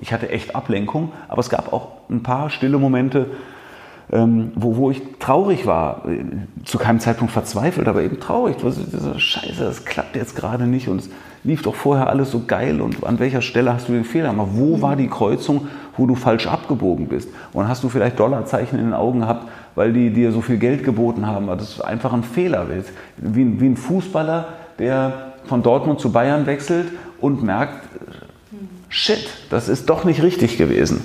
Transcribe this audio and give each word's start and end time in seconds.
ich 0.00 0.12
hatte 0.12 0.28
echt 0.28 0.54
Ablenkung, 0.54 1.12
aber 1.28 1.40
es 1.40 1.50
gab 1.50 1.72
auch 1.72 1.88
ein 2.10 2.22
paar 2.22 2.50
stille 2.50 2.78
Momente, 2.78 3.26
ähm, 4.12 4.52
wo, 4.54 4.76
wo 4.76 4.90
ich 4.90 5.02
traurig 5.18 5.66
war, 5.66 6.04
äh, 6.06 6.24
zu 6.64 6.78
keinem 6.78 7.00
Zeitpunkt 7.00 7.32
verzweifelt, 7.32 7.88
aber 7.88 8.02
eben 8.02 8.20
traurig. 8.20 8.56
Was 8.62 8.78
ist 8.78 8.92
diese 8.92 9.18
Scheiße, 9.18 9.64
das 9.64 9.84
klappt 9.84 10.14
jetzt 10.14 10.36
gerade 10.36 10.66
nicht 10.66 10.88
und 10.88 11.00
es 11.00 11.10
lief 11.42 11.62
doch 11.62 11.74
vorher 11.74 12.08
alles 12.08 12.30
so 12.30 12.42
geil 12.46 12.80
und 12.80 13.04
an 13.04 13.18
welcher 13.18 13.42
Stelle 13.42 13.72
hast 13.72 13.88
du 13.88 13.92
den 13.92 14.04
Fehler 14.04 14.30
gemacht? 14.30 14.50
Wo 14.52 14.80
war 14.80 14.96
die 14.96 15.08
Kreuzung, 15.08 15.68
wo 15.96 16.06
du 16.06 16.14
falsch 16.14 16.46
abgebogen 16.46 17.08
bist? 17.08 17.28
Und 17.52 17.68
hast 17.68 17.82
du 17.82 17.88
vielleicht 17.88 18.18
Dollarzeichen 18.18 18.78
in 18.78 18.86
den 18.86 18.94
Augen 18.94 19.20
gehabt, 19.20 19.48
weil 19.74 19.92
die 19.92 20.10
dir 20.10 20.32
so 20.32 20.40
viel 20.40 20.58
Geld 20.58 20.84
geboten 20.84 21.26
haben, 21.26 21.46
das 21.48 21.80
einfach 21.80 22.12
ein 22.12 22.22
Fehler 22.22 22.68
ist. 22.70 22.90
Wie, 23.16 23.60
wie 23.60 23.66
ein 23.66 23.76
Fußballer, 23.76 24.48
der 24.78 25.32
von 25.44 25.62
Dortmund 25.62 26.00
zu 26.00 26.12
Bayern 26.12 26.46
wechselt 26.46 26.88
und 27.20 27.42
merkt, 27.42 27.84
shit, 28.96 29.28
das 29.50 29.68
ist 29.68 29.90
doch 29.90 30.04
nicht 30.04 30.22
richtig 30.22 30.56
gewesen. 30.56 31.04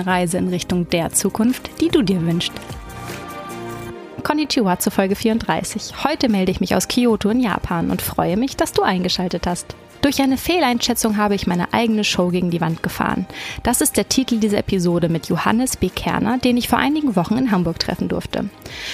Reise 0.01 0.37
in 0.37 0.49
Richtung 0.49 0.89
der 0.89 1.11
Zukunft, 1.11 1.81
die 1.81 1.89
du 1.89 2.01
dir 2.01 2.21
wünschst. 2.21 2.53
Konnichiwa 4.23 4.79
zu 4.79 4.91
Folge 4.91 5.15
34. 5.15 6.03
Heute 6.03 6.29
melde 6.29 6.51
ich 6.51 6.59
mich 6.59 6.75
aus 6.75 6.87
Kyoto 6.87 7.29
in 7.29 7.39
Japan 7.39 7.91
und 7.91 8.01
freue 8.01 8.37
mich, 8.37 8.55
dass 8.55 8.71
du 8.71 8.81
eingeschaltet 8.81 9.47
hast. 9.47 9.75
Durch 10.01 10.19
eine 10.19 10.37
Fehleinschätzung 10.37 11.17
habe 11.17 11.35
ich 11.35 11.45
meine 11.45 11.73
eigene 11.73 12.03
Show 12.03 12.29
gegen 12.29 12.49
die 12.49 12.59
Wand 12.59 12.81
gefahren. 12.81 13.27
Das 13.61 13.81
ist 13.81 13.97
der 13.97 14.09
Titel 14.09 14.39
dieser 14.39 14.57
Episode 14.57 15.09
mit 15.09 15.27
Johannes 15.27 15.77
B. 15.77 15.89
Kerner, 15.89 16.39
den 16.39 16.57
ich 16.57 16.67
vor 16.67 16.79
einigen 16.79 17.15
Wochen 17.15 17.37
in 17.37 17.51
Hamburg 17.51 17.77
treffen 17.77 18.07
durfte. 18.07 18.49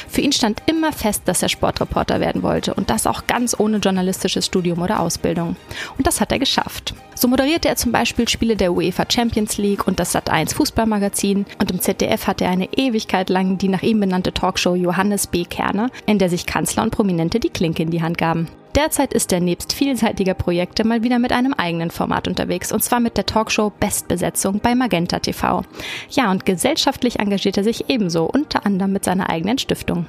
Für 0.10 0.20
ihn 0.20 0.34
stand 0.34 0.62
immer 0.66 0.92
fest, 0.92 1.24
dass 1.26 1.42
er 1.42 1.48
Sportreporter 1.48 2.20
werden 2.20 2.44
wollte 2.44 2.74
und 2.74 2.90
das 2.90 3.08
auch 3.08 3.26
ganz 3.26 3.58
ohne 3.58 3.78
journalistisches 3.78 4.46
Studium 4.46 4.82
oder 4.82 5.00
Ausbildung. 5.00 5.56
Und 5.98 6.06
das 6.06 6.20
hat 6.20 6.34
er 6.34 6.40
geschafft. 6.40 6.94
So 7.16 7.30
moderierte 7.30 7.70
er 7.70 7.78
zum 7.78 7.94
Beispiel 7.94 8.28
Spiele 8.28 8.58
der 8.58 8.74
UEFA 8.74 9.06
Champions 9.10 9.58
League 9.58 9.88
und 9.88 10.02
das 10.02 10.14
Sat1 10.14 10.54
Fußballmagazin 10.56 11.46
und 11.58 11.72
im 11.72 11.80
ZDF 11.80 12.28
hatte 12.28 12.44
er 12.44 12.52
eine 12.52 12.72
Ewigkeit 12.74 13.30
lang 13.30 13.58
die 13.58 13.70
nach 13.70 13.82
ihm 13.82 14.02
benannte 14.02 14.34
Talkshow 14.34 14.76
Johannes 14.76 15.28
B. 15.28 15.46
Kerner, 15.46 15.90
in 16.06 16.20
der 16.20 16.30
sich 16.30 16.46
Kanzler 16.46 16.84
und 16.84 16.92
Prominente 16.92 17.40
die 17.40 17.50
Klinke 17.50 17.82
in 17.82 17.92
die 17.92 18.04
Hand 18.04 18.18
gaben. 18.18 18.50
Derzeit 18.78 19.12
ist 19.12 19.34
er 19.34 19.40
nebst 19.40 19.74
vielseitiger 19.74 20.36
Projekte 20.36 20.86
mal 20.86 21.02
wieder 21.02 21.18
mit 21.18 21.32
einem 21.32 21.56
eigenen 21.56 21.90
Format 21.90 22.28
unterwegs 22.28 22.72
und 22.72 22.84
zwar 22.84 23.00
mit 23.00 23.18
der 23.18 23.26
Talkshow 23.26 23.72
Bestbesetzung 23.72 24.60
bei 24.60 24.76
Magenta 24.76 25.18
TV. 25.18 25.64
Ja, 26.12 26.30
und 26.30 26.46
gesellschaftlich 26.46 27.18
engagiert 27.18 27.58
er 27.58 27.64
sich 27.64 27.90
ebenso, 27.90 28.26
unter 28.26 28.68
anderem 28.68 28.94
mit 28.94 29.04
seiner 29.04 29.32
eigenen 29.32 29.58
Stiftung. 29.58 30.06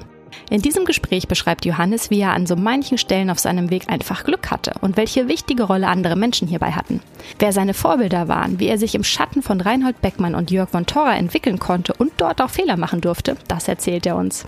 In 0.51 0.61
diesem 0.61 0.85
Gespräch 0.85 1.29
beschreibt 1.29 1.65
Johannes, 1.65 2.11
wie 2.11 2.21
er 2.21 2.35
an 2.35 2.47
so 2.47 2.57
manchen 2.57 2.99
Stellen 2.99 3.31
auf 3.31 3.39
seinem 3.39 3.71
Weg 3.71 3.89
einfach 3.89 4.25
Glück 4.25 4.51
hatte 4.51 4.75
und 4.83 4.99
welche 4.99 5.29
wichtige 5.29 5.63
Rolle 5.63 5.89
andere 5.89 6.17
Menschen 6.17 6.47
hierbei 6.47 6.73
hatten. 6.73 7.01
Wer 7.39 7.55
seine 7.55 7.73
Vorbilder 7.73 8.29
waren, 8.29 8.61
wie 8.61 8.69
er 8.69 8.77
sich 8.77 8.95
im 8.95 9.03
Schatten 9.03 9.41
von 9.41 9.63
Reinhold 9.63 10.03
Beckmann 10.03 10.35
und 10.35 10.51
Jörg 10.51 10.69
von 10.69 10.85
Thora 10.85 11.17
entwickeln 11.17 11.59
konnte 11.59 11.95
und 11.95 12.13
dort 12.19 12.43
auch 12.43 12.51
Fehler 12.51 12.77
machen 12.77 13.01
durfte, 13.01 13.39
das 13.49 13.67
erzählt 13.67 14.05
er 14.05 14.17
uns. 14.17 14.45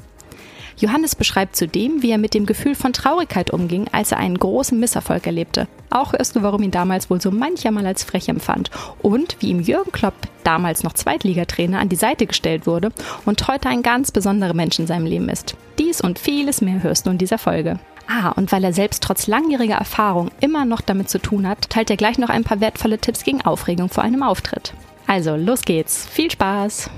Johannes 0.80 1.14
beschreibt 1.14 1.56
zudem, 1.56 2.02
wie 2.02 2.10
er 2.10 2.18
mit 2.18 2.32
dem 2.32 2.46
Gefühl 2.46 2.74
von 2.74 2.94
Traurigkeit 2.94 3.50
umging, 3.50 3.86
als 3.92 4.12
er 4.12 4.18
einen 4.18 4.38
großen 4.38 4.80
Misserfolg 4.80 5.26
erlebte. 5.26 5.68
Auch 5.90 6.14
hörst 6.14 6.36
du, 6.36 6.42
warum 6.42 6.62
ihn 6.62 6.70
damals 6.70 7.10
wohl 7.10 7.20
so 7.20 7.30
mancher 7.30 7.70
mal 7.70 7.84
als 7.84 8.02
frech 8.02 8.28
empfand 8.28 8.70
und 9.02 9.36
wie 9.40 9.50
ihm 9.50 9.60
Jürgen 9.60 9.92
Klopp, 9.92 10.14
damals 10.42 10.82
noch 10.82 10.94
Zweitligatrainer, 10.94 11.80
an 11.80 11.90
die 11.90 11.96
Seite 11.96 12.26
gestellt 12.26 12.66
wurde 12.66 12.92
und 13.26 13.46
heute 13.46 13.68
ein 13.68 13.82
ganz 13.82 14.10
besonderer 14.10 14.54
Mensch 14.54 14.78
in 14.78 14.86
seinem 14.86 15.04
Leben 15.06 15.28
ist. 15.28 15.54
Dies 15.78 16.00
und 16.00 16.18
vieles 16.18 16.62
mehr 16.62 16.82
hörst 16.82 17.06
du 17.06 17.10
in 17.10 17.18
dieser 17.18 17.38
Folge. 17.38 17.78
Ah, 18.08 18.30
und 18.30 18.50
weil 18.50 18.64
er 18.64 18.72
selbst 18.72 19.02
trotz 19.02 19.26
langjähriger 19.26 19.76
Erfahrung 19.76 20.30
immer 20.40 20.64
noch 20.64 20.80
damit 20.80 21.10
zu 21.10 21.18
tun 21.18 21.46
hat, 21.46 21.68
teilt 21.70 21.90
er 21.90 21.96
gleich 21.96 22.18
noch 22.18 22.30
ein 22.30 22.42
paar 22.42 22.60
wertvolle 22.60 22.98
Tipps 22.98 23.22
gegen 23.22 23.42
Aufregung 23.42 23.88
vor 23.88 24.02
einem 24.02 24.22
Auftritt. 24.22 24.72
Also, 25.06 25.36
los 25.36 25.62
geht's. 25.62 26.06
Viel 26.06 26.30
Spaß! 26.30 26.90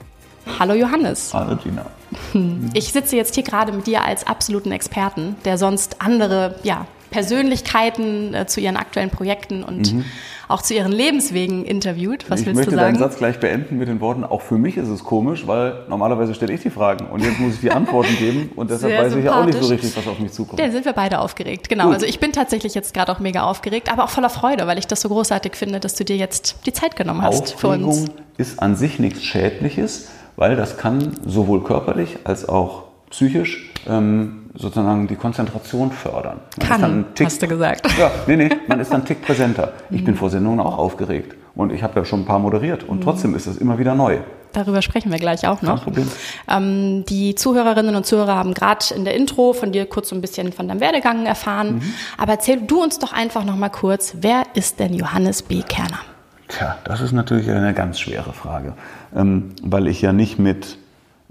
Hallo 0.59 0.75
Johannes. 0.75 1.33
Hallo 1.33 1.57
Gina. 1.57 1.87
Ich 2.75 2.93
sitze 2.93 3.17
jetzt 3.17 3.35
hier 3.35 3.45
gerade 3.45 3.73
mit 3.73 3.87
dir 3.87 4.05
als 4.05 4.27
absoluten 4.27 4.71
Experten, 4.71 5.37
der 5.45 5.57
sonst 5.57 6.03
andere 6.03 6.57
ja, 6.63 6.87
Persönlichkeiten 7.11 8.35
äh, 8.35 8.47
zu 8.47 8.61
ihren 8.61 8.77
aktuellen 8.77 9.11
Projekten 9.11 9.63
und 9.63 9.93
mhm. 9.93 10.05
auch 10.49 10.63
zu 10.63 10.75
ihren 10.75 10.91
Lebenswegen 10.93 11.65
interviewt. 11.65 12.31
Was 12.31 12.41
ich 12.41 12.47
willst 12.47 12.61
du 12.67 12.71
sagen? 12.71 12.75
Ich 12.75 12.77
möchte 12.77 12.77
deinen 12.77 12.99
Satz 12.99 13.19
gleich 13.19 13.39
beenden 13.39 13.79
mit 13.79 13.89
den 13.89 14.01
Worten, 14.01 14.25
auch 14.25 14.41
für 14.41 14.59
mich 14.59 14.77
ist 14.77 14.89
es 14.89 15.05
komisch, 15.05 15.47
weil 15.47 15.85
normalerweise 15.89 16.35
stelle 16.35 16.53
ich 16.55 16.63
die 16.63 16.71
Fragen 16.71 17.07
und 17.07 17.23
jetzt 17.23 17.39
muss 17.39 17.55
ich 17.55 17.61
die 17.61 17.71
Antworten 17.71 18.17
geben 18.19 18.51
und 18.57 18.71
deshalb 18.71 18.93
Sehr 18.93 19.05
weiß 19.05 19.15
ich 19.15 19.25
ja 19.25 19.41
auch 19.41 19.45
nicht 19.45 19.63
so 19.63 19.69
richtig, 19.69 19.97
was 19.97 20.07
auf 20.07 20.19
mich 20.19 20.33
zukommt. 20.33 20.59
Da 20.59 20.71
sind 20.71 20.85
wir 20.85 20.95
beide 20.95 21.21
aufgeregt, 21.21 21.69
genau. 21.69 21.85
Gut. 21.85 21.95
Also 21.95 22.07
ich 22.07 22.19
bin 22.19 22.33
tatsächlich 22.33 22.75
jetzt 22.75 22.95
gerade 22.95 23.13
auch 23.13 23.21
mega 23.21 23.43
aufgeregt, 23.43 23.93
aber 23.93 24.05
auch 24.05 24.11
voller 24.11 24.31
Freude, 24.31 24.67
weil 24.67 24.79
ich 24.79 24.87
das 24.87 25.03
so 25.03 25.09
großartig 25.09 25.55
finde, 25.55 25.81
dass 25.81 25.95
du 25.95 26.05
dir 26.05 26.17
jetzt 26.17 26.57
die 26.67 26.73
Zeit 26.73 26.97
genommen 26.97 27.23
hast 27.23 27.55
Aufregung 27.55 27.93
für 27.93 28.01
uns. 28.01 28.11
ist 28.39 28.63
an 28.63 28.75
sich 28.75 28.99
nichts 28.99 29.23
Schädliches 29.23 30.09
weil 30.43 30.57
das 30.57 30.77
kann 30.77 31.17
sowohl 31.25 31.63
körperlich 31.63 32.19
als 32.25 32.49
auch 32.49 32.87
psychisch 33.11 33.71
ähm, 33.89 34.51
sozusagen 34.57 35.07
die 35.07 35.15
Konzentration 35.15 35.93
fördern. 35.93 36.41
Man 36.59 36.69
kann, 36.69 37.05
Tick, 37.15 37.27
hast 37.27 37.41
du 37.43 37.47
gesagt. 37.47 37.87
Ja, 37.97 38.11
nee, 38.27 38.35
nee, 38.35 38.51
man 38.67 38.81
ist 38.81 38.93
dann 38.93 39.05
Tick 39.05 39.23
präsenter. 39.23 39.73
Ich 39.91 40.05
bin 40.05 40.17
vor 40.17 40.31
Sendungen 40.31 40.59
auch 40.59 40.79
aufgeregt 40.79 41.37
und 41.55 41.73
ich 41.73 41.85
habe 41.85 42.01
ja 42.01 42.05
schon 42.05 42.23
ein 42.23 42.25
paar 42.25 42.41
moderiert 42.41 42.83
und 42.83 42.99
mhm. 42.99 43.03
trotzdem 43.03 43.37
ist 43.37 43.47
es 43.47 43.57
immer 43.57 43.79
wieder 43.79 43.95
neu. 43.95 44.19
Darüber 44.53 44.83
sprechen 44.83 45.13
wir 45.13 45.21
gleich 45.21 45.47
auch 45.47 45.63
noch. 45.63 45.77
Kein 45.77 45.85
Problem. 45.85 46.11
Ähm, 46.51 47.05
die 47.09 47.37
Zuhörerinnen 47.37 47.95
und 47.95 48.05
Zuhörer 48.05 48.35
haben 48.35 48.53
gerade 48.53 48.85
in 48.97 49.05
der 49.05 49.15
Intro 49.15 49.53
von 49.53 49.71
dir 49.71 49.87
kurz 49.87 50.09
so 50.09 50.17
ein 50.17 50.21
bisschen 50.21 50.53
von 50.53 50.67
deinem 50.67 50.81
Werdegang 50.81 51.25
erfahren. 51.25 51.77
Mhm. 51.77 51.95
Aber 52.19 52.33
erzähl 52.33 52.61
du 52.63 52.83
uns 52.83 52.99
doch 52.99 53.13
einfach 53.13 53.45
noch 53.45 53.57
mal 53.57 53.69
kurz, 53.69 54.17
wer 54.21 54.43
ist 54.55 54.81
denn 54.81 54.93
Johannes 54.93 55.43
B. 55.43 55.63
Kerner? 55.63 56.01
Tja, 56.49 56.77
das 56.85 57.01
ist 57.01 57.13
natürlich 57.13 57.49
eine 57.51 57.73
ganz 57.73 57.99
schwere 58.01 58.33
Frage, 58.33 58.75
ähm, 59.15 59.51
weil 59.63 59.87
ich 59.87 60.03
ja 60.03 60.13
nicht 60.13 60.39
mit 60.39 60.79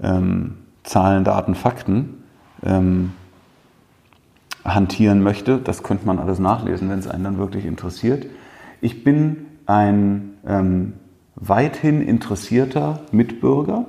ähm, 0.02 0.54
Zahlen, 0.82 1.24
Daten, 1.24 1.54
Fakten 1.54 2.22
ähm, 2.64 3.12
hantieren 4.64 5.22
möchte. 5.22 5.58
Das 5.58 5.82
könnte 5.82 6.06
man 6.06 6.18
alles 6.18 6.38
nachlesen, 6.38 6.88
wenn 6.90 6.98
es 6.98 7.08
einen 7.08 7.24
dann 7.24 7.38
wirklich 7.38 7.64
interessiert. 7.66 8.26
Ich 8.80 9.04
bin 9.04 9.46
ein 9.66 10.34
ähm, 10.46 10.94
weithin 11.36 12.02
interessierter 12.02 13.00
Mitbürger, 13.12 13.86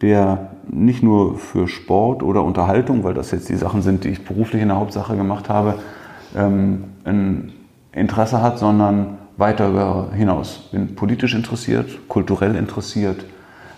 der 0.00 0.50
nicht 0.70 1.02
nur 1.02 1.38
für 1.38 1.68
Sport 1.68 2.22
oder 2.22 2.42
Unterhaltung, 2.42 3.04
weil 3.04 3.14
das 3.14 3.30
jetzt 3.30 3.48
die 3.48 3.56
Sachen 3.56 3.82
sind, 3.82 4.04
die 4.04 4.08
ich 4.08 4.24
beruflich 4.24 4.62
in 4.62 4.68
der 4.68 4.78
Hauptsache 4.78 5.16
gemacht 5.16 5.48
habe, 5.48 5.78
ähm, 6.36 6.84
ein 7.04 7.52
Interesse 7.92 8.42
hat, 8.42 8.58
sondern 8.58 9.18
weiter 9.36 10.10
hinaus. 10.12 10.68
Bin 10.70 10.94
politisch 10.94 11.34
interessiert, 11.34 12.08
kulturell 12.08 12.56
interessiert, 12.56 13.24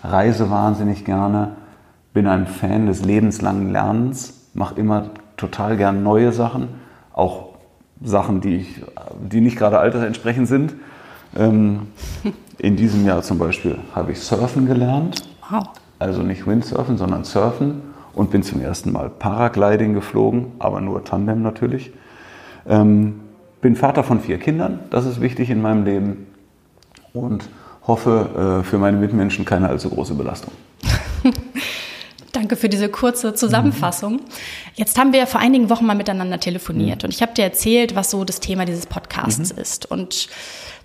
reise 0.03 0.49
wahnsinnig 0.49 1.05
gerne, 1.05 1.53
bin 2.13 2.27
ein 2.27 2.47
Fan 2.47 2.87
des 2.87 3.03
lebenslangen 3.03 3.71
Lernens, 3.71 4.49
mache 4.53 4.75
immer 4.75 5.11
total 5.35 5.77
gern 5.77 6.03
neue 6.03 6.31
Sachen, 6.31 6.69
auch 7.13 7.49
Sachen, 8.03 8.41
die, 8.41 8.57
ich, 8.57 8.83
die 9.31 9.41
nicht 9.41 9.57
gerade 9.57 9.79
altersentsprechend 9.79 10.47
sind. 10.47 10.75
Ähm, 11.35 11.87
in 12.57 12.75
diesem 12.75 13.05
Jahr 13.05 13.21
zum 13.21 13.39
Beispiel 13.39 13.77
habe 13.93 14.11
ich 14.11 14.19
Surfen 14.19 14.65
gelernt. 14.65 15.23
Wow. 15.49 15.69
Also 15.99 16.21
nicht 16.21 16.45
Windsurfen, 16.45 16.97
sondern 16.97 17.23
Surfen 17.23 17.81
und 18.13 18.31
bin 18.31 18.43
zum 18.43 18.61
ersten 18.61 18.91
Mal 18.91 19.09
Paragliding 19.09 19.93
geflogen, 19.93 20.53
aber 20.59 20.81
nur 20.81 21.03
Tandem 21.03 21.41
natürlich. 21.41 21.91
Ähm, 22.67 23.21
bin 23.61 23.75
Vater 23.75 24.03
von 24.03 24.19
vier 24.19 24.37
Kindern, 24.37 24.79
das 24.89 25.05
ist 25.05 25.21
wichtig 25.21 25.49
in 25.49 25.61
meinem 25.61 25.85
Leben 25.85 26.27
und 27.13 27.47
hoffe 27.87 28.61
äh, 28.61 28.63
für 28.63 28.77
meine 28.77 28.97
Mitmenschen 28.97 29.45
keine 29.45 29.69
allzu 29.69 29.89
große 29.89 30.13
Belastung. 30.13 30.51
Danke 32.33 32.55
für 32.55 32.69
diese 32.69 32.89
kurze 32.89 33.33
Zusammenfassung. 33.33 34.21
Jetzt 34.75 34.99
haben 34.99 35.11
wir 35.11 35.25
vor 35.25 35.39
einigen 35.39 35.69
Wochen 35.69 35.85
mal 35.85 35.95
miteinander 35.95 36.39
telefoniert 36.39 37.01
mhm. 37.01 37.07
und 37.07 37.13
ich 37.13 37.21
habe 37.21 37.33
dir 37.33 37.43
erzählt, 37.43 37.95
was 37.95 38.11
so 38.11 38.23
das 38.25 38.39
Thema 38.39 38.65
dieses 38.65 38.85
Podcasts 38.85 39.53
mhm. 39.53 39.59
ist. 39.59 39.89
Und 39.89 40.29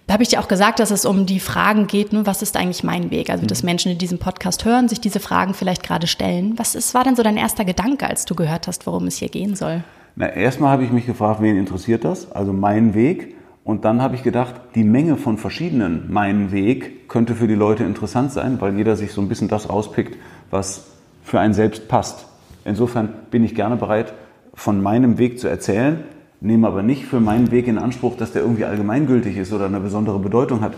da 0.06 0.14
habe 0.14 0.22
ich 0.22 0.30
dir 0.30 0.40
auch 0.40 0.48
gesagt, 0.48 0.78
dass 0.78 0.90
es 0.90 1.04
um 1.04 1.26
die 1.26 1.40
Fragen 1.40 1.86
geht, 1.86 2.12
ne, 2.12 2.26
was 2.26 2.42
ist 2.42 2.56
eigentlich 2.56 2.84
mein 2.84 3.10
Weg? 3.10 3.28
Also, 3.28 3.44
dass 3.44 3.62
mhm. 3.62 3.66
Menschen, 3.66 3.92
die 3.92 3.98
diesen 3.98 4.18
Podcast 4.18 4.64
hören, 4.64 4.88
sich 4.88 5.00
diese 5.00 5.20
Fragen 5.20 5.52
vielleicht 5.52 5.82
gerade 5.82 6.06
stellen. 6.06 6.54
Was 6.56 6.74
ist, 6.74 6.94
war 6.94 7.04
denn 7.04 7.16
so 7.16 7.22
dein 7.22 7.36
erster 7.36 7.64
Gedanke, 7.64 8.06
als 8.06 8.24
du 8.24 8.34
gehört 8.34 8.66
hast, 8.66 8.86
worum 8.86 9.06
es 9.06 9.16
hier 9.16 9.28
gehen 9.28 9.54
soll? 9.54 9.84
Na, 10.14 10.28
erstmal 10.28 10.70
habe 10.70 10.84
ich 10.84 10.92
mich 10.92 11.06
gefragt, 11.06 11.40
wen 11.40 11.56
interessiert 11.56 12.04
das? 12.04 12.30
Also 12.32 12.52
mein 12.52 12.94
Weg. 12.94 13.36
Und 13.64 13.84
dann 13.84 14.02
habe 14.02 14.16
ich 14.16 14.22
gedacht, 14.22 14.54
die 14.74 14.84
Menge 14.84 15.16
von 15.16 15.38
verschiedenen 15.38 16.12
Mein 16.12 16.50
Weg 16.50 17.08
könnte 17.08 17.34
für 17.34 17.46
die 17.46 17.54
Leute 17.54 17.84
interessant 17.84 18.32
sein, 18.32 18.60
weil 18.60 18.76
jeder 18.76 18.96
sich 18.96 19.12
so 19.12 19.20
ein 19.20 19.28
bisschen 19.28 19.48
das 19.48 19.70
rauspickt, 19.70 20.18
was 20.50 20.88
für 21.22 21.38
einen 21.38 21.54
selbst 21.54 21.88
passt. 21.88 22.26
Insofern 22.64 23.10
bin 23.30 23.44
ich 23.44 23.54
gerne 23.54 23.76
bereit, 23.76 24.14
von 24.54 24.82
meinem 24.82 25.16
Weg 25.18 25.38
zu 25.38 25.48
erzählen, 25.48 26.00
nehme 26.40 26.66
aber 26.66 26.82
nicht 26.82 27.06
für 27.06 27.20
meinen 27.20 27.50
Weg 27.50 27.68
in 27.68 27.78
Anspruch, 27.78 28.16
dass 28.16 28.32
der 28.32 28.42
irgendwie 28.42 28.64
allgemeingültig 28.64 29.36
ist 29.36 29.52
oder 29.52 29.66
eine 29.66 29.80
besondere 29.80 30.18
Bedeutung 30.18 30.60
hat 30.60 30.74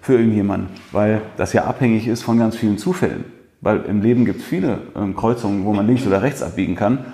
für 0.00 0.14
irgendjemanden, 0.14 0.68
weil 0.90 1.20
das 1.36 1.52
ja 1.52 1.64
abhängig 1.64 2.08
ist 2.08 2.22
von 2.22 2.38
ganz 2.38 2.56
vielen 2.56 2.78
Zufällen. 2.78 3.24
Weil 3.60 3.82
im 3.82 4.02
Leben 4.02 4.24
gibt 4.24 4.40
es 4.40 4.44
viele 4.44 4.78
ähm, 4.96 5.14
Kreuzungen, 5.14 5.64
wo 5.64 5.72
man 5.72 5.86
links 5.86 6.04
oder 6.06 6.22
rechts 6.22 6.42
abbiegen 6.42 6.74
kann. 6.74 7.04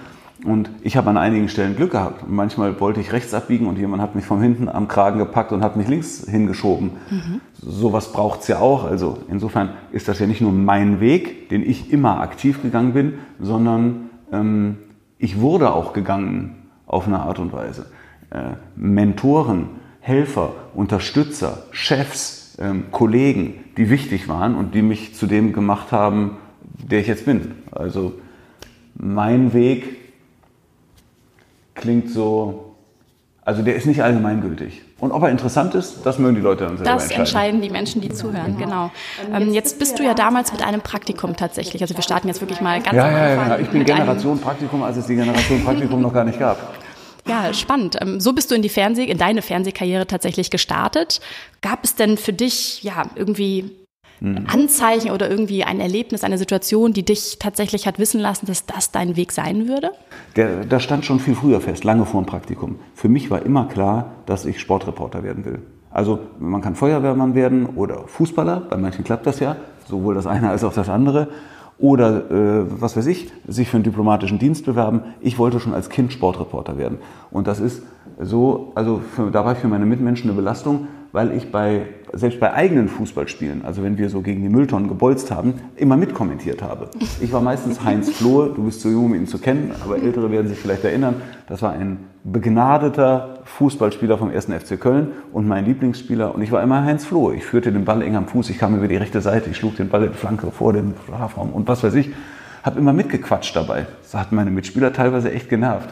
Und 0.45 0.71
ich 0.83 0.97
habe 0.97 1.11
an 1.11 1.17
einigen 1.17 1.49
Stellen 1.49 1.75
Glück 1.75 1.91
gehabt. 1.91 2.29
Manchmal 2.29 2.79
wollte 2.81 3.01
ich 3.01 3.13
rechts 3.13 3.35
abbiegen 3.35 3.67
und 3.67 3.77
jemand 3.77 4.03
hat 4.03 4.15
mich 4.15 4.25
von 4.25 4.41
hinten 4.41 4.69
am 4.69 4.87
Kragen 4.87 5.19
gepackt 5.19 5.51
und 5.53 5.63
hat 5.63 5.77
mich 5.77 5.89
links 5.89 6.25
hingeschoben. 6.29 6.93
Mhm. 7.11 7.41
Sowas 7.55 8.13
braucht 8.13 8.43
es 8.43 8.49
ja 8.49 8.61
auch. 8.61 8.85
Also 8.85 9.19
insofern 9.29 9.71
ist 9.91 10.07
das 10.07 10.21
ja 10.21 10.27
nicht 10.27 10.41
nur 10.41 10.53
mein 10.53 11.01
Weg, 11.01 11.49
den 11.49 11.69
ich 11.69 11.93
immer 11.93 12.21
aktiv 12.21 12.63
gegangen 12.63 12.93
bin, 12.93 13.15
sondern 13.41 14.11
ähm, 14.33 14.79
ich 15.19 15.41
wurde 15.41 15.73
auch 15.73 15.93
gegangen 15.93 16.69
auf 16.87 17.09
eine 17.09 17.19
Art 17.21 17.41
und 17.41 17.53
Weise. 17.53 17.87
Äh, 18.31 18.53
Mentoren, 18.77 19.71
Helfer, 20.01 20.53
Unterstützer, 20.75 21.65
Chefs, 21.73 22.57
ähm, 22.61 22.85
Kollegen, 22.93 23.55
die 23.77 23.91
wichtig 23.91 24.29
waren 24.29 24.55
und 24.55 24.75
die 24.75 24.83
mich 24.83 25.15
zu 25.15 25.27
dem 25.27 25.53
gemacht 25.53 25.91
haben, 25.91 26.37
der 26.63 27.01
ich 27.01 27.09
jetzt 27.09 27.25
bin. 27.25 27.57
Also 27.73 28.15
mein 28.95 29.53
Weg 29.53 30.08
klingt 31.79 32.11
so, 32.11 32.75
also 33.45 33.63
der 33.63 33.77
ist 33.77 33.87
nicht 33.87 34.03
allgemeingültig. 34.03 34.83
Und 35.01 35.13
ob 35.13 35.23
er 35.23 35.31
interessant 35.31 35.75
ist, 35.75 36.05
das 36.05 36.19
mögen 36.19 36.35
die 36.35 36.41
Leute 36.41 36.65
dann 36.65 36.77
selber 36.77 36.93
das 36.93 37.05
entscheiden. 37.05 37.21
Das 37.21 37.29
entscheiden 37.29 37.63
die 37.63 37.71
Menschen, 37.71 38.01
die 38.01 38.09
zuhören, 38.09 38.59
genau. 38.59 38.91
genau. 39.25 39.37
Ähm, 39.37 39.53
jetzt 39.53 39.79
bist 39.79 39.99
du 39.99 40.03
ja 40.03 40.13
damals 40.13 40.53
mit 40.53 40.63
einem 40.67 40.81
Praktikum 40.81 41.37
tatsächlich. 41.37 41.81
Also 41.81 41.97
wir 41.97 42.03
starten 42.03 42.27
jetzt 42.29 42.41
wirklich 42.41 42.61
mal 42.61 42.83
ganz 42.83 42.97
ja, 42.97 43.05
am 43.07 43.15
Anfang. 43.15 43.49
Ja, 43.49 43.57
ja, 43.57 43.63
ich 43.63 43.69
bin 43.69 43.85
Generation 43.85 44.41
Praktikum, 44.41 44.83
als 44.83 44.97
es 44.97 45.07
die 45.07 45.15
Generation 45.15 45.65
Praktikum 45.65 46.03
noch 46.03 46.13
gar 46.13 46.25
nicht 46.25 46.39
gab. 46.39 46.59
Ja, 47.27 47.53
spannend. 47.53 47.99
Ähm, 48.01 48.21
so 48.21 48.33
bist 48.33 48.51
du 48.51 48.55
in 48.55 48.63
die 48.63 48.71
Fernseh, 48.71 49.05
in 49.05 49.19
deine 49.19 49.43
Fernsehkarriere 49.43 50.07
tatsächlich 50.07 50.49
gestartet. 50.49 51.21
Gab 51.61 51.85
es 51.85 51.95
denn 51.95 52.17
für 52.17 52.33
dich 52.33 52.83
ja 52.83 53.03
irgendwie 53.17 53.71
hm. 54.21 54.47
Anzeichen 54.47 55.11
oder 55.11 55.31
irgendwie 55.31 55.65
ein 55.65 55.81
Erlebnis, 55.81 56.25
eine 56.25 56.39
Situation, 56.39 56.93
die 56.93 57.05
dich 57.05 57.39
tatsächlich 57.39 57.87
hat 57.87 57.99
wissen 57.99 58.21
lassen, 58.21 58.47
dass 58.47 58.67
das 58.67 58.91
dein 58.91 59.17
Weg 59.17 59.33
sein 59.33 59.69
würde? 59.69 59.91
Der, 60.37 60.65
das 60.65 60.83
stand 60.83 61.05
schon 61.05 61.21
viel 61.21 61.35
früher 61.35 61.61
fest, 61.61 61.85
lange 61.85 62.05
vor 62.05 62.23
dem 62.23 62.27
Praktikum. 62.27 62.79
Für 62.95 63.09
mich 63.09 63.31
war 63.31 63.43
immer 63.43 63.67
klar, 63.67 64.13
dass 64.27 64.45
ich 64.45 64.61
Sportreporter 64.61 65.23
werden 65.23 65.45
will. 65.45 65.63
Also 65.91 66.19
man 66.39 66.61
kann 66.61 66.75
Feuerwehrmann 66.75 67.35
werden 67.35 67.67
oder 67.67 68.07
Fußballer, 68.07 68.67
bei 68.69 68.77
manchen 68.77 69.05
klappt 69.05 69.27
das 69.27 69.41
ja, 69.41 69.57
sowohl 69.89 70.15
das 70.15 70.27
eine 70.27 70.51
als 70.51 70.65
auch 70.65 70.73
das 70.73 70.89
andere. 70.89 71.29
Oder 71.79 72.31
äh, 72.31 72.81
was 72.81 72.97
weiß 72.97 73.07
ich, 73.07 73.31
sich 73.47 73.69
für 73.69 73.77
einen 73.77 73.85
diplomatischen 73.85 74.41
Dienst 74.41 74.65
bewerben. 74.65 75.03
Ich 75.21 75.39
wollte 75.39 75.61
schon 75.61 75.75
als 75.75 75.89
Kind 75.89 76.13
Sportreporter 76.13 76.77
werden. 76.77 76.99
Und 77.31 77.47
das 77.47 77.61
ist 77.61 77.83
so, 78.21 78.73
also 78.75 79.01
für, 79.15 79.31
da 79.31 79.45
war 79.45 79.53
ich 79.53 79.59
für 79.59 79.69
meine 79.69 79.87
Mitmenschen 79.87 80.29
eine 80.31 80.37
Belastung, 80.37 80.89
weil 81.13 81.33
ich 81.33 81.51
bei, 81.51 81.87
selbst 82.13 82.39
bei 82.39 82.53
eigenen 82.53 82.89
Fußballspielen, 82.89 83.65
also 83.65 83.83
wenn 83.83 83.97
wir 83.97 84.11
so 84.11 84.21
gegen 84.21 84.43
die 84.43 84.49
Mülltonnen 84.49 84.89
gebolzt 84.89 85.31
haben, 85.31 85.55
immer 85.77 85.97
mitkommentiert 85.97 86.63
habe. 86.63 86.91
Ich 87.21 87.33
war 87.33 87.41
meistens 87.41 87.83
Heinz 87.85 88.11
Flohe, 88.11 88.53
du 88.55 88.65
bist 88.65 88.81
zu 88.81 88.91
jung, 88.91 89.07
um 89.07 89.15
ihn 89.15 89.27
zu 89.27 89.39
kennen, 89.39 89.73
aber 89.83 89.97
Ältere 89.97 90.31
werden 90.31 90.49
sich 90.49 90.59
vielleicht 90.59 90.85
erinnern. 90.85 91.17
Das 91.49 91.63
war 91.63 91.73
ein 91.73 91.99
begnadeter 92.25 93.39
Fußballspieler 93.45 94.19
vom 94.19 94.31
1. 94.31 94.47
FC 94.47 94.79
Köln 94.79 95.13
und 95.33 95.49
mein 95.49 95.65
Lieblingsspieler. 95.65 96.35
Und 96.35 96.43
ich 96.43 96.53
war 96.53 96.63
immer 96.63 96.85
Heinz 96.85 97.07
Flohe. 97.07 97.35
Ich 97.37 97.45
führte 97.45 97.73
den 97.73 97.85
Ball 97.85 98.03
eng 98.03 98.17
am 98.17 98.27
Fuß, 98.27 98.51
ich 98.51 98.59
kam 98.59 98.77
über 98.77 98.89
die 98.89 98.97
rechte 98.97 99.21
Seite, 99.21 99.49
ich 99.49 99.57
schlug 99.57 99.77
den 99.77 99.89
Ball 99.89 100.05
in 100.05 100.13
die 100.13 100.19
Flanke 100.19 100.51
vor 100.51 100.73
den 100.73 100.95
Strafraum 101.05 101.53
und 101.53 101.69
was 101.69 101.83
weiß 101.83 101.95
ich. 101.95 102.11
Habe 102.65 102.81
immer 102.81 102.93
mitgequatscht 102.93 103.55
dabei. 103.57 103.87
Das 104.03 104.21
hat 104.21 104.33
meine 104.33 104.51
Mitspieler 104.51 104.93
teilweise 104.93 105.33
echt 105.33 105.49
genervt. 105.49 105.89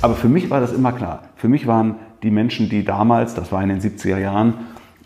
Aber 0.00 0.14
für 0.14 0.28
mich 0.28 0.50
war 0.50 0.60
das 0.60 0.72
immer 0.72 0.92
klar. 0.92 1.24
Für 1.36 1.48
mich 1.48 1.66
waren 1.66 1.96
die 2.22 2.30
Menschen, 2.30 2.68
die 2.68 2.84
damals, 2.84 3.34
das 3.34 3.52
war 3.52 3.62
in 3.62 3.68
den 3.68 3.80
70er 3.80 4.18
Jahren, 4.18 4.54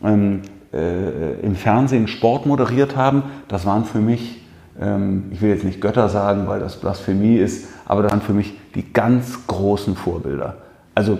ähm, 0.02 0.42
äh, 0.72 1.40
im 1.40 1.54
Fernsehen 1.54 2.08
Sport 2.08 2.46
moderiert 2.46 2.96
haben, 2.96 3.24
das 3.48 3.66
waren 3.66 3.84
für 3.84 4.00
mich, 4.00 4.42
ähm, 4.80 5.24
ich 5.30 5.40
will 5.40 5.50
jetzt 5.50 5.64
nicht 5.64 5.80
Götter 5.80 6.08
sagen, 6.08 6.46
weil 6.46 6.60
das 6.60 6.80
Blasphemie 6.80 7.36
ist, 7.36 7.68
aber 7.86 8.02
das 8.02 8.12
waren 8.12 8.20
für 8.20 8.34
mich 8.34 8.54
die 8.74 8.92
ganz 8.92 9.46
großen 9.46 9.96
Vorbilder. 9.96 10.58
Also 10.94 11.18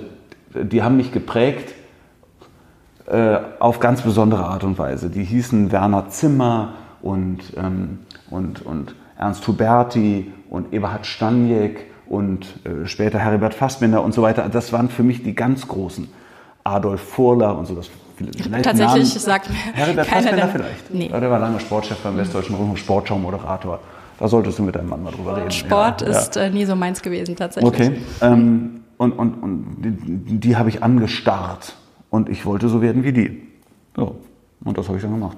die 0.55 0.83
haben 0.83 0.97
mich 0.97 1.13
geprägt 1.13 1.75
äh, 3.07 3.39
auf 3.59 3.81
ganz 3.81 4.03
besondere 4.03 4.45
Art 4.45 4.65
und 4.65 4.79
Weise. 4.79 5.11
Die 5.11 5.25
hießen 5.25 5.73
Werner 5.73 6.09
Zimmer 6.09 6.75
und, 7.03 7.39
ähm, 7.57 8.01
und, 8.31 8.65
und 8.65 8.95
Ernst 9.19 9.47
Huberti 9.47 10.33
und 10.51 10.73
Eberhard 10.73 11.07
Staniek 11.07 11.87
und 12.09 12.47
äh, 12.65 12.87
später 12.87 13.19
Heribert 13.19 13.55
Fassbinder 13.55 14.03
und 14.03 14.15
so 14.15 14.23
weiter. 14.23 14.49
Das 14.49 14.73
waren 14.73 14.89
für 14.89 15.03
mich 15.03 15.23
die 15.23 15.35
ganz 15.35 15.67
großen. 15.69 16.09
Adolf 16.65 17.01
Furler 17.01 17.57
und 17.57 17.67
so. 17.67 17.75
Das 17.75 17.91
Tatsächlich 18.63 18.79
Namen. 18.79 19.05
sagt 19.05 19.51
mir 19.51 19.57
Heribert 19.75 20.07
Fassbinder 20.07 20.49
vielleicht. 20.49 20.95
Nee. 20.95 21.09
Der 21.09 21.31
war 21.31 21.39
lange 21.39 21.61
Sportchef 21.61 21.99
beim 21.99 22.17
Westdeutschen 22.17 22.57
Rundfunk, 22.57 22.79
Sportschau-Moderator. 22.79 23.79
Da 24.19 24.29
solltest 24.29 24.59
du 24.59 24.63
mit 24.63 24.75
deinem 24.75 24.89
Mann 24.89 25.03
mal 25.03 25.13
drüber 25.13 25.37
reden. 25.37 25.51
Sport 25.51 26.01
ja, 26.01 26.09
ist 26.09 26.37
ja. 26.37 26.43
Äh, 26.43 26.51
nie 26.51 26.65
so 26.65 26.75
meins 26.75 27.03
gewesen, 27.03 27.37
tatsächlich. 27.37 27.73
Okay. 27.73 28.01
Ähm, 28.23 28.81
und 28.97 29.13
und, 29.13 29.35
und 29.43 29.77
die, 29.79 30.39
die 30.39 30.57
habe 30.57 30.71
ich 30.71 30.83
angestarrt. 30.83 31.77
Und 32.09 32.31
ich 32.31 32.47
wollte 32.47 32.69
so 32.69 32.81
werden 32.81 33.05
wie 33.05 33.13
die. 33.13 33.43
So. 33.95 34.17
Und 34.65 34.79
das 34.79 34.89
habe 34.89 34.97
ich 34.97 35.03
dann 35.03 35.13
gemacht. 35.13 35.37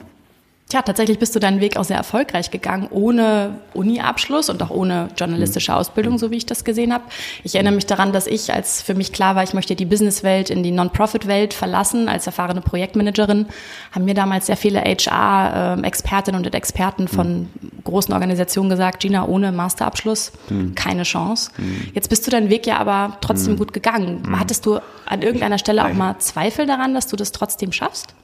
Tja, 0.68 0.82
tatsächlich 0.82 1.18
bist 1.18 1.34
du 1.34 1.40
deinen 1.40 1.60
Weg 1.60 1.78
auch 1.78 1.84
sehr 1.84 1.96
erfolgreich 1.96 2.50
gegangen, 2.50 2.88
ohne 2.90 3.54
Uni-Abschluss 3.72 4.50
und 4.50 4.62
auch 4.62 4.68
ohne 4.68 5.08
journalistische 5.16 5.72
mhm. 5.72 5.78
Ausbildung, 5.78 6.18
so 6.18 6.30
wie 6.30 6.36
ich 6.36 6.44
das 6.44 6.62
gesehen 6.62 6.92
habe. 6.92 7.04
Ich 7.42 7.54
erinnere 7.54 7.74
mich 7.74 7.86
daran, 7.86 8.12
dass 8.12 8.26
ich, 8.26 8.52
als 8.52 8.82
für 8.82 8.92
mich 8.92 9.14
klar 9.14 9.34
war, 9.34 9.42
ich 9.42 9.54
möchte 9.54 9.74
die 9.74 9.86
Businesswelt 9.86 10.50
in 10.50 10.62
die 10.62 10.70
Non-Profit-Welt 10.70 11.54
verlassen, 11.54 12.10
als 12.10 12.26
erfahrene 12.26 12.60
Projektmanagerin, 12.60 13.46
haben 13.92 14.04
mir 14.04 14.12
damals 14.12 14.44
sehr 14.44 14.58
viele 14.58 14.80
HR-Expertinnen 14.80 16.44
und 16.44 16.54
Experten 16.54 17.08
von 17.08 17.40
mhm. 17.40 17.48
großen 17.84 18.12
Organisationen 18.12 18.68
gesagt, 18.68 19.00
Gina, 19.00 19.26
ohne 19.26 19.52
Masterabschluss 19.52 20.32
mhm. 20.50 20.74
keine 20.74 21.04
Chance. 21.04 21.50
Jetzt 21.94 22.10
bist 22.10 22.26
du 22.26 22.30
deinen 22.30 22.50
Weg 22.50 22.66
ja 22.66 22.76
aber 22.76 23.16
trotzdem 23.22 23.56
gut 23.56 23.72
gegangen. 23.72 24.22
Hattest 24.38 24.66
du 24.66 24.80
an 25.06 25.22
irgendeiner 25.22 25.56
Stelle 25.56 25.86
auch 25.86 25.94
mal 25.94 26.18
Zweifel 26.18 26.66
daran, 26.66 26.92
dass 26.92 27.06
du 27.06 27.16
das 27.16 27.32
trotzdem 27.32 27.72
schaffst? 27.72 28.14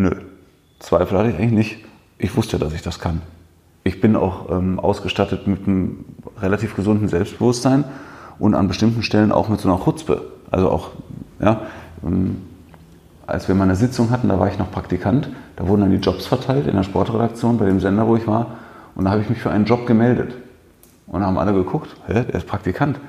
Nö, 0.00 0.12
Zweifel 0.78 1.18
hatte 1.18 1.30
ich 1.30 1.34
eigentlich 1.34 1.50
nicht. 1.50 1.84
Ich 2.18 2.36
wusste, 2.36 2.56
dass 2.60 2.72
ich 2.72 2.82
das 2.82 3.00
kann. 3.00 3.20
Ich 3.82 4.00
bin 4.00 4.14
auch 4.14 4.48
ähm, 4.48 4.78
ausgestattet 4.78 5.48
mit 5.48 5.66
einem 5.66 6.04
relativ 6.40 6.76
gesunden 6.76 7.08
Selbstbewusstsein 7.08 7.82
und 8.38 8.54
an 8.54 8.68
bestimmten 8.68 9.02
Stellen 9.02 9.32
auch 9.32 9.48
mit 9.48 9.58
so 9.58 9.68
einer 9.68 9.82
Chutzpe. 9.82 10.22
Also 10.52 10.70
auch, 10.70 10.90
ja, 11.40 11.62
ähm, 12.06 12.36
als 13.26 13.48
wir 13.48 13.56
mal 13.56 13.64
eine 13.64 13.74
Sitzung 13.74 14.10
hatten, 14.10 14.28
da 14.28 14.38
war 14.38 14.46
ich 14.46 14.56
noch 14.56 14.70
Praktikant, 14.70 15.30
da 15.56 15.66
wurden 15.66 15.80
dann 15.80 15.90
die 15.90 15.96
Jobs 15.96 16.26
verteilt 16.26 16.68
in 16.68 16.76
der 16.76 16.84
Sportredaktion 16.84 17.58
bei 17.58 17.64
dem 17.64 17.80
Sender, 17.80 18.06
wo 18.06 18.14
ich 18.14 18.26
war. 18.28 18.58
Und 18.94 19.06
da 19.06 19.10
habe 19.10 19.22
ich 19.22 19.28
mich 19.28 19.40
für 19.40 19.50
einen 19.50 19.64
Job 19.64 19.84
gemeldet. 19.84 20.32
Und 21.08 21.22
da 21.22 21.26
haben 21.26 21.38
alle 21.38 21.52
geguckt, 21.52 21.96
hä, 22.06 22.22
der 22.22 22.34
ist 22.36 22.46
Praktikant. 22.46 23.00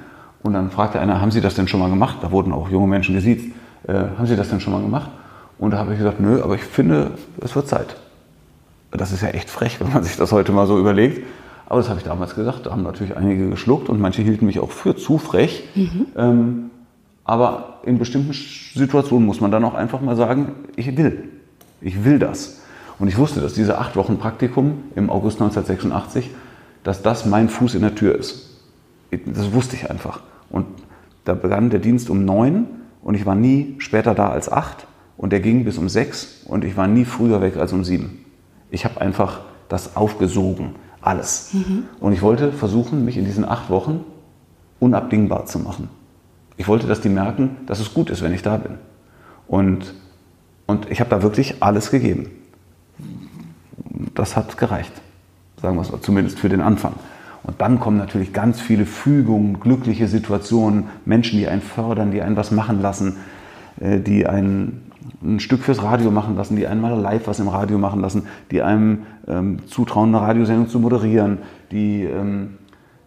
Und 0.41 0.53
dann 0.53 0.71
fragte 0.71 0.99
einer, 0.99 1.21
haben 1.21 1.29
Sie 1.29 1.41
das 1.41 1.53
denn 1.53 1.67
schon 1.67 1.81
mal 1.81 1.89
gemacht? 1.91 2.17
Da 2.21 2.31
wurden 2.31 2.51
auch 2.51 2.67
junge 2.67 2.87
Menschen 2.87 3.13
gesiezt. 3.13 3.45
Äh, 3.87 3.93
haben 4.17 4.25
Sie 4.25 4.35
das 4.35 4.49
denn 4.49 4.59
schon 4.59 4.73
mal 4.73 4.81
gemacht? 4.81 5.11
Und 5.59 5.71
da 5.71 5.77
habe 5.77 5.93
ich 5.93 5.99
gesagt, 5.99 6.19
nö, 6.19 6.41
aber 6.41 6.55
ich 6.55 6.63
finde, 6.63 7.11
es 7.41 7.55
wird 7.55 7.67
Zeit. 7.67 7.97
Das 8.91 9.11
ist 9.11 9.21
ja 9.21 9.29
echt 9.29 9.49
frech, 9.49 9.79
wenn 9.79 9.91
man 9.93 10.03
sich 10.03 10.15
das 10.15 10.31
heute 10.31 10.51
mal 10.51 10.65
so 10.65 10.79
überlegt. 10.79 11.23
Aber 11.67 11.79
das 11.79 11.89
habe 11.89 11.99
ich 11.99 12.05
damals 12.05 12.33
gesagt. 12.33 12.65
Da 12.65 12.71
haben 12.71 12.81
natürlich 12.81 13.15
einige 13.15 13.49
geschluckt 13.49 13.89
und 13.89 13.99
manche 13.99 14.23
hielten 14.23 14.45
mich 14.45 14.59
auch 14.59 14.71
für 14.71 14.95
zu 14.95 15.19
frech. 15.19 15.63
Mhm. 15.75 16.05
Ähm, 16.17 16.69
aber 17.23 17.81
in 17.83 17.99
bestimmten 17.99 18.33
Situationen 18.33 19.27
muss 19.27 19.39
man 19.39 19.51
dann 19.51 19.63
auch 19.63 19.75
einfach 19.75 20.01
mal 20.01 20.15
sagen, 20.15 20.53
ich 20.75 20.97
will. 20.97 21.29
Ich 21.81 22.03
will 22.03 22.17
das. 22.17 22.61
Und 22.97 23.07
ich 23.07 23.17
wusste, 23.17 23.39
dass 23.39 23.53
diese 23.53 23.77
acht 23.77 23.95
Wochen 23.95 24.17
Praktikum 24.17 24.83
im 24.95 25.09
August 25.09 25.39
1986, 25.39 26.31
dass 26.83 27.03
das 27.03 27.25
mein 27.25 27.49
Fuß 27.49 27.75
in 27.75 27.81
der 27.81 27.93
Tür 27.93 28.15
ist. 28.15 28.49
Das 29.11 29.53
wusste 29.53 29.75
ich 29.75 29.89
einfach. 29.89 30.21
Und 30.49 30.65
da 31.25 31.33
begann 31.35 31.69
der 31.69 31.79
Dienst 31.79 32.09
um 32.09 32.25
neun 32.25 32.65
und 33.03 33.13
ich 33.13 33.25
war 33.25 33.35
nie 33.35 33.75
später 33.77 34.15
da 34.15 34.29
als 34.29 34.51
acht. 34.51 34.87
Und 35.19 35.33
der 35.33 35.41
ging 35.41 35.65
bis 35.65 35.77
um 35.77 35.89
sechs 35.89 36.43
und 36.45 36.63
ich 36.63 36.77
war 36.77 36.87
nie 36.87 37.03
früher 37.03 37.41
weg 37.41 37.57
als 37.57 37.73
um 37.73 37.83
sieben. 37.83 38.23
Ich 38.71 38.85
habe 38.85 39.01
einfach 39.01 39.41
das 39.67 39.97
aufgesogen, 39.97 40.75
alles. 41.01 41.49
Mhm. 41.51 41.83
Und 41.99 42.13
ich 42.13 42.21
wollte 42.21 42.53
versuchen, 42.53 43.03
mich 43.03 43.17
in 43.17 43.25
diesen 43.25 43.43
acht 43.43 43.69
Wochen 43.69 44.05
unabdingbar 44.79 45.45
zu 45.45 45.59
machen. 45.59 45.89
Ich 46.55 46.69
wollte, 46.69 46.87
dass 46.87 47.01
die 47.01 47.09
merken, 47.09 47.57
dass 47.65 47.81
es 47.81 47.93
gut 47.93 48.09
ist, 48.09 48.21
wenn 48.21 48.33
ich 48.33 48.43
da 48.43 48.55
bin. 48.55 48.75
Und, 49.45 49.93
und 50.67 50.89
ich 50.89 51.01
habe 51.01 51.09
da 51.09 51.21
wirklich 51.21 51.61
alles 51.61 51.91
gegeben. 51.91 52.31
Das 54.15 54.37
hat 54.37 54.57
gereicht. 54.57 54.93
sagen 55.61 55.75
wir 55.75 55.81
es 55.81 55.91
mal, 55.91 55.99
zumindest 55.99 56.39
für 56.39 56.47
den 56.47 56.61
Anfang. 56.61 56.93
Und 57.43 57.59
dann 57.59 57.81
kommen 57.81 57.97
natürlich 57.97 58.31
ganz 58.31 58.61
viele 58.61 58.85
Fügungen, 58.85 59.59
glückliche 59.59 60.07
Situationen, 60.07 60.85
Menschen, 61.03 61.39
die 61.39 61.49
einen 61.49 61.61
fördern, 61.61 62.11
die 62.11 62.21
einen 62.21 62.37
was 62.37 62.51
machen 62.51 62.81
lassen, 62.81 63.17
äh, 63.81 63.99
die 63.99 64.25
einen 64.25 64.88
ein 65.21 65.39
Stück 65.39 65.63
fürs 65.63 65.83
Radio 65.83 66.11
machen 66.11 66.35
lassen, 66.35 66.55
die 66.55 66.67
einen 66.67 66.81
mal 66.81 66.97
live 66.97 67.27
was 67.27 67.39
im 67.39 67.49
Radio 67.49 67.77
machen 67.77 67.99
lassen, 68.01 68.27
die 68.51 68.61
einem 68.61 68.99
ähm, 69.27 69.67
zutrauen, 69.67 70.15
eine 70.15 70.25
Radiosendung 70.25 70.69
zu 70.69 70.79
moderieren, 70.79 71.39
die, 71.71 72.03
ähm, 72.03 72.57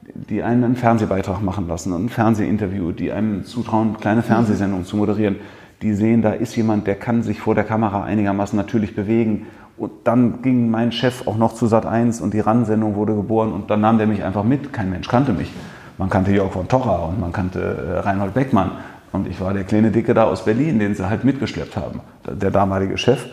die 0.02 0.42
einen 0.42 0.64
einen 0.64 0.76
Fernsehbeitrag 0.76 1.42
machen 1.42 1.68
lassen, 1.68 1.92
ein 1.94 2.08
Fernsehinterview, 2.08 2.92
die 2.92 3.12
einem 3.12 3.44
zutrauen, 3.44 3.96
kleine 3.98 4.22
Fernsehsendungen 4.22 4.84
zu 4.84 4.96
moderieren, 4.96 5.36
die 5.80 5.94
sehen, 5.94 6.22
da 6.22 6.32
ist 6.32 6.54
jemand, 6.54 6.86
der 6.86 6.94
kann 6.94 7.22
sich 7.22 7.40
vor 7.40 7.54
der 7.54 7.64
Kamera 7.64 8.04
einigermaßen 8.04 8.56
natürlich 8.56 8.94
bewegen. 8.94 9.46
Und 9.76 9.90
dann 10.04 10.42
ging 10.42 10.70
mein 10.70 10.92
Chef 10.92 11.26
auch 11.26 11.36
noch 11.36 11.54
zu 11.54 11.66
Sat 11.66 11.86
1 11.86 12.20
und 12.20 12.34
die 12.34 12.40
RAN-Sendung 12.40 12.94
wurde 12.94 13.16
geboren 13.16 13.52
und 13.52 13.70
dann 13.70 13.80
nahm 13.80 13.98
der 13.98 14.06
mich 14.06 14.22
einfach 14.22 14.44
mit. 14.44 14.72
Kein 14.72 14.90
Mensch 14.90 15.08
kannte 15.08 15.32
mich. 15.32 15.50
Man 15.98 16.08
kannte 16.08 16.30
Jörg 16.30 16.52
von 16.52 16.68
Tocher 16.68 17.08
und 17.08 17.20
man 17.20 17.32
kannte 17.32 17.60
äh, 17.60 17.98
Reinhold 17.98 18.34
Beckmann. 18.34 18.72
Und 19.12 19.28
ich 19.28 19.40
war 19.40 19.52
der 19.52 19.64
kleine 19.64 19.90
Dicke 19.90 20.14
da 20.14 20.24
aus 20.24 20.44
Berlin, 20.44 20.78
den 20.78 20.94
sie 20.94 21.08
halt 21.08 21.24
mitgeschleppt 21.24 21.76
haben. 21.76 22.00
Der 22.26 22.50
damalige 22.50 22.96
Chef 22.96 23.26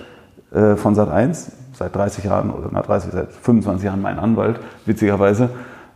äh, 0.52 0.76
von 0.76 0.94
Sat 0.94 1.10
1, 1.10 1.52
seit 1.74 1.96
30 1.96 2.26
Jahren 2.26 2.52
oder 2.52 2.70
na 2.72 2.82
30, 2.82 3.12
seit 3.12 3.32
25 3.32 3.86
Jahren 3.86 4.02
mein 4.02 4.20
Anwalt, 4.20 4.60
witzigerweise, 4.86 5.50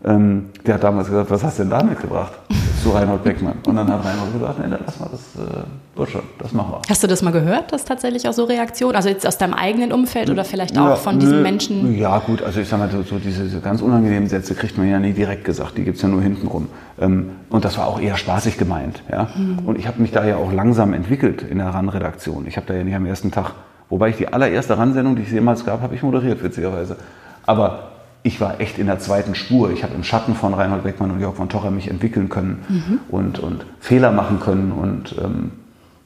ähm, 0.05 0.49
der 0.65 0.75
hat 0.75 0.83
damals 0.83 1.07
gesagt, 1.07 1.31
was 1.31 1.43
hast 1.43 1.59
du 1.59 1.63
denn 1.63 1.71
da 1.71 1.81
mitgebracht? 1.81 2.33
Zu 2.83 2.89
Reinhold 2.89 3.23
Beckmann. 3.23 3.55
Und 3.65 3.77
dann 3.77 3.87
hat 3.87 4.03
Reinhold 4.03 4.33
gesagt, 4.33 4.59
nee, 4.59 4.75
lass 4.85 4.99
mal, 4.99 5.07
das 5.09 5.21
äh, 5.41 5.63
wird 5.95 6.09
schon, 6.09 6.21
das 6.39 6.51
machen 6.51 6.73
wir. 6.73 6.81
Hast 6.89 7.01
du 7.01 7.07
das 7.07 7.21
mal 7.21 7.31
gehört, 7.31 7.71
dass 7.71 7.85
tatsächlich 7.85 8.27
auch 8.27 8.33
so 8.33 8.43
Reaktionen, 8.43 8.97
also 8.97 9.07
jetzt 9.07 9.25
aus 9.25 9.37
deinem 9.37 9.53
eigenen 9.53 9.93
Umfeld 9.93 10.29
oder 10.29 10.43
vielleicht 10.43 10.77
auch 10.77 10.89
ja, 10.89 10.95
von 10.97 11.19
diesen 11.19 11.37
nö, 11.37 11.41
Menschen? 11.41 11.97
Ja 11.97 12.19
gut, 12.19 12.41
also 12.41 12.59
ich 12.59 12.67
sag 12.67 12.79
mal, 12.79 12.89
so, 12.89 13.01
so 13.03 13.19
diese, 13.19 13.43
diese, 13.43 13.61
ganz 13.61 13.81
unangenehmen 13.81 14.27
Sätze 14.27 14.55
kriegt 14.55 14.77
man 14.77 14.89
ja 14.89 14.99
nie 14.99 15.13
direkt 15.13 15.45
gesagt, 15.45 15.77
die 15.77 15.85
gibt 15.85 15.95
es 15.95 16.03
ja 16.03 16.09
nur 16.09 16.21
hintenrum. 16.21 16.67
Ähm, 16.99 17.29
und 17.49 17.63
das 17.63 17.77
war 17.77 17.87
auch 17.87 18.01
eher 18.01 18.17
spaßig 18.17 18.57
gemeint. 18.57 19.01
Ja? 19.09 19.29
Mhm. 19.33 19.59
Und 19.65 19.79
ich 19.79 19.87
habe 19.87 20.01
mich 20.01 20.11
da 20.11 20.25
ja 20.25 20.35
auch 20.35 20.51
langsam 20.51 20.91
entwickelt 20.93 21.41
in 21.43 21.59
der 21.59 21.67
RAN-Redaktion. 21.67 22.45
Ich 22.47 22.57
habe 22.57 22.67
da 22.67 22.73
ja 22.73 22.83
nicht 22.83 22.95
am 22.95 23.05
ersten 23.05 23.31
Tag, 23.31 23.51
wobei 23.89 24.09
ich 24.09 24.17
die 24.17 24.27
allererste 24.27 24.77
RAN-Sendung, 24.77 25.15
die 25.15 25.23
es 25.23 25.31
jemals 25.31 25.63
gab, 25.63 25.81
habe 25.81 25.95
ich 25.95 26.03
moderiert, 26.03 26.43
witzigerweise. 26.43 26.97
Aber 27.45 27.92
ich 28.23 28.39
war 28.39 28.61
echt 28.61 28.79
in 28.79 28.87
der 28.87 28.99
zweiten 28.99 29.35
Spur. 29.35 29.71
Ich 29.71 29.83
habe 29.83 29.93
im 29.93 30.03
Schatten 30.03 30.33
von 30.33 30.53
Reinhold 30.53 30.83
Beckmann 30.83 31.11
und 31.11 31.19
Jörg 31.19 31.35
von 31.35 31.49
Tocher 31.49 31.71
mich 31.71 31.89
entwickeln 31.89 32.29
können 32.29 32.63
mhm. 32.69 32.99
und, 33.09 33.39
und 33.39 33.65
Fehler 33.79 34.11
machen 34.11 34.39
können. 34.39 34.71
Und, 34.71 35.15
ähm, 35.21 35.51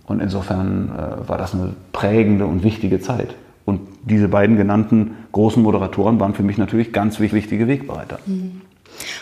und 0.08 0.20
insofern 0.20 0.90
äh, 0.90 1.30
war 1.30 1.38
das 1.38 1.54
eine 1.54 1.74
prägende 1.94 2.48
und 2.48 2.64
wichtige 2.64 3.00
Zeit. 3.00 3.36
Und 3.66 3.82
diese 4.04 4.30
beiden 4.30 4.58
genannten 4.58 5.12
großen 5.32 5.62
Moderatoren 5.62 6.20
waren 6.20 6.34
für 6.34 6.44
mich 6.44 6.58
natürlich 6.58 6.92
ganz 6.92 7.20
wichtige 7.20 7.68
Wegbereiter. 7.68 8.20
Mhm. 8.26 8.62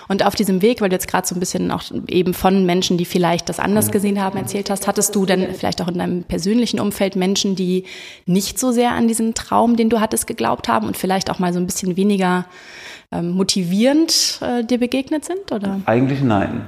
Und 0.08 0.26
auf 0.26 0.36
diesem 0.36 0.62
Weg, 0.62 0.82
weil 0.82 0.90
du 0.90 0.96
jetzt 0.96 1.08
gerade 1.08 1.28
so 1.28 1.36
ein 1.36 1.40
bisschen 1.40 1.72
auch 1.72 1.84
eben 2.08 2.34
von 2.34 2.66
Menschen, 2.66 2.98
die 2.98 3.06
vielleicht 3.06 3.50
das 3.50 3.60
anders 3.60 3.92
gesehen 3.92 4.22
haben, 4.22 4.38
erzählt 4.38 4.70
hast, 4.70 4.88
hattest 4.88 5.16
du 5.16 5.26
dann 5.26 5.48
vielleicht 5.54 5.82
auch 5.82 5.88
in 5.88 5.98
deinem 5.98 6.24
persönlichen 6.24 6.80
Umfeld 6.80 7.16
Menschen, 7.16 7.56
die 7.56 7.86
nicht 8.26 8.60
so 8.60 8.72
sehr 8.72 8.92
an 8.92 9.08
diesen 9.08 9.34
Traum, 9.34 9.76
den 9.76 9.90
du 9.90 10.00
hattest, 10.00 10.28
geglaubt 10.28 10.68
haben 10.68 10.88
und 10.88 10.98
vielleicht 10.98 11.30
auch 11.30 11.40
mal 11.40 11.54
so 11.54 11.60
ein 11.60 11.66
bisschen 11.66 11.98
weniger 11.98 12.46
ähm, 13.12 13.32
motivierend 13.32 14.40
äh, 14.42 14.64
dir 14.64 14.80
begegnet 14.80 15.26
sind? 15.26 15.52
Oder? 15.52 15.82
Eigentlich 15.86 16.22
nein. 16.22 16.62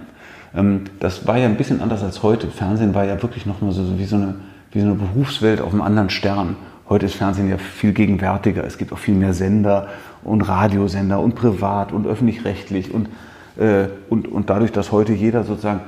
Ähm, 0.55 0.85
das 0.99 1.27
war 1.27 1.37
ja 1.37 1.45
ein 1.45 1.57
bisschen 1.57 1.81
anders 1.81 2.03
als 2.03 2.23
heute. 2.23 2.47
Fernsehen 2.47 2.93
war 2.93 3.05
ja 3.05 3.21
wirklich 3.21 3.45
noch 3.45 3.61
mal 3.61 3.71
so, 3.71 3.83
so 3.83 3.99
wie, 3.99 4.05
so 4.05 4.15
eine, 4.15 4.35
wie 4.71 4.79
so 4.79 4.87
eine 4.87 4.95
Berufswelt 4.95 5.61
auf 5.61 5.71
einem 5.71 5.81
anderen 5.81 6.09
Stern. 6.09 6.55
Heute 6.89 7.05
ist 7.05 7.15
Fernsehen 7.15 7.49
ja 7.49 7.57
viel 7.57 7.91
gegenwärtiger. 7.91 8.63
Es 8.63 8.77
gibt 8.77 8.93
auch 8.93 8.97
viel 8.97 9.15
mehr 9.15 9.33
Sender 9.33 9.89
und 10.27 10.41
Radiosender 10.41 11.19
und 11.19 11.35
privat 11.35 11.91
und 11.91 12.05
öffentlich-rechtlich 12.05 12.93
und, 12.93 13.09
äh, 13.57 13.87
und, 14.09 14.27
und 14.27 14.49
dadurch, 14.49 14.71
dass 14.71 14.91
heute 14.91 15.13
jeder 15.13 15.43
sozusagen 15.43 15.81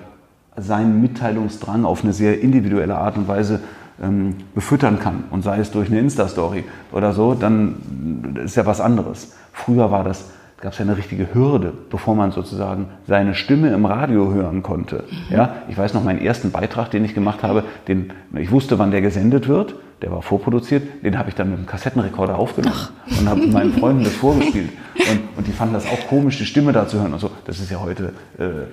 seinen 0.58 1.02
Mitteilungsdrang 1.02 1.86
auf 1.86 2.04
eine 2.04 2.14
sehr 2.14 2.42
individuelle 2.42 2.98
Art 2.98 3.18
und 3.18 3.28
Weise 3.28 3.60
ähm, 4.02 4.36
befüttern 4.56 5.00
kann 5.00 5.26
und 5.30 5.44
sei 5.44 5.60
es 5.60 5.72
durch 5.72 5.90
eine 5.90 6.00
Insta-Story 6.00 6.64
oder 6.92 7.14
so, 7.14 7.34
dann 7.34 8.36
ist 8.44 8.56
ja 8.56 8.66
was 8.66 8.82
anderes. 8.82 9.34
Früher 9.54 9.92
war 9.92 10.04
das 10.04 10.26
gab 10.62 10.74
es 10.74 10.80
ja 10.80 10.86
eine 10.86 10.98
richtige 10.98 11.34
Hürde, 11.34 11.74
bevor 11.90 12.16
man 12.16 12.32
sozusagen 12.32 12.88
seine 13.08 13.34
Stimme 13.34 13.70
im 13.70 13.86
Radio 13.86 14.34
hören 14.34 14.62
konnte. 14.62 15.06
Mhm. 15.10 15.36
Ja, 15.36 15.56
ich 15.70 15.78
weiß 15.78 15.94
noch 15.94 16.04
meinen 16.04 16.20
ersten 16.20 16.52
Beitrag, 16.52 16.92
den 16.92 17.06
ich 17.06 17.14
gemacht 17.14 17.44
habe, 17.44 17.64
den, 17.88 18.12
ich 18.34 18.52
wusste, 18.52 18.78
wann 18.80 18.92
der 18.92 19.02
gesendet 19.02 19.48
wird, 19.48 19.76
der 20.02 20.12
war 20.12 20.22
vorproduziert, 20.22 21.04
den 21.04 21.18
habe 21.18 21.30
ich 21.30 21.36
dann 21.36 21.50
mit 21.50 21.60
dem 21.60 21.66
Kassettenrekorder 21.66 22.38
aufgenommen 22.38 22.76
Ach. 22.76 23.20
und 23.20 23.30
habe 23.30 23.48
meinen 23.48 23.74
Freunden 23.74 24.04
das 24.04 24.14
vorgespielt. 24.14 24.70
Und, 25.00 25.38
und, 25.38 25.48
die 25.48 25.54
fanden 25.54 25.76
das 25.76 25.86
auch 25.86 26.08
komisch, 26.10 26.38
die 26.40 26.46
Stimme 26.46 26.74
da 26.74 26.86
zu 26.86 27.00
hören. 27.00 27.14
Und 27.14 27.20
so. 27.20 27.32
Das 27.46 27.60
ist 27.60 27.72
ja 27.72 27.80
heute, 27.80 28.12
äh, 28.38 28.68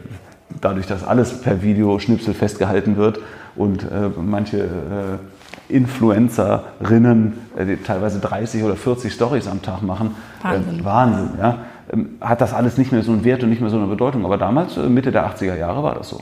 dadurch, 0.61 0.87
dass 0.87 1.05
alles 1.05 1.41
per 1.41 1.63
Videoschnipsel 1.63 2.35
festgehalten 2.35 2.97
wird 2.97 3.21
und 3.55 3.85
äh, 3.85 4.11
manche 4.21 4.59
äh, 4.59 5.73
Influencerinnen, 5.73 7.35
äh, 7.57 7.65
die 7.65 7.77
teilweise 7.77 8.19
30 8.19 8.65
oder 8.65 8.75
40 8.75 9.13
Stories 9.13 9.47
am 9.47 9.63
Tag 9.63 9.83
machen. 9.83 10.17
Wahnsinn. 10.43 10.81
Äh, 10.81 10.85
Wahnsinn, 10.85 11.29
ja. 11.39 11.59
Ähm, 11.93 12.09
hat 12.21 12.41
das 12.41 12.53
alles 12.53 12.77
nicht 12.77 12.91
mehr 12.91 13.03
so 13.03 13.13
einen 13.13 13.25
Wert 13.25 13.45
und 13.45 13.51
nicht 13.51 13.61
mehr 13.61 13.71
so 13.71 13.77
eine 13.77 13.87
Bedeutung. 13.87 14.25
Aber 14.25 14.39
damals, 14.39 14.77
äh, 14.77 14.89
Mitte 14.89 15.13
der 15.13 15.27
80er 15.27 15.57
Jahre, 15.57 15.83
war 15.85 15.95
das 15.95 16.09
so. 16.09 16.21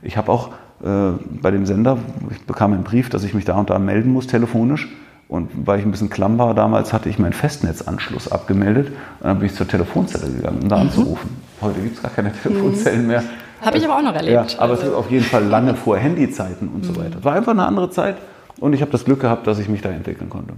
Ich 0.00 0.16
habe 0.16 0.32
auch 0.32 0.50
bei 0.80 1.50
dem 1.50 1.66
Sender, 1.66 1.98
ich 2.30 2.40
bekam 2.42 2.72
einen 2.72 2.84
Brief, 2.84 3.10
dass 3.10 3.24
ich 3.24 3.34
mich 3.34 3.44
da 3.44 3.54
und 3.54 3.70
da 3.70 3.78
melden 3.78 4.12
muss, 4.12 4.26
telefonisch. 4.26 4.88
Und 5.28 5.50
weil 5.66 5.78
ich 5.78 5.84
ein 5.84 5.90
bisschen 5.90 6.08
klamm 6.08 6.38
war 6.38 6.54
damals, 6.54 6.92
hatte 6.92 7.10
ich 7.10 7.18
meinen 7.18 7.34
Festnetzanschluss 7.34 8.32
abgemeldet. 8.32 8.88
Und 9.20 9.26
dann 9.26 9.38
bin 9.38 9.46
ich 9.46 9.54
zur 9.54 9.68
Telefonzelle 9.68 10.32
gegangen, 10.32 10.60
um 10.62 10.68
da 10.68 10.76
mhm. 10.76 10.82
anzurufen. 10.82 11.36
Heute 11.60 11.80
gibt 11.80 11.96
es 11.96 12.02
gar 12.02 12.10
keine 12.10 12.32
Telefonzellen 12.32 13.06
mehr. 13.06 13.22
Habe 13.60 13.76
ich 13.76 13.84
aber 13.84 13.96
auch 13.98 14.02
noch 14.02 14.14
erlebt. 14.14 14.52
Ja, 14.52 14.60
aber 14.60 14.74
es 14.74 14.82
ist 14.82 14.94
auf 14.94 15.10
jeden 15.10 15.24
Fall 15.24 15.44
lange 15.44 15.74
vor 15.74 15.98
Handyzeiten 15.98 16.68
und 16.68 16.84
so 16.84 16.92
mhm. 16.92 16.96
weiter. 16.98 17.18
Es 17.18 17.24
war 17.24 17.34
einfach 17.34 17.52
eine 17.52 17.66
andere 17.66 17.90
Zeit 17.90 18.16
und 18.60 18.72
ich 18.72 18.80
habe 18.80 18.90
das 18.90 19.04
Glück 19.04 19.20
gehabt, 19.20 19.46
dass 19.46 19.58
ich 19.58 19.68
mich 19.68 19.82
da 19.82 19.90
entwickeln 19.90 20.30
konnte. 20.30 20.54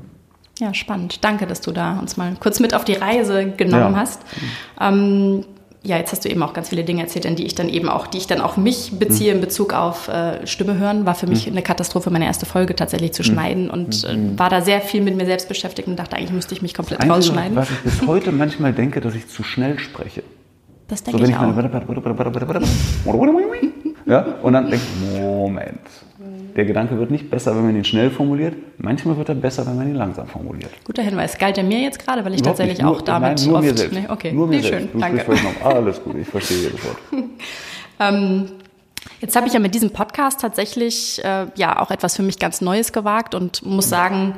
Ja, 0.59 0.75
spannend. 0.75 1.25
Danke, 1.25 1.47
dass 1.47 1.63
du 1.63 1.73
da 1.73 1.99
uns 1.99 2.19
mal 2.19 2.35
kurz 2.39 2.61
mit 2.61 2.75
auf 2.75 2.85
die 2.85 2.93
Reise 2.93 3.51
genommen 3.57 3.95
ja. 3.95 4.01
hast. 4.01 4.21
Ähm, 4.79 5.45
ja, 5.83 5.97
jetzt 5.97 6.13
hast 6.13 6.25
du 6.25 6.29
eben 6.29 6.43
auch 6.43 6.53
ganz 6.53 6.69
viele 6.69 6.85
Dinge 6.85 7.03
erzählt, 7.03 7.27
an 7.27 7.37
die 7.37 7.47
ich 7.47 7.55
dann 7.55 7.69
eben 7.71 7.89
auch, 7.89 8.07
die 8.07 8.19
ich 8.19 8.27
dann 8.27 8.41
auf 8.43 8.59
mich 8.59 8.99
beziehe 8.99 9.33
in 9.33 9.41
Bezug 9.41 9.73
auf 9.73 10.09
äh, 10.09 10.47
Stimme 10.47 10.79
hören. 10.79 11.07
War 11.07 11.15
für 11.15 11.27
mich 11.27 11.47
mhm. 11.47 11.53
eine 11.53 11.63
Katastrophe, 11.63 12.11
meine 12.11 12.27
erste 12.27 12.45
Folge 12.45 12.77
tatsächlich 12.77 13.13
zu 13.13 13.23
mhm. 13.23 13.27
schneiden 13.27 13.71
und 13.71 14.05
äh, 14.05 14.15
mhm. 14.15 14.39
war 14.39 14.51
da 14.51 14.61
sehr 14.61 14.83
viel 14.83 15.01
mit 15.01 15.17
mir 15.17 15.25
selbst 15.25 15.49
beschäftigt 15.49 15.89
und 15.89 15.97
dachte, 15.97 16.17
eigentlich 16.17 16.33
müsste 16.33 16.55
ich 16.55 16.61
mich 16.61 16.75
komplett 16.75 17.01
Einzige, 17.01 17.15
rausschneiden. 17.15 17.57
Was 17.57 17.71
ich 17.71 17.79
bis 17.79 18.07
heute 18.07 18.31
manchmal 18.31 18.75
denke, 18.75 19.01
dass 19.01 19.15
ich 19.15 19.29
zu 19.29 19.43
schnell 19.43 19.79
spreche. 19.79 20.23
Das 20.89 21.03
denke 21.03 21.19
so, 21.19 21.25
ich, 21.25 21.31
ich 21.31 21.37
auch. 21.37 21.43
ja, 24.05 24.27
und 24.43 24.53
dann 24.53 24.69
denke 24.69 24.85
ich, 24.85 25.21
Moment. 25.21 25.81
Der 26.57 26.65
Gedanke 26.65 26.99
wird 26.99 27.11
nicht 27.11 27.31
besser, 27.31 27.55
wenn 27.57 27.65
man 27.65 27.77
ihn 27.77 27.85
schnell 27.85 28.11
formuliert. 28.11 28.55
Manchmal 28.79 29.17
wird 29.17 29.29
er 29.29 29.35
besser, 29.35 29.67
wenn 29.67 29.77
man 29.77 29.89
ihn 29.89 29.95
langsam 29.95 30.27
formuliert. 30.27 30.71
Guter 30.85 31.03
Hinweis. 31.03 31.39
Galt 31.39 31.59
er 31.59 31.65
mir 31.65 31.81
jetzt 31.81 31.99
gerade, 31.99 32.25
weil 32.25 32.35
ich 32.35 32.41
Überhaupt 32.41 32.59
tatsächlich 32.59 32.83
nur, 32.83 32.93
auch 32.93 33.03
damit 33.03 33.39
nein, 33.39 33.47
nur 33.47 33.59
oft... 33.59 33.67
Mir 33.67 33.77
selbst. 33.77 33.95
Nee, 33.95 34.07
okay, 34.09 34.33
nur 34.33 34.47
mir 34.47 34.57
nee, 34.57 34.63
selbst. 34.63 34.81
schön, 34.81 34.93
du 34.93 34.99
danke. 34.99 35.33
Noch. 35.33 35.65
Alles 35.65 36.03
gut, 36.03 36.17
ich 36.17 36.29
verstehe 36.29 36.59
jedes 36.59 36.85
Wort. 36.85 36.97
ähm, 38.01 38.47
jetzt 39.21 39.37
habe 39.37 39.47
ich 39.47 39.53
ja 39.53 39.61
mit 39.61 39.75
diesem 39.75 39.91
Podcast 39.91 40.41
tatsächlich 40.41 41.25
äh, 41.25 41.47
ja 41.55 41.81
auch 41.81 41.91
etwas 41.91 42.17
für 42.17 42.23
mich 42.23 42.39
ganz 42.39 42.61
Neues 42.61 42.93
gewagt 42.93 43.35
und 43.35 43.65
muss 43.65 43.89
sagen... 43.89 44.35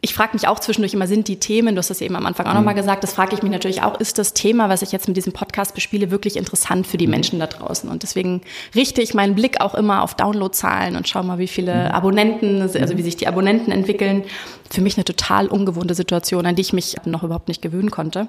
Ich 0.00 0.14
frage 0.14 0.34
mich 0.34 0.46
auch 0.46 0.60
zwischendurch 0.60 0.94
immer, 0.94 1.08
sind 1.08 1.26
die 1.26 1.40
Themen, 1.40 1.74
du 1.74 1.80
hast 1.80 1.90
das 1.90 2.00
eben 2.00 2.14
am 2.14 2.24
Anfang 2.24 2.46
auch 2.46 2.50
mhm. 2.50 2.58
nochmal 2.58 2.74
gesagt, 2.74 3.02
das 3.02 3.14
frage 3.14 3.34
ich 3.34 3.42
mich 3.42 3.50
natürlich 3.50 3.82
auch, 3.82 3.98
ist 3.98 4.16
das 4.18 4.32
Thema, 4.32 4.68
was 4.68 4.82
ich 4.82 4.92
jetzt 4.92 5.08
mit 5.08 5.16
diesem 5.16 5.32
Podcast 5.32 5.74
bespiele, 5.74 6.12
wirklich 6.12 6.36
interessant 6.36 6.86
für 6.86 6.98
die 6.98 7.08
mhm. 7.08 7.12
Menschen 7.12 7.40
da 7.40 7.48
draußen? 7.48 7.90
Und 7.90 8.04
deswegen 8.04 8.42
richte 8.76 9.02
ich 9.02 9.14
meinen 9.14 9.34
Blick 9.34 9.60
auch 9.60 9.74
immer 9.74 10.04
auf 10.04 10.14
Downloadzahlen 10.14 10.94
und 10.94 11.08
schaue 11.08 11.24
mal, 11.24 11.38
wie 11.38 11.48
viele 11.48 11.74
mhm. 11.74 11.90
Abonnenten, 11.90 12.62
also 12.62 12.96
wie 12.96 13.02
sich 13.02 13.16
die 13.16 13.26
Abonnenten 13.26 13.72
entwickeln 13.72 14.22
für 14.70 14.80
mich 14.80 14.96
eine 14.96 15.04
total 15.04 15.46
ungewohnte 15.48 15.94
Situation, 15.94 16.46
an 16.46 16.54
die 16.54 16.62
ich 16.62 16.72
mich 16.72 16.96
noch 17.04 17.22
überhaupt 17.22 17.48
nicht 17.48 17.62
gewöhnen 17.62 17.90
konnte. 17.90 18.28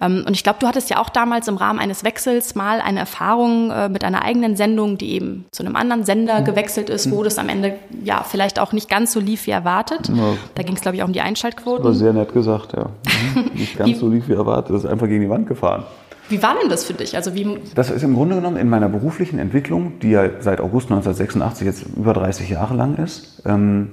Ähm, 0.00 0.24
und 0.26 0.34
ich 0.34 0.42
glaube, 0.42 0.58
du 0.60 0.66
hattest 0.66 0.90
ja 0.90 0.98
auch 0.98 1.08
damals 1.08 1.48
im 1.48 1.56
Rahmen 1.56 1.78
eines 1.78 2.04
Wechsels 2.04 2.54
mal 2.54 2.80
eine 2.80 3.00
Erfahrung 3.00 3.70
äh, 3.70 3.88
mit 3.88 4.04
einer 4.04 4.22
eigenen 4.22 4.56
Sendung, 4.56 4.98
die 4.98 5.12
eben 5.12 5.46
zu 5.50 5.62
einem 5.62 5.76
anderen 5.76 6.04
Sender 6.04 6.40
mhm. 6.40 6.44
gewechselt 6.44 6.90
ist, 6.90 7.10
wo 7.10 7.20
mhm. 7.20 7.24
das 7.24 7.38
am 7.38 7.48
Ende 7.48 7.78
ja 8.04 8.22
vielleicht 8.22 8.58
auch 8.58 8.72
nicht 8.72 8.88
ganz 8.88 9.12
so 9.12 9.20
lief 9.20 9.46
wie 9.46 9.50
erwartet. 9.50 10.10
Da 10.54 10.62
ging 10.62 10.76
es, 10.76 10.82
glaube 10.82 10.96
ich, 10.96 10.99
auch 11.02 11.06
um 11.06 11.12
die 11.12 11.20
Einschaltquoten. 11.20 11.84
Das 11.84 11.92
war 11.92 11.94
sehr 11.94 12.12
nett 12.12 12.32
gesagt, 12.32 12.72
ja. 12.72 12.90
Mhm. 13.34 13.50
Nicht 13.54 13.78
ganz 13.78 13.98
so 13.98 14.08
lief 14.08 14.28
wie 14.28 14.34
erwartet, 14.34 14.74
das 14.74 14.84
ist 14.84 14.90
einfach 14.90 15.06
gegen 15.06 15.22
die 15.22 15.30
Wand 15.30 15.46
gefahren. 15.46 15.84
Wie 16.28 16.40
war 16.42 16.54
denn 16.60 16.70
das 16.70 16.84
für 16.84 16.94
dich? 16.94 17.16
Also 17.16 17.34
wie 17.34 17.58
das 17.74 17.90
ist 17.90 18.04
im 18.04 18.14
Grunde 18.14 18.36
genommen 18.36 18.56
in 18.56 18.68
meiner 18.68 18.88
beruflichen 18.88 19.40
Entwicklung, 19.40 19.98
die 20.00 20.10
ja 20.10 20.28
seit 20.38 20.60
August 20.60 20.86
1986 20.90 21.66
jetzt 21.66 21.84
über 21.96 22.12
30 22.12 22.48
Jahre 22.48 22.74
lang 22.74 22.96
ist, 22.98 23.42
ähm, 23.44 23.92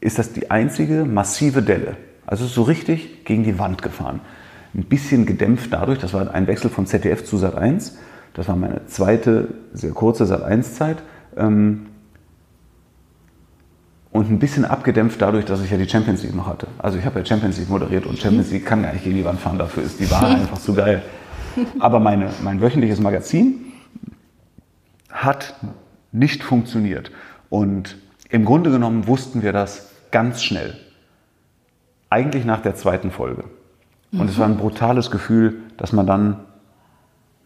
ist 0.00 0.20
das 0.20 0.32
die 0.32 0.52
einzige 0.52 1.04
massive 1.04 1.62
Delle. 1.62 1.96
Also 2.26 2.46
so 2.46 2.62
richtig 2.62 3.24
gegen 3.24 3.42
die 3.42 3.58
Wand 3.58 3.82
gefahren. 3.82 4.20
Ein 4.72 4.84
bisschen 4.84 5.26
gedämpft 5.26 5.72
dadurch, 5.72 5.98
das 5.98 6.14
war 6.14 6.32
ein 6.32 6.46
Wechsel 6.46 6.70
von 6.70 6.86
ZDF 6.86 7.24
zu 7.24 7.38
Sat 7.38 7.56
1. 7.56 7.98
Das 8.34 8.48
war 8.48 8.56
meine 8.56 8.86
zweite, 8.86 9.48
sehr 9.72 9.92
kurze 9.92 10.26
Sat 10.26 10.44
1-Zeit. 10.44 10.98
Ähm, 11.36 11.86
und 14.14 14.30
ein 14.30 14.38
bisschen 14.38 14.64
abgedämpft 14.64 15.20
dadurch, 15.20 15.44
dass 15.44 15.60
ich 15.60 15.72
ja 15.72 15.76
die 15.76 15.88
Champions 15.88 16.22
League 16.22 16.36
noch 16.36 16.46
hatte. 16.46 16.68
Also 16.78 16.96
ich 16.96 17.04
habe 17.04 17.18
ja 17.18 17.26
Champions 17.26 17.58
League 17.58 17.68
moderiert 17.68 18.06
und 18.06 18.16
Champions 18.16 18.52
League 18.52 18.64
kann 18.64 18.80
gar 18.80 18.92
nicht 18.92 19.02
gegen 19.02 19.16
die 19.16 19.24
Wand 19.24 19.40
fahren, 19.40 19.58
dafür 19.58 19.82
ist 19.82 19.98
die 19.98 20.08
Wahl 20.08 20.26
einfach 20.36 20.58
zu 20.58 20.72
geil. 20.72 21.02
Aber 21.80 21.98
meine, 21.98 22.30
mein 22.44 22.60
wöchentliches 22.60 23.00
Magazin 23.00 23.72
hat 25.10 25.56
nicht 26.12 26.44
funktioniert. 26.44 27.10
Und 27.50 27.96
im 28.28 28.44
Grunde 28.44 28.70
genommen 28.70 29.08
wussten 29.08 29.42
wir 29.42 29.52
das 29.52 29.90
ganz 30.12 30.44
schnell. 30.44 30.78
Eigentlich 32.08 32.44
nach 32.44 32.62
der 32.62 32.76
zweiten 32.76 33.10
Folge. 33.10 33.42
Und 34.12 34.30
es 34.30 34.38
war 34.38 34.46
ein 34.46 34.58
brutales 34.58 35.10
Gefühl, 35.10 35.56
dass 35.76 35.92
man 35.92 36.06
dann 36.06 36.36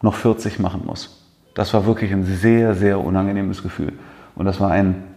noch 0.02 0.14
40 0.14 0.58
machen 0.58 0.82
muss. 0.84 1.26
Das 1.54 1.72
war 1.72 1.86
wirklich 1.86 2.12
ein 2.12 2.24
sehr, 2.24 2.74
sehr 2.74 3.00
unangenehmes 3.00 3.62
Gefühl. 3.62 3.94
Und 4.34 4.44
das 4.44 4.60
war 4.60 4.70
ein 4.70 5.07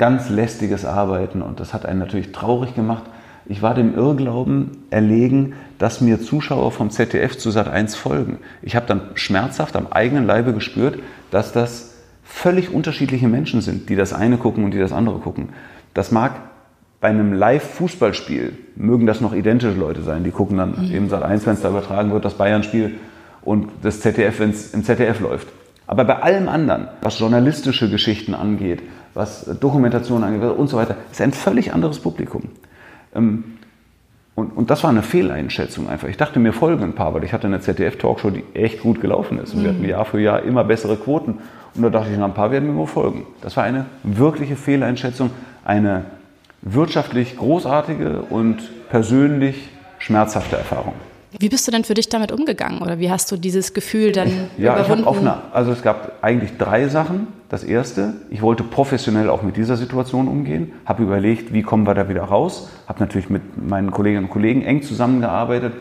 ganz 0.00 0.30
lästiges 0.30 0.86
Arbeiten 0.86 1.42
und 1.42 1.60
das 1.60 1.74
hat 1.74 1.84
einen 1.84 1.98
natürlich 1.98 2.32
traurig 2.32 2.74
gemacht. 2.74 3.04
Ich 3.44 3.60
war 3.60 3.74
dem 3.74 3.94
Irrglauben 3.94 4.78
erlegen, 4.88 5.52
dass 5.78 6.00
mir 6.00 6.22
Zuschauer 6.22 6.72
vom 6.72 6.88
ZDF 6.88 7.36
zu 7.36 7.50
Sat1 7.50 7.96
folgen. 7.96 8.38
Ich 8.62 8.76
habe 8.76 8.86
dann 8.86 9.02
schmerzhaft 9.12 9.76
am 9.76 9.88
eigenen 9.88 10.26
Leibe 10.26 10.54
gespürt, 10.54 10.98
dass 11.30 11.52
das 11.52 11.96
völlig 12.24 12.72
unterschiedliche 12.72 13.28
Menschen 13.28 13.60
sind, 13.60 13.90
die 13.90 13.96
das 13.96 14.14
eine 14.14 14.38
gucken 14.38 14.64
und 14.64 14.72
die 14.72 14.78
das 14.78 14.92
andere 14.92 15.18
gucken. 15.18 15.50
Das 15.92 16.10
mag 16.10 16.32
bei 17.02 17.08
einem 17.08 17.34
Live-Fußballspiel, 17.34 18.56
mögen 18.76 19.06
das 19.06 19.20
noch 19.20 19.34
identische 19.34 19.78
Leute 19.78 20.00
sein, 20.00 20.24
die 20.24 20.30
gucken 20.30 20.56
dann 20.56 20.86
mhm. 20.86 20.94
eben 20.94 21.08
Sat1, 21.10 21.44
wenn 21.44 21.54
es 21.54 21.60
da 21.60 21.68
übertragen 21.68 22.10
wird, 22.10 22.24
das 22.24 22.34
Bayern-Spiel 22.38 22.96
und 23.42 23.68
das 23.82 24.00
ZDF, 24.00 24.40
wenn 24.40 24.48
es 24.48 24.72
im 24.72 24.82
ZDF 24.82 25.20
läuft. 25.20 25.48
Aber 25.86 26.04
bei 26.04 26.22
allem 26.22 26.48
anderen, 26.48 26.88
was 27.02 27.18
journalistische 27.18 27.90
Geschichten 27.90 28.32
angeht, 28.32 28.80
was 29.14 29.44
Dokumentation 29.60 30.24
angeht 30.24 30.50
und 30.50 30.68
so 30.68 30.76
weiter, 30.76 30.96
ist 31.10 31.20
ein 31.20 31.32
völlig 31.32 31.72
anderes 31.72 31.98
Publikum. 31.98 32.42
Ähm, 33.14 33.44
und, 34.34 34.56
und 34.56 34.70
das 34.70 34.82
war 34.84 34.90
eine 34.90 35.02
Fehleinschätzung 35.02 35.88
einfach. 35.88 36.08
Ich 36.08 36.16
dachte, 36.16 36.38
mir 36.38 36.52
folgen 36.52 36.82
ein 36.82 36.94
paar, 36.94 37.12
weil 37.12 37.24
ich 37.24 37.32
hatte 37.32 37.46
eine 37.46 37.60
ZDF-Talkshow, 37.60 38.30
die 38.30 38.44
echt 38.54 38.80
gut 38.80 39.00
gelaufen 39.00 39.38
ist. 39.38 39.52
Und 39.52 39.62
wir 39.64 39.70
hatten 39.70 39.82
mhm. 39.82 39.88
Jahr 39.88 40.04
für 40.04 40.20
Jahr 40.20 40.42
immer 40.42 40.64
bessere 40.64 40.96
Quoten. 40.96 41.38
Und 41.74 41.82
da 41.82 41.90
dachte 41.90 42.10
ich, 42.10 42.18
ein 42.18 42.34
paar 42.34 42.50
werden 42.50 42.68
mir 42.68 42.74
nur 42.74 42.88
folgen. 42.88 43.26
Das 43.42 43.56
war 43.56 43.64
eine 43.64 43.86
wirkliche 44.02 44.56
Fehleinschätzung, 44.56 45.30
eine 45.64 46.04
wirtschaftlich 46.62 47.36
großartige 47.36 48.22
und 48.30 48.58
persönlich 48.88 49.68
schmerzhafte 49.98 50.56
Erfahrung. 50.56 50.94
Wie 51.38 51.48
bist 51.48 51.66
du 51.66 51.70
denn 51.70 51.84
für 51.84 51.94
dich 51.94 52.08
damit 52.08 52.32
umgegangen 52.32 52.80
oder 52.80 52.98
wie 52.98 53.10
hast 53.10 53.30
du 53.30 53.36
dieses 53.36 53.72
Gefühl 53.72 54.12
dann 54.12 54.30
ja, 54.58 54.74
überwunden? 54.74 55.02
Ich 55.02 55.06
offene, 55.06 55.36
also 55.52 55.70
es 55.70 55.82
gab 55.82 56.22
eigentlich 56.22 56.56
drei 56.58 56.88
Sachen. 56.88 57.28
Das 57.50 57.64
erste, 57.64 58.14
ich 58.30 58.42
wollte 58.42 58.62
professionell 58.62 59.28
auch 59.28 59.42
mit 59.42 59.56
dieser 59.56 59.76
Situation 59.76 60.28
umgehen, 60.28 60.70
habe 60.86 61.02
überlegt, 61.02 61.52
wie 61.52 61.62
kommen 61.62 61.84
wir 61.84 61.94
da 61.94 62.08
wieder 62.08 62.22
raus, 62.22 62.70
habe 62.86 63.00
natürlich 63.00 63.28
mit 63.28 63.42
meinen 63.60 63.90
Kolleginnen 63.90 64.26
und 64.26 64.30
Kollegen 64.30 64.62
eng 64.62 64.82
zusammengearbeitet, 64.82 65.72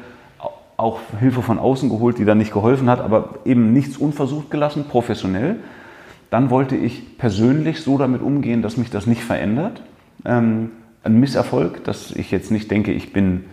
auch 0.78 1.00
Hilfe 1.20 1.44
von 1.44 1.60
außen 1.60 1.90
geholt, 1.90 2.18
die 2.18 2.26
dann 2.26 2.40
nicht 2.40 2.54
geholfen 2.54 2.90
hat, 2.90 3.00
aber 3.00 3.36
eben 3.46 3.72
nichts 3.72 3.98
unversucht 3.98 4.50
gelassen, 4.50 4.86
professionell. 4.90 5.58
Dann 6.32 6.50
wollte 6.50 6.76
ich 6.76 7.20
persönlich 7.20 7.82
so 7.82 8.00
damit 8.00 8.24
umgehen, 8.24 8.64
dass 8.64 8.78
mich 8.78 8.90
das 8.90 9.06
nicht 9.06 9.24
verändert. 9.24 9.84
Ähm, 10.26 10.72
ein 11.04 11.20
Misserfolg, 11.20 11.84
dass 11.84 12.12
ich 12.12 12.32
jetzt 12.32 12.50
nicht 12.50 12.72
denke, 12.72 12.94
ich 12.94 13.14
bin 13.14 13.46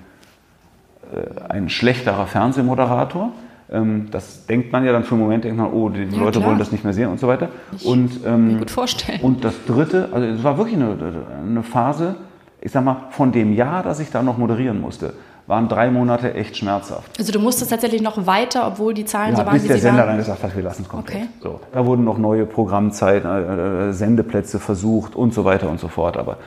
äh, 1.13 1.51
ein 1.51 1.69
schlechterer 1.69 2.27
Fernsehmoderator. 2.27 3.33
Ähm, 3.71 4.09
das 4.11 4.47
denkt 4.47 4.73
man 4.73 4.85
ja 4.85 4.93
dann 4.93 5.05
für 5.05 5.15
einen 5.15 5.23
Moment, 5.23 5.45
denkt 5.45 5.59
man, 5.59 5.73
oh, 5.73 5.89
die 5.89 6.05
ja, 6.05 6.19
Leute 6.19 6.39
klar. 6.39 6.51
wollen 6.51 6.59
das 6.59 6.71
nicht 6.71 6.85
mehr 6.85 6.93
sehen 6.93 7.09
und 7.09 7.19
so 7.19 7.27
weiter. 7.27 7.49
Ich 7.77 7.85
und, 7.85 8.21
ähm, 8.25 8.53
mir 8.53 8.59
gut 8.61 8.71
vorstellen. 8.71 9.21
Und 9.21 9.45
das 9.45 9.55
Dritte, 9.67 10.09
also 10.13 10.27
es 10.27 10.45
war 10.45 10.57
wirklich 10.57 10.77
eine, 10.77 11.25
eine 11.45 11.63
Phase, 11.63 12.15
ich 12.61 12.71
sag 12.71 12.85
mal, 12.85 13.09
von 13.11 13.33
dem 13.33 13.53
Jahr, 13.53 13.83
dass 13.83 13.99
ich 13.99 14.11
da 14.11 14.23
noch 14.23 14.39
moderieren 14.39 14.81
musste, 14.81 15.15
waren 15.47 15.69
drei 15.69 15.91
Monate 15.91 16.35
echt 16.35 16.57
schmerzhaft. 16.57 17.19
Also 17.19 17.33
du 17.33 17.39
musstest 17.39 17.71
tatsächlich 17.71 18.03
noch 18.03 18.27
weiter, 18.27 18.67
obwohl 18.67 18.95
die 18.95 19.05
Zahlen 19.05 19.31
ja, 19.31 19.37
so 19.37 19.47
waren, 19.47 19.55
bis 19.55 19.67
der 19.67 19.79
Sender 19.79 20.01
waren? 20.01 20.09
dann 20.09 20.19
gesagt 20.19 20.43
hat, 20.43 20.57
wir 20.57 20.63
lassen 20.63 20.83
es 20.83 20.89
komplett. 20.89 21.17
Okay. 21.17 21.29
So, 21.41 21.61
da 21.73 21.87
wurden 21.87 22.05
noch 22.05 22.19
neue 22.19 22.47
Programmzeiten, 22.47 23.31
äh, 23.31 23.89
äh, 23.89 23.93
Sendeplätze 23.93 24.59
versucht 24.59 25.15
und 25.15 25.35
so 25.35 25.45
weiter 25.45 25.69
und 25.69 25.79
so 25.79 25.89
fort. 25.89 26.17
Aber 26.17 26.39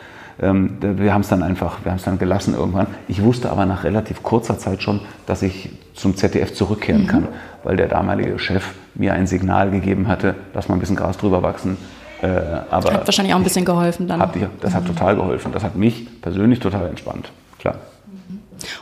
ähm, 0.41 0.77
wir 0.79 1.13
haben 1.13 1.21
es 1.21 1.27
dann 1.27 1.43
einfach, 1.43 1.83
wir 1.83 1.91
haben 1.91 1.97
es 1.97 2.05
dann 2.05 2.17
gelassen 2.17 2.53
irgendwann. 2.53 2.87
Ich 3.07 3.21
wusste 3.23 3.51
aber 3.51 3.65
nach 3.65 3.83
relativ 3.83 4.23
kurzer 4.23 4.57
Zeit 4.57 4.81
schon, 4.81 5.01
dass 5.25 5.41
ich 5.41 5.69
zum 5.93 6.15
ZDF 6.15 6.53
zurückkehren 6.53 7.03
mhm. 7.03 7.07
kann, 7.07 7.27
weil 7.63 7.75
der 7.75 7.87
damalige 7.87 8.39
Chef 8.39 8.73
mir 8.95 9.13
ein 9.13 9.27
Signal 9.27 9.71
gegeben 9.71 10.07
hatte, 10.07 10.35
lass 10.53 10.69
mal 10.69 10.75
ein 10.75 10.79
bisschen 10.79 10.95
Gras 10.95 11.17
drüber 11.17 11.43
wachsen. 11.43 11.77
Äh, 12.21 12.27
aber 12.69 12.93
hat 12.93 13.07
wahrscheinlich 13.07 13.33
auch 13.33 13.39
ein 13.39 13.43
bisschen 13.43 13.65
geholfen 13.65 14.07
dann. 14.07 14.21
Hat, 14.21 14.35
das 14.61 14.71
mhm. 14.71 14.75
hat 14.75 14.85
total 14.87 15.15
geholfen. 15.15 15.51
Das 15.51 15.63
hat 15.63 15.75
mich 15.75 16.21
persönlich 16.21 16.59
total 16.59 16.87
entspannt, 16.87 17.31
klar. 17.59 17.75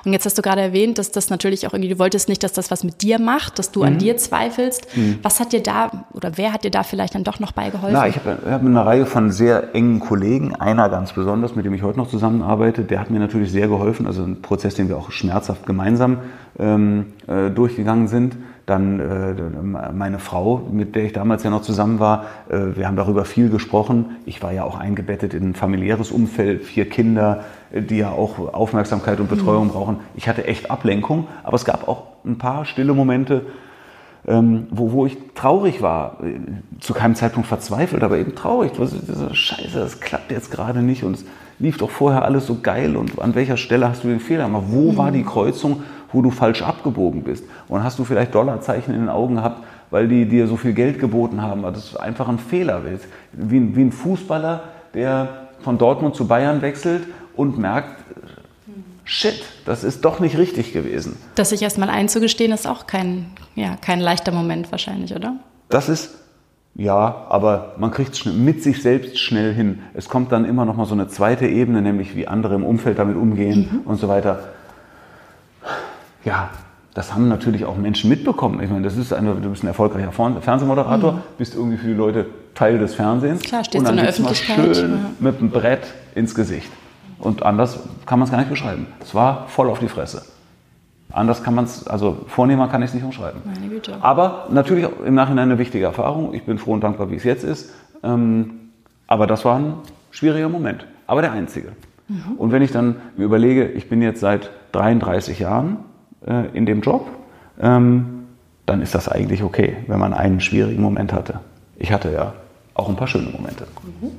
Und 0.05 0.13
jetzt 0.13 0.25
hast 0.25 0.37
du 0.37 0.41
gerade 0.41 0.61
erwähnt, 0.61 0.97
dass 0.97 1.11
das 1.11 1.29
natürlich 1.29 1.67
auch 1.67 1.73
irgendwie, 1.73 1.89
du 1.89 1.99
wolltest 1.99 2.29
nicht, 2.29 2.43
dass 2.43 2.53
das 2.53 2.71
was 2.71 2.83
mit 2.83 3.01
dir 3.01 3.19
macht, 3.19 3.59
dass 3.59 3.71
du 3.71 3.81
mhm. 3.81 3.87
an 3.87 3.97
dir 3.97 4.17
zweifelst. 4.17 4.87
Mhm. 4.95 5.19
Was 5.21 5.39
hat 5.39 5.53
dir 5.53 5.61
da 5.61 6.05
oder 6.13 6.31
wer 6.37 6.53
hat 6.53 6.63
dir 6.63 6.71
da 6.71 6.83
vielleicht 6.83 7.15
dann 7.15 7.23
doch 7.23 7.39
noch 7.39 7.51
beigeholfen? 7.51 7.93
Na, 7.93 8.07
ich 8.07 8.15
habe 8.15 8.37
hab 8.49 8.61
eine 8.61 8.85
Reihe 8.85 9.05
von 9.05 9.31
sehr 9.31 9.75
engen 9.75 9.99
Kollegen, 9.99 10.55
einer 10.55 10.89
ganz 10.89 11.13
besonders, 11.13 11.55
mit 11.55 11.65
dem 11.65 11.73
ich 11.73 11.83
heute 11.83 11.97
noch 11.97 12.09
zusammenarbeite, 12.09 12.83
der 12.83 12.99
hat 12.99 13.09
mir 13.09 13.19
natürlich 13.19 13.51
sehr 13.51 13.67
geholfen. 13.67 14.07
Also 14.07 14.23
ein 14.23 14.41
Prozess, 14.41 14.75
den 14.75 14.89
wir 14.89 14.97
auch 14.97 15.11
schmerzhaft 15.11 15.65
gemeinsam 15.65 16.19
ähm, 16.59 17.13
äh, 17.27 17.49
durchgegangen 17.49 18.07
sind. 18.07 18.35
Dann 18.65 18.99
äh, 18.99 19.93
meine 19.93 20.19
Frau, 20.19 20.67
mit 20.69 20.95
der 20.95 21.05
ich 21.05 21.13
damals 21.13 21.43
ja 21.43 21.49
noch 21.49 21.61
zusammen 21.61 21.99
war, 21.99 22.25
äh, 22.49 22.75
wir 22.75 22.85
haben 22.85 22.97
darüber 22.97 23.23
viel 23.23 23.49
gesprochen. 23.49 24.17
Ich 24.25 24.43
war 24.43 24.51
ja 24.51 24.65
auch 24.65 24.77
eingebettet 24.77 25.33
in 25.33 25.51
ein 25.51 25.53
familiäres 25.53 26.11
Umfeld, 26.11 26.65
vier 26.65 26.89
Kinder, 26.89 27.45
die 27.71 27.97
ja 27.97 28.11
auch 28.11 28.53
Aufmerksamkeit 28.53 29.19
und 29.19 29.29
Betreuung 29.29 29.65
mhm. 29.67 29.71
brauchen. 29.71 29.99
Ich 30.15 30.27
hatte 30.27 30.45
echt 30.45 30.71
Ablenkung, 30.71 31.27
aber 31.43 31.55
es 31.55 31.65
gab 31.65 31.87
auch 31.87 32.03
ein 32.25 32.37
paar 32.37 32.65
stille 32.65 32.93
Momente, 32.93 33.45
ähm, 34.27 34.67
wo, 34.71 34.91
wo 34.91 35.05
ich 35.05 35.17
traurig 35.35 35.81
war, 35.81 36.17
äh, 36.23 36.39
zu 36.79 36.93
keinem 36.93 37.15
Zeitpunkt 37.15 37.47
verzweifelt, 37.47 38.03
aber 38.03 38.17
eben 38.17 38.35
traurig. 38.35 38.73
Was 38.77 38.93
ist 38.93 39.07
diese 39.07 39.33
Scheiße, 39.33 39.79
das 39.79 39.99
klappt 39.99 40.31
jetzt 40.31 40.51
gerade 40.51 40.81
nicht 40.81 41.03
und 41.03 41.15
es 41.15 41.25
lief 41.59 41.77
doch 41.77 41.89
vorher 41.89 42.25
alles 42.25 42.45
so 42.45 42.57
geil 42.61 42.95
und 42.95 43.19
an 43.21 43.35
welcher 43.35 43.57
Stelle 43.57 43.87
hast 43.87 44.03
du 44.03 44.09
den 44.09 44.19
Fehler 44.19 44.45
gemacht? 44.45 44.65
Wo 44.67 44.91
mhm. 44.91 44.97
war 44.97 45.11
die 45.11 45.23
Kreuzung, 45.23 45.83
wo 46.11 46.21
du 46.21 46.29
falsch 46.29 46.61
abgebogen 46.61 47.23
bist? 47.23 47.45
Und 47.67 47.83
hast 47.83 47.99
du 47.99 48.03
vielleicht 48.03 48.35
Dollarzeichen 48.35 48.93
in 48.93 49.01
den 49.01 49.09
Augen 49.09 49.35
gehabt, 49.35 49.63
weil 49.89 50.07
die 50.07 50.27
dir 50.27 50.47
so 50.47 50.57
viel 50.57 50.73
Geld 50.73 50.99
geboten 50.99 51.41
haben, 51.41 51.63
weil 51.63 51.73
das 51.73 51.95
einfach 51.95 52.27
ein 52.27 52.39
Fehler 52.39 52.81
ist. 52.85 53.07
Wie, 53.31 53.75
wie 53.75 53.81
ein 53.81 53.91
Fußballer, 53.91 54.63
der 54.93 55.47
von 55.61 55.77
Dortmund 55.77 56.15
zu 56.15 56.27
Bayern 56.27 56.61
wechselt 56.61 57.07
und 57.37 57.57
merkt, 57.57 58.03
shit, 59.05 59.41
das 59.65 59.83
ist 59.83 60.03
doch 60.03 60.19
nicht 60.19 60.37
richtig 60.37 60.73
gewesen. 60.73 61.17
Das 61.35 61.49
sich 61.49 61.61
erstmal 61.61 61.89
einzugestehen, 61.89 62.51
ist 62.51 62.67
auch 62.67 62.87
kein, 62.87 63.27
ja, 63.55 63.77
kein 63.77 63.99
leichter 63.99 64.31
Moment 64.31 64.71
wahrscheinlich, 64.71 65.15
oder? 65.15 65.35
Das 65.69 65.89
ist, 65.89 66.15
ja, 66.75 67.25
aber 67.29 67.75
man 67.77 67.91
kriegt 67.91 68.13
es 68.13 68.25
mit 68.25 68.61
sich 68.61 68.81
selbst 68.81 69.17
schnell 69.19 69.53
hin. 69.53 69.79
Es 69.93 70.09
kommt 70.09 70.31
dann 70.31 70.45
immer 70.45 70.65
noch 70.65 70.75
mal 70.75 70.85
so 70.85 70.93
eine 70.93 71.07
zweite 71.07 71.47
Ebene, 71.47 71.81
nämlich 71.81 72.15
wie 72.15 72.27
andere 72.27 72.55
im 72.55 72.65
Umfeld 72.65 72.99
damit 72.99 73.15
umgehen 73.15 73.69
mhm. 73.71 73.79
und 73.89 73.99
so 73.99 74.07
weiter. 74.07 74.49
Ja, 76.25 76.49
das 76.93 77.13
haben 77.13 77.29
natürlich 77.29 77.63
auch 77.65 77.77
Menschen 77.77 78.09
mitbekommen. 78.09 78.61
Ich 78.61 78.69
meine, 78.69 78.83
das 78.83 78.97
ist 78.97 79.13
eine, 79.13 79.35
du 79.35 79.49
bist 79.49 79.63
ein 79.63 79.67
erfolgreicher 79.67 80.11
Fernsehmoderator, 80.11 81.13
mhm. 81.13 81.21
bist 81.37 81.55
irgendwie 81.55 81.77
für 81.77 81.87
die 81.87 81.93
Leute 81.93 82.25
Teil 82.55 82.79
des 82.79 82.95
Fernsehens. 82.95 83.43
Klar, 83.43 83.61
und 83.61 83.75
dann 83.75 83.85
so 83.85 83.91
eine 83.91 84.09
Öffentlichkeit. 84.09 84.75
Schön 84.75 84.91
ja. 84.91 85.09
mit 85.19 85.39
dem 85.39 85.51
Brett 85.51 85.93
ins 86.15 86.33
Gesicht. 86.33 86.71
Und 87.19 87.43
anders 87.43 87.79
kann 88.05 88.19
man 88.19 88.25
es 88.25 88.31
gar 88.31 88.39
nicht 88.39 88.49
beschreiben. 88.49 88.87
Es 89.01 89.15
war 89.15 89.47
voll 89.47 89.69
auf 89.69 89.79
die 89.79 89.87
Fresse. 89.87 90.23
Anders 91.11 91.41
kann 91.41 91.55
man 91.55 91.65
es, 91.65 91.87
also 91.87 92.25
vornehmer 92.27 92.67
kann 92.67 92.81
ich 92.81 92.89
es 92.89 92.93
nicht 92.93 93.03
umschreiben. 93.03 93.41
Meine 93.45 93.67
Güte. 93.69 93.95
Aber 94.01 94.47
natürlich 94.49 94.87
im 95.05 95.15
Nachhinein 95.15 95.49
eine 95.49 95.57
wichtige 95.57 95.85
Erfahrung. 95.85 96.33
Ich 96.33 96.43
bin 96.43 96.57
froh 96.57 96.73
und 96.73 96.83
dankbar, 96.83 97.09
wie 97.09 97.15
es 97.15 97.23
jetzt 97.23 97.43
ist. 97.43 97.71
Ähm, 98.03 98.51
aber 99.07 99.25
das 99.25 99.45
war 99.45 99.57
ein 99.57 99.73
schwieriger 100.11 100.49
Moment. 100.49 100.85
Aber 101.07 101.21
der 101.21 101.31
einzige. 101.31 101.69
Mhm. 102.07 102.33
Und 102.37 102.51
wenn 102.51 102.61
ich 102.61 102.71
dann 102.71 102.97
mir 103.15 103.23
überlege, 103.23 103.67
ich 103.67 103.89
bin 103.89 104.01
jetzt 104.01 104.19
seit 104.19 104.49
33 104.73 105.39
Jahren 105.39 105.77
äh, 106.25 106.47
in 106.53 106.65
dem 106.65 106.81
Job, 106.81 107.07
ähm, 107.59 108.25
dann 108.65 108.81
ist 108.81 108.93
das 108.93 109.07
eigentlich 109.07 109.43
okay, 109.43 109.77
wenn 109.87 109.99
man 109.99 110.13
einen 110.13 110.41
schwierigen 110.41 110.81
Moment 110.81 111.13
hatte. 111.13 111.39
Ich 111.77 111.91
hatte 111.91 112.11
ja 112.11 112.33
auch 112.73 112.89
ein 112.89 112.97
paar 112.97 113.07
schöne 113.07 113.29
Momente. 113.29 113.65
Mhm. 113.83 114.11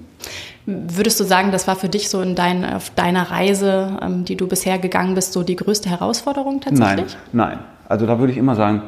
Würdest 0.66 1.18
du 1.20 1.24
sagen, 1.24 1.52
das 1.52 1.66
war 1.66 1.76
für 1.76 1.88
dich 1.88 2.08
so 2.08 2.20
in 2.20 2.34
dein, 2.34 2.64
auf 2.64 2.90
deiner 2.90 3.30
Reise, 3.30 3.98
ähm, 4.02 4.24
die 4.24 4.36
du 4.36 4.46
bisher 4.46 4.78
gegangen 4.78 5.14
bist, 5.14 5.32
so 5.32 5.42
die 5.42 5.56
größte 5.56 5.88
Herausforderung 5.88 6.60
tatsächlich? 6.60 7.16
Nein, 7.32 7.48
nein. 7.50 7.58
Also 7.88 8.06
da 8.06 8.18
würde 8.18 8.32
ich 8.32 8.38
immer 8.38 8.54
sagen, 8.54 8.82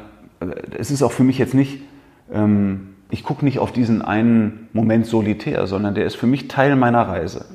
es 0.79 0.91
ist 0.91 1.03
auch 1.03 1.13
für 1.13 1.25
mich 1.25 1.39
jetzt 1.39 1.55
nicht, 1.55 1.81
ähm, 2.33 2.95
ich 3.11 3.25
gucke 3.25 3.45
nicht 3.45 3.59
auf 3.59 3.73
diesen 3.73 4.03
einen 4.03 4.69
Moment 4.73 5.07
solitär, 5.07 5.67
sondern 5.67 5.95
der 5.95 6.05
ist 6.05 6.17
für 6.17 6.27
mich 6.27 6.49
Teil 6.49 6.77
meiner 6.77 7.03
Reise. 7.03 7.47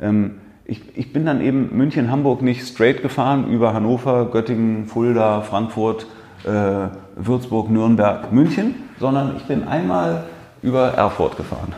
Mhm. 0.00 0.04
Ähm, 0.04 0.30
ich, 0.64 0.82
ich 0.96 1.12
bin 1.14 1.24
dann 1.24 1.40
eben 1.40 1.74
München, 1.76 2.10
Hamburg 2.10 2.42
nicht 2.42 2.66
straight 2.66 3.00
gefahren 3.00 3.50
über 3.50 3.72
Hannover, 3.72 4.26
Göttingen, 4.30 4.86
Fulda, 4.86 5.40
Frankfurt, 5.40 6.06
äh, 6.44 6.88
Würzburg, 7.16 7.70
Nürnberg, 7.70 8.30
München, 8.32 8.74
sondern 9.00 9.36
ich 9.38 9.44
bin 9.44 9.66
einmal 9.66 10.24
über 10.62 10.88
Erfurt 10.88 11.36
gefahren. 11.38 11.72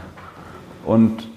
Und 0.85 1.29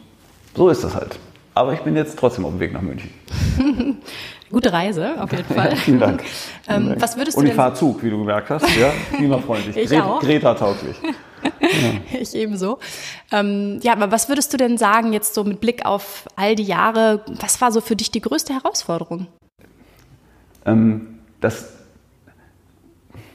so 0.56 0.70
ist 0.70 0.84
das 0.84 0.96
halt. 0.96 1.20
Aber 1.56 1.74
ich 1.74 1.82
bin 1.82 1.96
jetzt 1.96 2.18
trotzdem 2.18 2.46
auf 2.46 2.52
dem 2.52 2.60
Weg 2.60 2.74
nach 2.74 2.82
München. 2.82 3.12
Gute 4.52 4.72
Reise, 4.72 5.22
auf 5.22 5.32
jeden 5.32 5.46
Fall. 5.46 5.76
Vielen 5.76 6.00
Dank. 6.00 6.24
ähm, 6.68 6.96
was 7.00 7.18
würdest 7.18 7.38
Und 7.38 7.46
du 7.46 7.50
ich 7.50 7.56
fahre 7.56 7.74
Zug, 7.74 8.04
wie 8.04 8.10
du 8.10 8.20
gemerkt 8.20 8.50
hast. 8.50 8.66
Ja, 8.78 8.92
klimafreundlich. 9.16 9.76
Ich 9.76 9.90
Gre 9.90 10.04
auch. 10.04 10.20
Greta 10.20 10.54
tauglich. 10.54 10.96
Ich 12.20 12.36
ebenso. 12.36 12.78
Ähm, 13.32 13.80
ja, 13.82 13.94
aber 13.94 14.12
was 14.12 14.30
würdest 14.30 14.54
du 14.54 14.58
denn 14.58 14.78
sagen, 14.78 15.12
jetzt 15.12 15.34
so 15.34 15.44
mit 15.44 15.60
Blick 15.60 15.86
auf 15.86 16.28
all 16.36 16.56
die 16.56 16.64
Jahre, 16.64 17.22
was 17.40 17.62
war 17.62 17.72
so 17.72 17.82
für 17.82 17.96
dich 17.96 18.12
die 18.12 18.22
größte 18.22 18.54
Herausforderung? 18.54 19.28
Ähm, 20.66 21.20
das, 21.42 21.74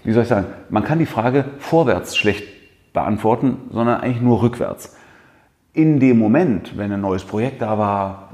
wie 0.05 0.13
soll 0.13 0.23
ich 0.23 0.29
sagen, 0.29 0.47
man 0.71 0.85
kann 0.85 0.99
die 0.99 1.07
Frage 1.07 1.47
vorwärts 1.59 2.17
schlecht 2.17 2.45
beantworten, 2.93 3.63
sondern 3.73 4.01
eigentlich 4.01 4.23
nur 4.23 4.41
rückwärts. 4.41 4.97
In 5.73 6.01
dem 6.01 6.19
Moment, 6.19 6.77
wenn 6.77 6.93
ein 6.93 7.01
neues 7.01 7.25
Projekt 7.25 7.63
da 7.63 7.79
war, 7.79 8.31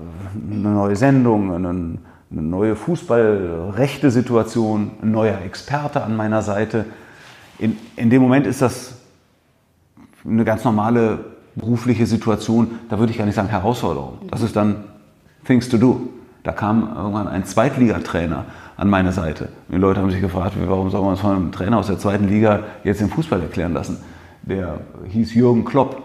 eine 0.50 0.70
neue 0.70 0.96
Sendung, 0.96 1.52
eine, 1.52 1.98
neue 2.30 2.76
fußballrechte 2.76 4.10
Situation, 4.10 4.92
ein 5.02 5.10
neuer 5.10 5.40
Experte 5.42 6.02
an 6.02 6.16
meiner 6.16 6.42
Seite, 6.42 6.86
in, 7.58 7.76
in 7.96 8.10
dem 8.10 8.22
Moment 8.22 8.46
ist 8.46 8.62
das 8.62 8.98
eine 10.24 10.44
ganz 10.44 10.64
normale 10.64 11.24
berufliche 11.54 12.06
Situation, 12.06 12.78
da 12.88 12.98
würde 12.98 13.12
ich 13.12 13.18
gar 13.18 13.26
nicht 13.26 13.34
sagen 13.34 13.48
Herausforderung. 13.48 14.18
Das 14.30 14.42
ist 14.42 14.56
dann 14.56 14.84
Things 15.44 15.68
to 15.68 15.78
do. 15.78 16.00
Da 16.42 16.52
kam 16.52 16.92
irgendwann 16.94 17.28
ein 17.28 17.44
Zweitligatrainer 17.44 18.44
an 18.76 18.90
meine 18.90 19.12
Seite. 19.12 19.48
Die 19.68 19.76
Leute 19.76 20.00
haben 20.00 20.10
sich 20.10 20.20
gefragt, 20.20 20.56
warum 20.66 20.90
soll 20.90 21.00
man 21.00 21.10
uns 21.10 21.20
von 21.20 21.34
einem 21.34 21.52
Trainer 21.52 21.78
aus 21.78 21.86
der 21.86 21.98
zweiten 21.98 22.28
Liga 22.28 22.64
jetzt 22.84 23.00
den 23.00 23.08
Fußball 23.08 23.40
erklären 23.40 23.72
lassen? 23.72 23.98
Der 24.42 24.80
hieß 25.08 25.34
Jürgen 25.34 25.64
Klopp 25.64 26.02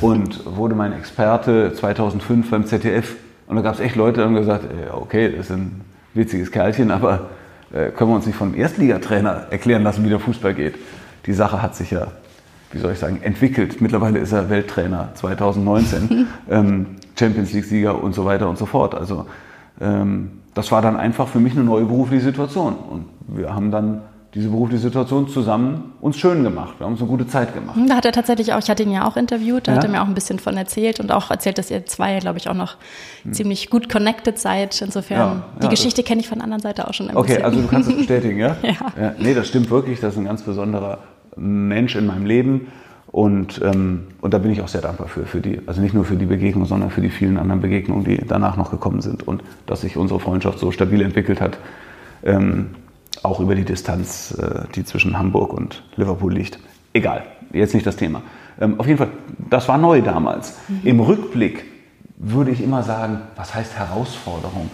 und 0.00 0.44
wurde 0.56 0.74
mein 0.74 0.92
Experte 0.92 1.72
2005 1.74 2.50
beim 2.50 2.66
ZDF. 2.66 3.16
Und 3.46 3.56
da 3.56 3.62
gab 3.62 3.74
es 3.74 3.80
echt 3.80 3.96
Leute, 3.96 4.20
die 4.20 4.26
haben 4.26 4.34
gesagt, 4.34 4.64
äh, 4.64 4.90
okay, 4.90 5.30
das 5.30 5.46
ist 5.46 5.52
ein 5.52 5.80
witziges 6.14 6.50
Kerlchen, 6.50 6.90
aber 6.90 7.30
äh, 7.72 7.90
können 7.90 8.10
wir 8.10 8.16
uns 8.16 8.26
nicht 8.26 8.36
vom 8.36 8.54
Erstligatrainer 8.54 9.48
erklären 9.50 9.82
lassen, 9.82 10.04
wie 10.04 10.08
der 10.08 10.20
Fußball 10.20 10.54
geht? 10.54 10.76
Die 11.26 11.32
Sache 11.32 11.60
hat 11.60 11.74
sich 11.74 11.90
ja 11.90 12.08
wie 12.74 12.80
soll 12.80 12.92
ich 12.92 12.98
sagen, 12.98 13.20
entwickelt. 13.22 13.80
Mittlerweile 13.80 14.18
ist 14.18 14.32
er 14.32 14.50
Welttrainer 14.50 15.10
2019, 15.14 16.26
ähm, 16.50 16.86
Champions 17.18 17.52
League-Sieger 17.52 18.02
und 18.02 18.14
so 18.14 18.24
weiter 18.24 18.48
und 18.48 18.58
so 18.58 18.66
fort. 18.66 18.94
Also 18.96 19.26
ähm, 19.80 20.40
das 20.54 20.72
war 20.72 20.82
dann 20.82 20.96
einfach 20.96 21.28
für 21.28 21.38
mich 21.38 21.52
eine 21.52 21.62
neue 21.62 21.84
berufliche 21.84 22.24
Situation. 22.24 22.74
Und 22.74 23.06
wir 23.28 23.54
haben 23.54 23.70
dann 23.70 24.02
diese 24.34 24.48
berufliche 24.48 24.82
Situation 24.82 25.28
zusammen 25.28 25.92
uns 26.00 26.16
schön 26.18 26.42
gemacht. 26.42 26.74
Wir 26.78 26.86
haben 26.86 26.92
uns 26.94 27.00
eine 27.00 27.08
gute 27.08 27.26
Zeit 27.28 27.54
gemacht. 27.54 27.76
Da 27.86 27.94
hat 27.96 28.04
er 28.04 28.10
tatsächlich 28.12 28.52
auch, 28.52 28.58
ich 28.58 28.68
hatte 28.68 28.82
ihn 28.82 28.90
ja 28.90 29.06
auch 29.06 29.16
interviewt, 29.16 29.68
da 29.68 29.72
Ja. 29.72 29.78
hat 29.78 29.84
er 29.84 29.90
mir 29.90 30.02
auch 30.02 30.06
ein 30.08 30.14
bisschen 30.14 30.38
von 30.40 30.56
erzählt 30.56 30.98
und 30.98 31.12
auch 31.12 31.30
erzählt, 31.30 31.56
dass 31.58 31.70
ihr 31.70 31.86
zwei, 31.86 32.18
glaube 32.18 32.38
ich, 32.38 32.48
auch 32.48 32.54
noch 32.54 32.76
ziemlich 33.30 33.70
gut 33.70 33.88
connected 33.88 34.38
seid. 34.38 34.80
Insofern, 34.82 35.30
Hm. 35.30 35.36
Ja, 35.38 35.44
die 35.60 35.64
ja, 35.64 35.70
Geschichte 35.70 36.02
kenne 36.02 36.20
ich 36.20 36.28
von 36.28 36.38
der 36.38 36.44
anderen 36.44 36.62
Seite 36.62 36.88
auch 36.88 36.94
schon 36.94 37.08
ein 37.10 37.16
Okay, 37.16 37.28
bisschen. 37.34 37.44
also 37.44 37.60
du 37.60 37.68
kannst 37.68 37.88
es 37.90 37.96
bestätigen, 37.96 38.38
ja? 38.40 38.56
Ja. 38.62 39.14
Nee, 39.18 39.34
das 39.34 39.46
stimmt 39.48 39.70
wirklich. 39.70 40.00
Das 40.00 40.14
ist 40.14 40.18
ein 40.18 40.24
ganz 40.24 40.42
besonderer 40.42 40.98
Mensch 41.36 41.94
in 41.94 42.06
meinem 42.06 42.26
Leben. 42.26 42.68
Und, 43.06 43.60
ähm, 43.64 44.08
und 44.20 44.34
da 44.34 44.38
bin 44.38 44.50
ich 44.50 44.60
auch 44.60 44.66
sehr 44.66 44.80
dankbar 44.80 45.06
für, 45.06 45.24
für 45.26 45.40
die, 45.40 45.60
also 45.66 45.80
nicht 45.80 45.94
nur 45.94 46.04
für 46.04 46.16
die 46.16 46.26
Begegnung, 46.26 46.64
sondern 46.66 46.90
für 46.90 47.00
die 47.00 47.10
vielen 47.10 47.38
anderen 47.38 47.60
Begegnungen, 47.60 48.02
die 48.04 48.16
danach 48.26 48.56
noch 48.56 48.72
gekommen 48.72 49.00
sind 49.02 49.28
und 49.28 49.44
dass 49.66 49.82
sich 49.82 49.96
unsere 49.96 50.18
Freundschaft 50.18 50.58
so 50.58 50.72
stabil 50.72 51.00
entwickelt 51.00 51.40
hat, 51.40 51.56
ähm, 52.24 52.70
auch 53.24 53.40
über 53.40 53.54
die 53.54 53.64
Distanz, 53.64 54.36
äh, 54.38 54.64
die 54.74 54.84
zwischen 54.84 55.18
Hamburg 55.18 55.52
und 55.52 55.82
Liverpool 55.96 56.32
liegt. 56.32 56.58
Egal, 56.92 57.24
jetzt 57.52 57.74
nicht 57.74 57.86
das 57.86 57.96
Thema. 57.96 58.22
Ähm, 58.60 58.78
auf 58.78 58.86
jeden 58.86 58.98
Fall, 58.98 59.10
das 59.50 59.68
war 59.68 59.78
neu 59.78 60.00
damals. 60.02 60.58
Im 60.84 61.00
Rückblick 61.00 61.64
würde 62.16 62.50
ich 62.50 62.62
immer 62.62 62.82
sagen, 62.82 63.20
was 63.36 63.54
heißt 63.54 63.76
Herausforderung? 63.76 64.70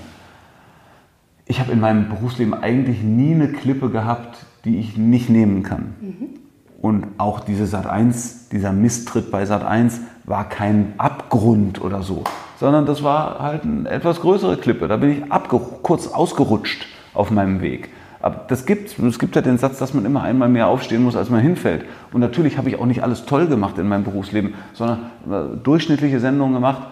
ich 1.50 1.58
habe 1.58 1.72
in 1.72 1.80
meinem 1.80 2.08
Berufsleben 2.08 2.54
eigentlich 2.54 3.02
nie 3.02 3.34
eine 3.34 3.48
Klippe 3.48 3.90
gehabt, 3.90 4.38
die 4.64 4.78
ich 4.78 4.96
nicht 4.96 5.28
nehmen 5.28 5.64
kann. 5.64 5.94
Und 6.80 7.08
auch 7.18 7.40
diese 7.40 7.66
Sat 7.66 7.86
1, 7.86 8.50
dieser 8.50 8.72
Misstritt 8.72 9.32
bei 9.32 9.44
Sat 9.44 9.64
1 9.64 10.00
war 10.24 10.48
kein 10.48 10.94
Abgrund 10.96 11.82
oder 11.82 12.02
so, 12.02 12.22
sondern 12.60 12.86
das 12.86 13.02
war 13.02 13.40
halt 13.40 13.64
eine 13.64 13.88
etwas 13.90 14.20
größere 14.20 14.58
Klippe. 14.58 14.86
Da 14.86 14.96
bin 14.96 15.10
ich 15.10 15.22
kurz 15.82 16.06
ausgerutscht 16.06 16.86
auf 17.14 17.32
meinem 17.32 17.60
Weg. 17.60 17.88
Aber 18.22 18.44
das 18.48 18.66
gibt 18.66 18.98
es 18.98 19.18
gibt 19.18 19.34
ja 19.34 19.42
den 19.42 19.58
Satz, 19.58 19.78
dass 19.78 19.94
man 19.94 20.04
immer 20.04 20.22
einmal 20.22 20.48
mehr 20.48 20.66
aufstehen 20.66 21.02
muss, 21.02 21.16
als 21.16 21.30
man 21.30 21.40
hinfällt. 21.40 21.84
Und 22.12 22.20
natürlich 22.20 22.58
habe 22.58 22.68
ich 22.68 22.78
auch 22.78 22.86
nicht 22.86 23.02
alles 23.02 23.24
toll 23.24 23.46
gemacht 23.46 23.78
in 23.78 23.88
meinem 23.88 24.04
Berufsleben, 24.04 24.54
sondern 24.74 25.10
äh, 25.30 25.56
durchschnittliche 25.62 26.20
Sendungen 26.20 26.54
gemacht, 26.54 26.82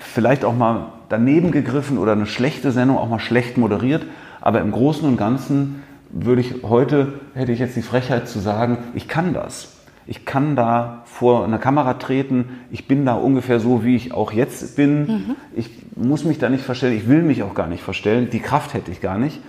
vielleicht 0.00 0.44
auch 0.44 0.56
mal 0.56 0.86
daneben 1.08 1.52
gegriffen 1.52 1.98
oder 1.98 2.12
eine 2.12 2.26
schlechte 2.26 2.72
Sendung 2.72 2.98
auch 2.98 3.08
mal 3.08 3.20
schlecht 3.20 3.56
moderiert. 3.56 4.04
Aber 4.40 4.60
im 4.60 4.72
Großen 4.72 5.06
und 5.06 5.16
Ganzen 5.16 5.82
würde 6.10 6.40
ich 6.40 6.62
heute, 6.64 7.20
hätte 7.34 7.52
ich 7.52 7.60
jetzt 7.60 7.76
die 7.76 7.82
Frechheit 7.82 8.28
zu 8.28 8.40
sagen, 8.40 8.78
ich 8.94 9.08
kann 9.08 9.32
das. 9.32 9.76
Ich 10.06 10.24
kann 10.24 10.56
da 10.56 11.02
vor 11.04 11.44
einer 11.44 11.58
Kamera 11.58 11.94
treten. 11.94 12.46
Ich 12.72 12.88
bin 12.88 13.06
da 13.06 13.14
ungefähr 13.14 13.60
so, 13.60 13.84
wie 13.84 13.94
ich 13.94 14.12
auch 14.12 14.32
jetzt 14.32 14.74
bin. 14.74 15.36
Ich 15.54 15.70
muss 15.94 16.24
mich 16.24 16.38
da 16.38 16.48
nicht 16.48 16.64
verstellen. 16.64 16.96
Ich 16.96 17.08
will 17.08 17.22
mich 17.22 17.44
auch 17.44 17.54
gar 17.54 17.68
nicht 17.68 17.84
verstellen. 17.84 18.28
Die 18.30 18.40
Kraft 18.40 18.74
hätte 18.74 18.90
ich 18.90 19.00
gar 19.00 19.16
nicht, 19.16 19.40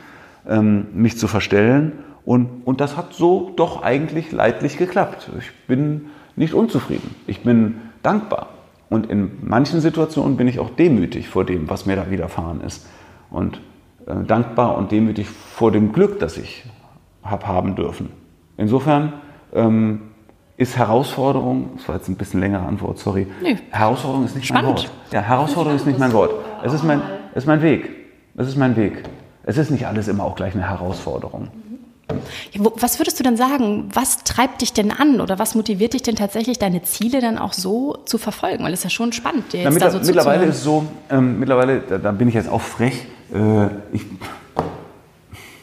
ähm, 0.47 0.87
mich 0.93 1.17
zu 1.17 1.27
verstellen. 1.27 1.93
Und, 2.25 2.61
und 2.65 2.79
das 2.81 2.95
hat 2.95 3.13
so 3.13 3.51
doch 3.55 3.83
eigentlich 3.83 4.31
leidlich 4.31 4.77
geklappt. 4.77 5.29
Ich 5.39 5.51
bin 5.67 6.05
nicht 6.35 6.53
unzufrieden. 6.53 7.15
Ich 7.27 7.43
bin 7.43 7.75
dankbar. 8.01 8.49
Und 8.89 9.09
in 9.09 9.31
manchen 9.41 9.81
Situationen 9.81 10.37
bin 10.37 10.47
ich 10.47 10.59
auch 10.59 10.69
demütig 10.69 11.27
vor 11.27 11.45
dem, 11.45 11.69
was 11.69 11.85
mir 11.85 11.95
da 11.95 12.09
widerfahren 12.11 12.61
ist. 12.61 12.87
Und 13.31 13.59
äh, 14.05 14.23
dankbar 14.25 14.77
und 14.77 14.91
demütig 14.91 15.27
vor 15.27 15.71
dem 15.71 15.91
Glück, 15.91 16.19
das 16.19 16.37
ich 16.37 16.63
habe 17.23 17.47
haben 17.47 17.75
dürfen. 17.75 18.09
Insofern 18.57 19.13
ähm, 19.53 20.01
ist 20.57 20.77
Herausforderung, 20.77 21.71
das 21.77 21.87
war 21.87 21.95
jetzt 21.95 22.09
ein 22.09 22.15
bisschen 22.15 22.39
längere 22.39 22.63
Antwort, 22.65 22.99
sorry. 22.99 23.27
Nö. 23.41 23.55
Herausforderung 23.71 24.25
ist 24.25 24.35
nicht 24.35 24.51
mein 24.51 24.61
Spannend. 24.61 24.79
Wort. 24.83 24.91
Ja, 25.11 25.21
Herausforderung 25.21 25.75
ist 25.75 25.87
nicht 25.87 25.99
mein 25.99 26.13
Wort. 26.13 26.31
Es 26.63 26.73
ist 26.73 26.83
mein, 26.83 27.01
es 27.31 27.43
ist 27.43 27.47
mein 27.47 27.61
Weg. 27.61 27.89
Es 28.35 28.47
ist 28.47 28.57
mein 28.57 28.75
Weg. 28.75 29.03
Es 29.43 29.57
ist 29.57 29.71
nicht 29.71 29.87
alles 29.87 30.07
immer 30.07 30.23
auch 30.23 30.35
gleich 30.35 30.53
eine 30.53 30.69
Herausforderung. 30.69 31.49
Was 32.55 32.99
würdest 32.99 33.19
du 33.19 33.23
denn 33.23 33.37
sagen? 33.37 33.89
Was 33.93 34.23
treibt 34.23 34.61
dich 34.61 34.73
denn 34.73 34.91
an 34.91 35.21
oder 35.21 35.39
was 35.39 35.55
motiviert 35.55 35.93
dich 35.93 36.03
denn 36.03 36.15
tatsächlich, 36.15 36.59
deine 36.59 36.83
Ziele 36.83 37.21
dann 37.21 37.37
auch 37.37 37.53
so 37.53 37.97
zu 38.05 38.17
verfolgen? 38.17 38.63
Weil 38.63 38.73
es 38.73 38.79
ist 38.79 38.83
ja 38.83 38.89
schon 38.89 39.13
spannend, 39.13 39.53
dir 39.53 39.63
Na, 39.63 39.69
jetzt 39.71 39.81
da 39.81 39.89
so 39.89 39.99
mittlerweile 39.99 40.45
ist 40.45 40.57
es 40.57 40.63
so, 40.63 40.85
ähm, 41.09 41.39
mittlerweile, 41.39 41.79
da, 41.79 41.97
da 41.97 42.11
bin 42.11 42.27
ich 42.27 42.35
jetzt 42.35 42.49
auch 42.49 42.61
frech. 42.61 43.05
Äh, 43.33 43.65
ich, 43.93 44.05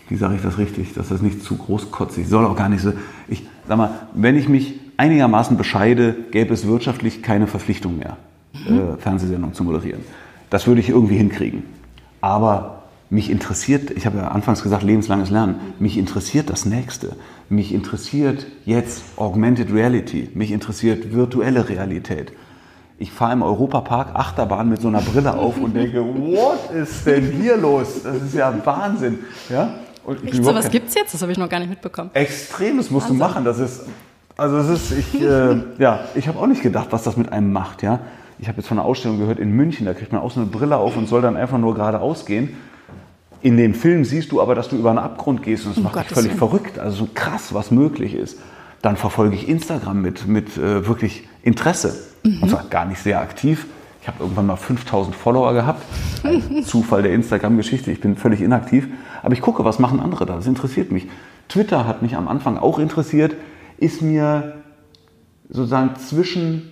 wie 0.09 0.17
sage 0.17 0.35
ich 0.35 0.43
das 0.43 0.59
richtig, 0.59 0.95
dass 0.95 1.09
das 1.09 1.23
nicht 1.23 1.43
zu 1.43 1.57
großkotzig 1.57 2.27
soll 2.29 2.47
auch 2.47 2.57
gar 2.57 2.69
nicht 2.69 2.83
so. 2.83 2.93
Ich 3.29 3.45
sag 3.69 3.79
mal, 3.79 3.91
wenn 4.15 4.37
ich 4.37 4.49
mich 4.49 4.75
einigermaßen 4.97 5.57
bescheide, 5.57 6.15
gäbe 6.31 6.53
es 6.53 6.67
wirtschaftlich 6.67 7.23
keine 7.23 7.47
Verpflichtung 7.47 7.99
mehr, 7.99 8.17
äh, 8.55 8.97
Fernsehsendungen 8.99 9.55
zu 9.55 9.63
moderieren. 9.63 10.01
Das 10.49 10.67
würde 10.67 10.81
ich 10.81 10.89
irgendwie 10.89 11.17
hinkriegen. 11.17 11.63
Aber 12.21 12.80
mich 13.11 13.29
interessiert, 13.31 13.91
ich 13.91 14.07
habe 14.07 14.19
ja 14.19 14.29
anfangs 14.29 14.63
gesagt, 14.63 14.83
lebenslanges 14.85 15.31
Lernen, 15.31 15.57
mich 15.81 15.99
interessiert 15.99 16.49
das 16.49 16.65
Nächste. 16.65 17.17
Mich 17.49 17.75
interessiert 17.75 18.47
jetzt 18.65 19.03
Augmented 19.17 19.73
Reality, 19.73 20.31
mich 20.35 20.53
interessiert 20.53 21.13
virtuelle 21.13 21.69
Realität. 21.69 22.33
Ich 22.99 23.11
fahre 23.11 23.33
im 23.33 23.43
Europapark 23.43 24.15
Achterbahn 24.15 24.69
mit 24.69 24.81
so 24.81 24.89
einer 24.89 25.01
Brille 25.01 25.35
auf 25.35 25.57
und 25.59 25.75
denke, 25.75 26.05
what 26.05 26.71
ist 26.73 27.05
denn 27.07 27.33
hier 27.33 27.57
los? 27.57 28.03
Das 28.05 28.17
ist 28.23 28.35
ja 28.35 28.55
Wahnsinn. 28.65 29.19
Ja? 29.49 29.75
Und 30.05 30.17
Echt, 30.23 30.35
überhaupt 30.35 30.45
sowas 30.45 30.63
kein- 30.65 30.73
gibt's 30.73 30.95
jetzt? 30.95 31.15
Das 31.15 31.23
habe 31.23 31.33
ich 31.33 31.39
noch 31.39 31.49
gar 31.49 31.59
nicht 31.61 31.71
mitbekommen. 31.71 32.11
Extremes 32.15 32.91
musst 32.91 33.09
du 33.09 33.15
machen. 33.15 33.45
Das 33.45 33.59
ist, 33.59 33.87
also 34.37 34.59
es 34.59 34.69
ist, 34.69 34.93
ich, 34.93 35.21
äh, 35.23 35.57
ja, 35.79 36.01
ich 36.15 36.29
habe 36.29 36.39
auch 36.39 36.47
nicht 36.47 36.63
gedacht, 36.63 36.89
was 36.91 37.03
das 37.03 37.17
mit 37.17 37.33
einem 37.33 37.53
macht. 37.53 37.83
Ja, 37.83 38.01
ich 38.39 38.49
habe 38.49 38.59
jetzt 38.59 38.69
von 38.69 38.79
einer 38.79 38.87
Ausstellung 38.87 39.19
gehört 39.19 39.39
in 39.39 39.51
München. 39.51 39.87
Da 39.87 39.95
kriegt 39.95 40.13
man 40.13 40.21
auch 40.21 40.31
so 40.31 40.41
eine 40.41 40.49
Brille 40.51 40.77
auf 40.77 40.97
und 40.97 41.09
soll 41.09 41.23
dann 41.23 41.37
einfach 41.37 41.59
nur 41.59 41.75
geradeaus 41.75 42.27
gehen. 42.27 42.51
In 43.43 43.57
dem 43.57 43.75
Film 43.75 44.05
siehst 44.05 44.33
du 44.33 44.41
aber, 44.41 44.55
dass 44.55 44.69
du 44.69 44.77
über 44.77 44.91
einen 44.91 44.99
Abgrund 44.99 45.43
gehst 45.43 45.67
und 45.67 45.77
das 45.77 45.83
macht 45.83 45.95
dich 45.95 46.03
Gottes 46.03 46.15
völlig 46.15 46.31
Willen. 46.31 46.39
verrückt. 46.39 46.79
Also 46.79 47.05
so 47.05 47.09
krass, 47.15 47.55
was 47.55 47.71
möglich 47.71 48.15
ist. 48.15 48.39
Dann 48.83 48.97
verfolge 48.97 49.35
ich 49.35 49.49
Instagram 49.49 50.01
mit, 50.01 50.27
mit 50.27 50.57
äh, 50.57 50.87
wirklich 50.87 51.29
Interesse. 51.43 51.95
Und 52.23 52.51
zwar 52.51 52.65
gar 52.65 52.85
nicht 52.85 53.01
sehr 53.01 53.21
aktiv. 53.21 53.67
Ich 54.03 54.09
habe 54.09 54.19
irgendwann 54.21 54.47
mal 54.47 54.57
5000 54.57 55.15
Follower 55.15 55.53
gehabt. 55.53 55.83
Zufall 56.65 57.03
der 57.03 57.13
Instagram-Geschichte. 57.13 57.91
Ich 57.91 58.01
bin 58.01 58.17
völlig 58.17 58.41
inaktiv. 58.41 58.89
Aber 59.23 59.35
ich 59.35 59.41
gucke, 59.41 59.65
was 59.65 59.79
machen 59.79 60.01
andere 60.01 60.27
da. 60.27 60.37
Das 60.37 60.47
interessiert 60.47 60.91
mich. 60.93 61.07
Twitter 61.49 61.87
hat 61.87 62.03
mich 62.03 62.17
am 62.17 62.29
Anfang 62.29 62.59
auch 62.59 62.79
interessiert. 62.79 63.37
Ist 63.77 64.03
mir 64.03 64.63
sozusagen 65.49 65.97
zwischen 65.97 66.71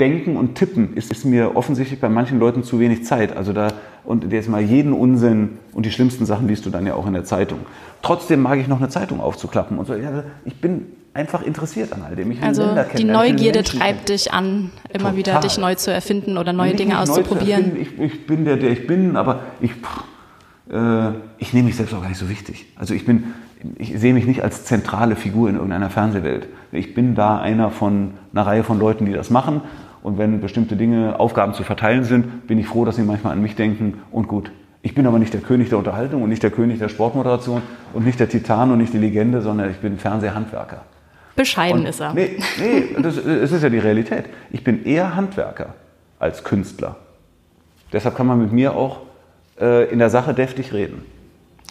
Denken 0.00 0.36
und 0.36 0.54
Tippen 0.54 0.94
ist, 0.94 1.10
ist 1.10 1.24
mir 1.24 1.56
offensichtlich 1.56 2.00
bei 2.00 2.08
manchen 2.08 2.38
Leuten 2.38 2.62
zu 2.62 2.78
wenig 2.78 3.04
Zeit. 3.04 3.36
Also 3.36 3.52
da, 3.52 3.68
und 4.04 4.32
jetzt 4.32 4.48
mal 4.48 4.62
jeden 4.62 4.92
Unsinn 4.92 5.58
und 5.72 5.86
die 5.86 5.90
schlimmsten 5.90 6.24
Sachen 6.24 6.46
liest 6.46 6.66
du 6.66 6.70
dann 6.70 6.86
ja 6.86 6.94
auch 6.94 7.06
in 7.06 7.14
der 7.14 7.24
Zeitung. 7.24 7.58
Trotzdem 8.00 8.40
mag 8.40 8.58
ich 8.60 8.68
noch 8.68 8.78
eine 8.78 8.88
Zeitung 8.88 9.20
aufzuklappen 9.20 9.76
und 9.76 9.86
so. 9.86 9.94
Ja, 9.94 10.22
ich 10.44 10.60
bin 10.60 10.86
einfach 11.14 11.42
interessiert 11.42 11.92
an 11.92 12.02
all 12.02 12.14
dem. 12.14 12.30
Ich 12.30 12.40
Also 12.42 12.76
die 12.96 13.02
Neugierde 13.04 13.64
treibt 13.64 14.08
dich 14.08 14.32
an, 14.32 14.70
immer 14.92 15.16
wieder 15.16 15.32
Total. 15.32 15.48
dich 15.48 15.58
neu 15.58 15.74
zu 15.74 15.92
erfinden 15.92 16.38
oder 16.38 16.52
neue 16.52 16.68
Nicht 16.68 16.78
Dinge 16.78 16.92
zu 16.92 16.98
auszuprobieren. 17.00 17.76
Ich, 17.80 17.98
ich 17.98 18.26
bin 18.26 18.44
der, 18.44 18.56
der 18.56 18.70
ich 18.70 18.86
bin, 18.86 19.16
aber 19.16 19.40
ich, 19.60 19.72
äh, 20.72 21.08
ich 21.38 21.52
nehme 21.52 21.66
mich 21.66 21.76
selbst 21.76 21.92
auch 21.92 22.02
gar 22.02 22.08
nicht 22.08 22.18
so 22.18 22.28
wichtig. 22.28 22.66
Also 22.76 22.94
ich 22.94 23.04
bin, 23.04 23.34
ich 23.78 23.98
sehe 23.98 24.14
mich 24.14 24.26
nicht 24.26 24.44
als 24.44 24.64
zentrale 24.64 25.16
Figur 25.16 25.48
in 25.48 25.56
irgendeiner 25.56 25.90
Fernsehwelt. 25.90 26.46
Ich 26.70 26.94
bin 26.94 27.16
da 27.16 27.38
einer 27.40 27.70
von 27.72 28.12
einer 28.32 28.46
Reihe 28.46 28.62
von 28.62 28.78
Leuten, 28.78 29.04
die 29.04 29.12
das 29.12 29.30
machen. 29.30 29.62
Und 30.02 30.18
wenn 30.18 30.40
bestimmte 30.40 30.76
Dinge, 30.76 31.18
Aufgaben 31.18 31.54
zu 31.54 31.62
verteilen 31.62 32.04
sind, 32.04 32.46
bin 32.46 32.58
ich 32.58 32.66
froh, 32.66 32.84
dass 32.84 32.96
sie 32.96 33.02
manchmal 33.02 33.32
an 33.32 33.42
mich 33.42 33.56
denken 33.56 33.98
und 34.10 34.28
gut. 34.28 34.50
Ich 34.82 34.94
bin 34.94 35.06
aber 35.06 35.18
nicht 35.18 35.34
der 35.34 35.40
König 35.40 35.68
der 35.68 35.78
Unterhaltung 35.78 36.22
und 36.22 36.28
nicht 36.28 36.42
der 36.42 36.50
König 36.50 36.78
der 36.78 36.88
Sportmoderation 36.88 37.62
und 37.92 38.06
nicht 38.06 38.20
der 38.20 38.28
Titan 38.28 38.70
und 38.70 38.78
nicht 38.78 38.92
die 38.92 38.98
Legende, 38.98 39.42
sondern 39.42 39.70
ich 39.70 39.78
bin 39.78 39.98
Fernsehhandwerker. 39.98 40.82
Bescheiden 41.34 41.80
Und- 41.80 41.86
ist 41.86 42.00
er. 42.00 42.14
Nee, 42.14 42.38
nee 42.60 43.02
das, 43.02 43.16
es 43.16 43.52
ist 43.52 43.62
ja 43.62 43.68
die 43.68 43.78
Realität. 43.78 44.26
Ich 44.50 44.62
bin 44.64 44.84
eher 44.84 45.14
Handwerker 45.16 45.74
als 46.18 46.44
Künstler. 46.44 46.96
Deshalb 47.92 48.16
kann 48.16 48.26
man 48.26 48.38
mit 48.40 48.52
mir 48.52 48.74
auch 48.74 49.00
äh, 49.60 49.90
in 49.90 49.98
der 49.98 50.10
Sache 50.10 50.34
deftig 50.34 50.72
reden 50.72 51.02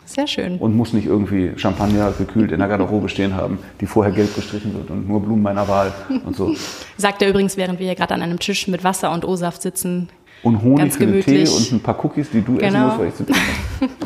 Sehr 0.07 0.25
schön. 0.25 0.57
und 0.57 0.75
muss 0.75 0.93
nicht 0.93 1.05
irgendwie 1.05 1.51
Champagner 1.57 2.11
gekühlt 2.17 2.51
in 2.51 2.59
der 2.59 2.67
Garderobe 2.67 3.09
stehen 3.09 3.35
haben, 3.35 3.59
die 3.81 3.85
vorher 3.85 4.13
gelb 4.13 4.33
gestrichen 4.35 4.73
wird 4.73 4.89
und 4.89 5.07
nur 5.07 5.21
Blumen 5.21 5.43
meiner 5.43 5.67
Wahl 5.67 5.93
und 6.25 6.35
so. 6.35 6.55
Sagt 6.97 7.21
er 7.21 7.29
übrigens, 7.29 7.57
während 7.57 7.77
wir 7.79 7.85
hier 7.85 7.95
gerade 7.95 8.13
an 8.13 8.21
einem 8.21 8.39
Tisch 8.39 8.67
mit 8.67 8.83
Wasser 8.83 9.11
und 9.11 9.25
O-Saft 9.25 9.61
sitzen. 9.61 10.09
Und 10.43 10.61
Honig 10.61 10.77
Ganz 10.79 10.97
für 10.97 11.05
den 11.07 11.21
Tee 11.23 11.47
und 11.47 11.71
ein 11.73 11.79
paar 11.81 12.03
Cookies, 12.05 12.29
die 12.31 12.41
du 12.41 12.57
essen 12.57 12.73
Genau. 12.73 12.85
musst, 12.87 12.99
weil 12.99 13.07
ich 13.09 13.15
zu 13.15 13.25
tun 13.25 13.35
habe. 13.35 13.91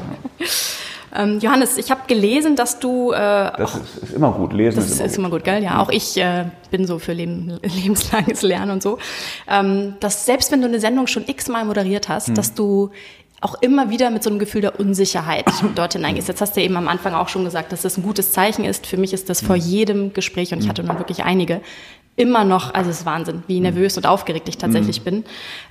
Ähm, 1.14 1.40
Johannes, 1.42 1.78
ich 1.78 1.92
habe 1.92 2.04
gelesen, 2.08 2.56
dass 2.56 2.80
du, 2.80 3.12
äh, 3.12 3.18
Das 3.18 3.76
ist, 3.76 3.98
ist 4.04 4.14
immer 4.14 4.32
gut. 4.32 4.54
Lesen 4.54 4.78
das 4.78 4.86
ist 4.90 4.96
immer 5.00 5.06
ist 5.06 5.12
gut. 5.12 5.20
immer 5.20 5.30
gut, 5.30 5.44
gell? 5.44 5.62
Ja, 5.62 5.82
auch 5.82 5.90
ich 5.90 6.16
äh, 6.16 6.46
bin 6.70 6.88
so 6.88 7.00
für 7.00 7.12
Leben, 7.12 7.60
lebenslanges 7.84 8.44
Lernen 8.44 8.72
und 8.72 8.82
so. 8.82 8.98
Ähm, 9.46 9.96
dass 10.00 10.26
selbst 10.26 10.54
wenn 10.54 10.62
du 10.62 10.68
eine 10.70 10.80
Sendung 10.80 11.08
schon 11.08 11.24
x-mal 11.28 11.66
moderiert 11.66 12.08
hast, 12.08 12.30
Hm. 12.30 12.36
dass 12.36 12.54
du 12.54 12.92
auch 13.42 13.56
immer 13.62 13.90
wieder 13.90 14.12
mit 14.12 14.24
so 14.24 14.30
einem 14.30 14.40
Gefühl 14.40 14.62
der 14.62 14.80
Unsicherheit 14.80 15.46
dort 15.76 15.94
hineingehst. 15.94 16.28
Jetzt 16.28 16.42
hast 16.42 16.56
du 16.56 16.62
ja 16.62 16.66
eben 16.66 16.78
am 16.78 16.88
Anfang 16.88 17.14
auch 17.14 17.28
schon 17.28 17.44
gesagt, 17.44 17.72
dass 17.72 17.82
das 17.82 17.98
ein 17.98 18.04
gutes 18.04 18.32
Zeichen 18.32 18.64
ist. 18.64 18.88
Für 18.88 18.98
mich 18.98 19.14
ist 19.14 19.30
das 19.30 19.42
vor 19.42 19.56
jedem 19.56 20.14
Gespräch, 20.14 20.54
und 20.54 20.60
ich 20.60 20.70
hatte 20.70 20.84
nun 20.84 20.98
wirklich 20.98 21.24
einige, 21.24 21.62
immer 22.18 22.44
noch, 22.44 22.74
also 22.74 22.90
es 22.90 23.00
ist 23.00 23.06
Wahnsinn, 23.06 23.44
wie 23.48 23.60
nervös 23.60 23.98
und 23.98 24.06
aufgeregt 24.06 24.48
ich 24.50 24.58
tatsächlich 24.58 25.02
bin. 25.02 25.24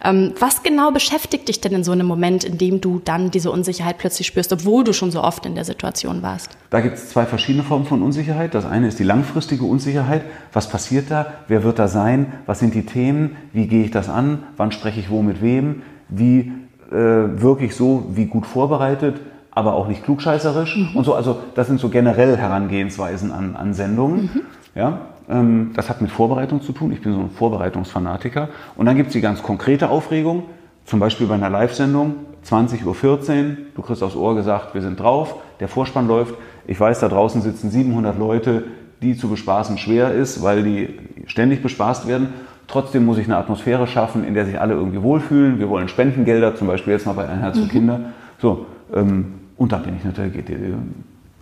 Ähm, 0.02 0.32
was 0.40 0.62
genau 0.62 0.90
beschäftigt 0.90 1.48
dich 1.48 1.60
denn 1.60 1.72
in 1.72 1.84
so 1.84 1.92
einem 1.92 2.06
Moment, 2.06 2.44
in 2.44 2.56
dem 2.58 2.80
du 2.80 3.00
dann 3.04 3.30
diese 3.30 3.50
Unsicherheit 3.50 3.98
plötzlich 3.98 4.26
spürst, 4.26 4.52
obwohl 4.52 4.82
du 4.82 4.92
schon 4.92 5.10
so 5.10 5.22
oft 5.22 5.44
in 5.46 5.54
der 5.54 5.64
Situation 5.64 6.22
warst? 6.22 6.56
Da 6.70 6.80
gibt 6.80 6.96
es 6.96 7.10
zwei 7.10 7.26
verschiedene 7.26 7.62
Formen 7.62 7.84
von 7.84 8.02
Unsicherheit. 8.02 8.54
Das 8.54 8.64
eine 8.64 8.88
ist 8.88 8.98
die 8.98 9.04
langfristige 9.04 9.64
Unsicherheit. 9.64 10.22
Was 10.52 10.68
passiert 10.68 11.10
da? 11.10 11.34
Wer 11.46 11.62
wird 11.62 11.78
da 11.78 11.88
sein? 11.88 12.32
Was 12.46 12.58
sind 12.58 12.74
die 12.74 12.86
Themen? 12.86 13.36
Wie 13.52 13.66
gehe 13.66 13.84
ich 13.84 13.90
das 13.90 14.08
an? 14.08 14.44
Wann 14.56 14.72
spreche 14.72 14.98
ich 14.98 15.10
wo 15.10 15.22
mit 15.22 15.42
wem? 15.42 15.82
Wie 16.08 16.52
äh, 16.90 16.94
wirke 16.94 17.64
ich 17.64 17.76
so 17.76 18.04
wie 18.10 18.26
gut 18.26 18.46
vorbereitet, 18.46 19.20
aber 19.50 19.74
auch 19.74 19.88
nicht 19.88 20.04
klugscheißerisch 20.04 20.92
und 20.94 21.04
so. 21.04 21.14
Also 21.14 21.38
das 21.54 21.66
sind 21.66 21.80
so 21.80 21.88
generell 21.88 22.36
Herangehensweisen 22.36 23.32
an, 23.32 23.56
an 23.56 23.74
Sendungen. 23.74 24.30
Ja, 24.74 25.00
ähm, 25.28 25.70
das 25.74 25.88
hat 25.88 26.00
mit 26.00 26.10
Vorbereitung 26.10 26.62
zu 26.62 26.72
tun. 26.72 26.92
Ich 26.92 27.02
bin 27.02 27.12
so 27.12 27.20
ein 27.20 27.30
Vorbereitungsfanatiker. 27.30 28.48
Und 28.76 28.86
dann 28.86 28.96
gibt 28.96 29.08
es 29.08 29.12
die 29.12 29.20
ganz 29.20 29.42
konkrete 29.42 29.88
Aufregung. 29.90 30.44
Zum 30.84 31.00
Beispiel 31.00 31.26
bei 31.26 31.34
einer 31.34 31.50
Live-Sendung, 31.50 32.14
20.14 32.44 32.86
Uhr, 32.86 33.56
du 33.74 33.82
kriegst 33.82 34.02
aufs 34.02 34.16
Ohr 34.16 34.34
gesagt, 34.34 34.74
wir 34.74 34.82
sind 34.82 34.98
drauf, 34.98 35.36
der 35.60 35.68
Vorspann 35.68 36.08
läuft. 36.08 36.34
Ich 36.66 36.80
weiß, 36.80 37.00
da 37.00 37.08
draußen 37.08 37.42
sitzen 37.42 37.70
700 37.70 38.18
Leute, 38.18 38.64
die 39.02 39.16
zu 39.16 39.28
bespaßen 39.28 39.78
schwer 39.78 40.12
ist, 40.12 40.42
weil 40.42 40.62
die 40.62 40.98
ständig 41.26 41.62
bespaßt 41.62 42.06
werden. 42.06 42.32
Trotzdem 42.70 43.04
muss 43.04 43.18
ich 43.18 43.26
eine 43.26 43.36
Atmosphäre 43.36 43.88
schaffen, 43.88 44.22
in 44.22 44.34
der 44.34 44.46
sich 44.46 44.60
alle 44.60 44.74
irgendwie 44.74 45.02
wohlfühlen. 45.02 45.58
Wir 45.58 45.68
wollen 45.68 45.88
Spendengelder, 45.88 46.54
zum 46.54 46.68
Beispiel 46.68 46.92
jetzt 46.92 47.04
mal 47.04 47.14
bei 47.14 47.28
Ein 47.28 47.40
Herz 47.40 47.58
für 47.58 47.66
Kinder. 47.66 48.00
So, 48.40 48.66
ähm, 48.94 49.40
und 49.56 49.72
dann 49.72 49.82
bin 49.82 49.96
ich 49.96 50.04
natürlich, 50.04 50.32
geht 50.34 50.48
die 50.48 50.52
äh, 50.52 50.74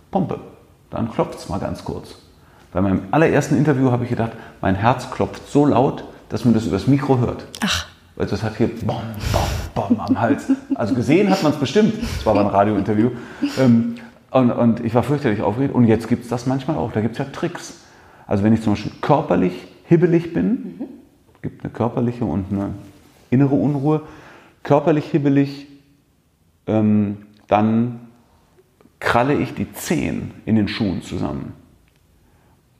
Pompe. 0.09 0.39
Dann 0.89 1.11
klopft 1.11 1.37
es 1.37 1.47
mal 1.47 1.59
ganz 1.59 1.85
kurz. 1.85 2.15
Bei 2.73 2.81
meinem 2.81 3.01
allerersten 3.11 3.55
Interview 3.57 3.91
habe 3.91 4.05
ich 4.05 4.09
gedacht, 4.09 4.31
mein 4.59 4.73
Herz 4.73 5.11
klopft 5.11 5.47
so 5.51 5.67
laut, 5.67 6.03
dass 6.29 6.45
man 6.45 6.55
das 6.55 6.65
übers 6.65 6.87
Mikro 6.87 7.19
hört. 7.19 7.45
Ach, 7.63 7.85
Also 8.17 8.31
das 8.31 8.41
hat 8.41 8.57
hier 8.57 8.67
bom, 8.67 8.97
bom, 9.31 9.87
bom 9.87 9.99
am 9.99 10.19
Hals. 10.19 10.51
Also 10.73 10.95
gesehen 10.95 11.29
hat 11.29 11.43
man 11.43 11.51
es 11.51 11.59
bestimmt. 11.59 11.93
Das 12.01 12.25
war 12.25 12.33
aber 12.33 12.41
ein 12.41 12.55
Radiointerview. 12.55 13.11
Ähm, 13.59 13.95
und, 14.31 14.51
und 14.51 14.83
ich 14.83 14.95
war 14.95 15.03
fürchterlich 15.03 15.43
aufgeregt. 15.43 15.75
Und 15.75 15.85
jetzt 15.85 16.07
gibt 16.07 16.23
es 16.23 16.29
das 16.29 16.47
manchmal 16.47 16.77
auch. 16.77 16.91
Da 16.91 17.01
gibt 17.01 17.13
es 17.13 17.19
ja 17.19 17.25
Tricks. 17.25 17.81
Also 18.25 18.43
wenn 18.43 18.53
ich 18.53 18.63
zum 18.63 18.73
Beispiel 18.73 18.93
körperlich 19.01 19.53
hibbelig 19.85 20.33
bin, 20.33 20.98
gibt 21.41 21.63
eine 21.63 21.71
körperliche 21.71 22.25
und 22.25 22.45
eine 22.51 22.73
innere 23.29 23.55
Unruhe. 23.55 24.01
Körperlich 24.63 25.05
hibbelig, 25.05 25.67
ähm, 26.67 27.17
dann 27.47 27.99
kralle 28.99 29.35
ich 29.35 29.53
die 29.53 29.71
Zehen 29.73 30.31
in 30.45 30.55
den 30.55 30.67
Schuhen 30.67 31.01
zusammen. 31.01 31.53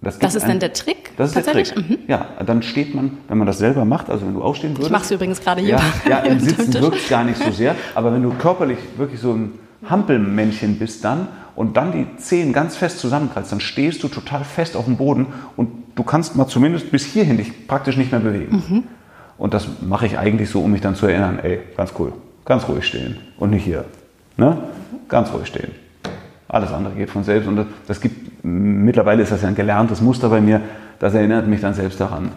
das 0.01 0.19
gibt 0.19 0.33
ist 0.33 0.43
ein- 0.43 0.49
dann 0.49 0.59
der 0.59 0.73
Trick? 0.73 1.11
das 1.17 1.29
ist 1.29 1.35
der 1.35 1.43
tatsächlich? 1.43 1.85
Trick. 1.87 2.09
Ja, 2.09 2.27
dann 2.45 2.61
steht 2.63 2.93
man, 2.95 3.17
wenn 3.27 3.37
man 3.37 3.47
das 3.47 3.57
selber 3.57 3.83
macht, 3.85 4.09
also 4.09 4.25
wenn 4.25 4.33
du 4.33 4.41
aufstehen 4.41 4.71
würdest. 4.71 4.87
Ich 4.87 4.91
mache 4.91 5.03
es 5.03 5.11
übrigens 5.11 5.41
gerade 5.41 5.61
hier. 5.61 5.71
Ja, 5.71 5.81
ja 6.09 6.17
im 6.19 6.39
Sitzen 6.39 6.73
wirkt 6.75 6.97
es 6.97 7.09
gar 7.09 7.23
nicht 7.23 7.37
so 7.41 7.51
sehr, 7.51 7.75
aber 7.95 8.13
wenn 8.13 8.23
du 8.23 8.29
körperlich 8.31 8.77
wirklich 8.97 9.19
so 9.19 9.33
ein 9.33 9.53
Hampelmännchen 9.89 10.77
bist 10.79 11.03
dann 11.05 11.27
und 11.55 11.77
dann 11.77 11.91
die 11.91 12.07
Zehen 12.17 12.53
ganz 12.53 12.75
fest 12.75 12.99
zusammenkrallst, 12.99 13.51
dann 13.51 13.59
stehst 13.59 14.03
du 14.03 14.07
total 14.07 14.43
fest 14.43 14.75
auf 14.75 14.85
dem 14.85 14.97
Boden 14.97 15.27
und 15.55 15.69
du 15.95 16.03
kannst 16.03 16.35
mal 16.35 16.47
zumindest 16.47 16.91
bis 16.91 17.05
hierhin 17.05 17.37
dich 17.37 17.67
praktisch 17.67 17.97
nicht 17.97 18.11
mehr 18.11 18.21
bewegen. 18.21 18.63
Mhm. 18.67 18.83
Und 19.37 19.53
das 19.53 19.67
mache 19.81 20.05
ich 20.05 20.17
eigentlich 20.17 20.49
so, 20.49 20.61
um 20.61 20.71
mich 20.71 20.81
dann 20.81 20.95
zu 20.95 21.07
erinnern, 21.07 21.39
ey, 21.41 21.59
ganz 21.75 21.93
cool, 21.97 22.13
ganz 22.45 22.67
ruhig 22.67 22.85
stehen 22.85 23.17
und 23.37 23.51
nicht 23.51 23.63
hier. 23.63 23.85
Ne? 24.37 24.57
Ganz 25.07 25.33
ruhig 25.33 25.47
stehen. 25.47 25.71
Alles 26.47 26.71
andere 26.71 26.95
geht 26.95 27.09
von 27.09 27.23
selbst 27.23 27.47
und 27.47 27.55
das, 27.55 27.67
das 27.87 28.01
gibt, 28.01 28.43
mittlerweile 28.43 29.23
ist 29.23 29.31
das 29.31 29.41
ja 29.41 29.47
ein 29.47 29.55
gelerntes 29.55 30.01
Muster 30.01 30.29
bei 30.29 30.41
mir, 30.41 30.61
das 30.99 31.13
erinnert 31.13 31.47
mich 31.47 31.61
dann 31.61 31.73
selbst 31.73 31.99
daran. 31.99 32.31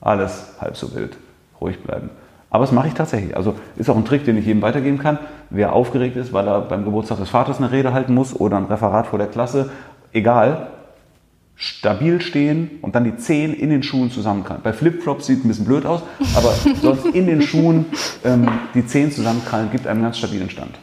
Alles 0.00 0.54
halb 0.60 0.76
so 0.76 0.94
wild, 0.94 1.16
ruhig 1.60 1.78
bleiben. 1.82 2.10
Aber 2.50 2.64
das 2.64 2.72
mache 2.72 2.88
ich 2.88 2.94
tatsächlich. 2.94 3.36
Also 3.36 3.54
ist 3.76 3.88
auch 3.88 3.96
ein 3.96 4.04
Trick, 4.04 4.24
den 4.24 4.36
ich 4.36 4.44
jedem 4.44 4.60
weitergeben 4.60 4.98
kann. 4.98 5.18
Wer 5.50 5.72
aufgeregt 5.72 6.16
ist, 6.16 6.32
weil 6.32 6.48
er 6.48 6.60
beim 6.60 6.84
Geburtstag 6.84 7.18
des 7.18 7.30
Vaters 7.30 7.58
eine 7.58 7.70
Rede 7.70 7.92
halten 7.92 8.12
muss 8.12 8.38
oder 8.38 8.56
ein 8.56 8.64
Referat 8.64 9.06
vor 9.06 9.18
der 9.18 9.28
Klasse, 9.28 9.70
egal, 10.12 10.68
stabil 11.54 12.20
stehen 12.20 12.70
und 12.82 12.94
dann 12.94 13.04
die 13.04 13.16
Zehen 13.16 13.54
in 13.54 13.70
den 13.70 13.82
Schuhen 13.82 14.10
zusammenkrallen. 14.10 14.62
Bei 14.62 14.72
Flipflops 14.72 15.26
sieht 15.26 15.44
ein 15.44 15.48
bisschen 15.48 15.66
blöd 15.66 15.86
aus, 15.86 16.02
aber 16.34 16.52
sonst 16.80 17.06
in 17.06 17.26
den 17.26 17.42
Schuhen 17.42 17.84
ähm, 18.24 18.48
die 18.74 18.86
Zehen 18.86 19.12
zusammenkrallen, 19.12 19.70
gibt 19.70 19.86
einen 19.86 20.02
ganz 20.02 20.18
stabilen 20.18 20.50
Stand. 20.50 20.78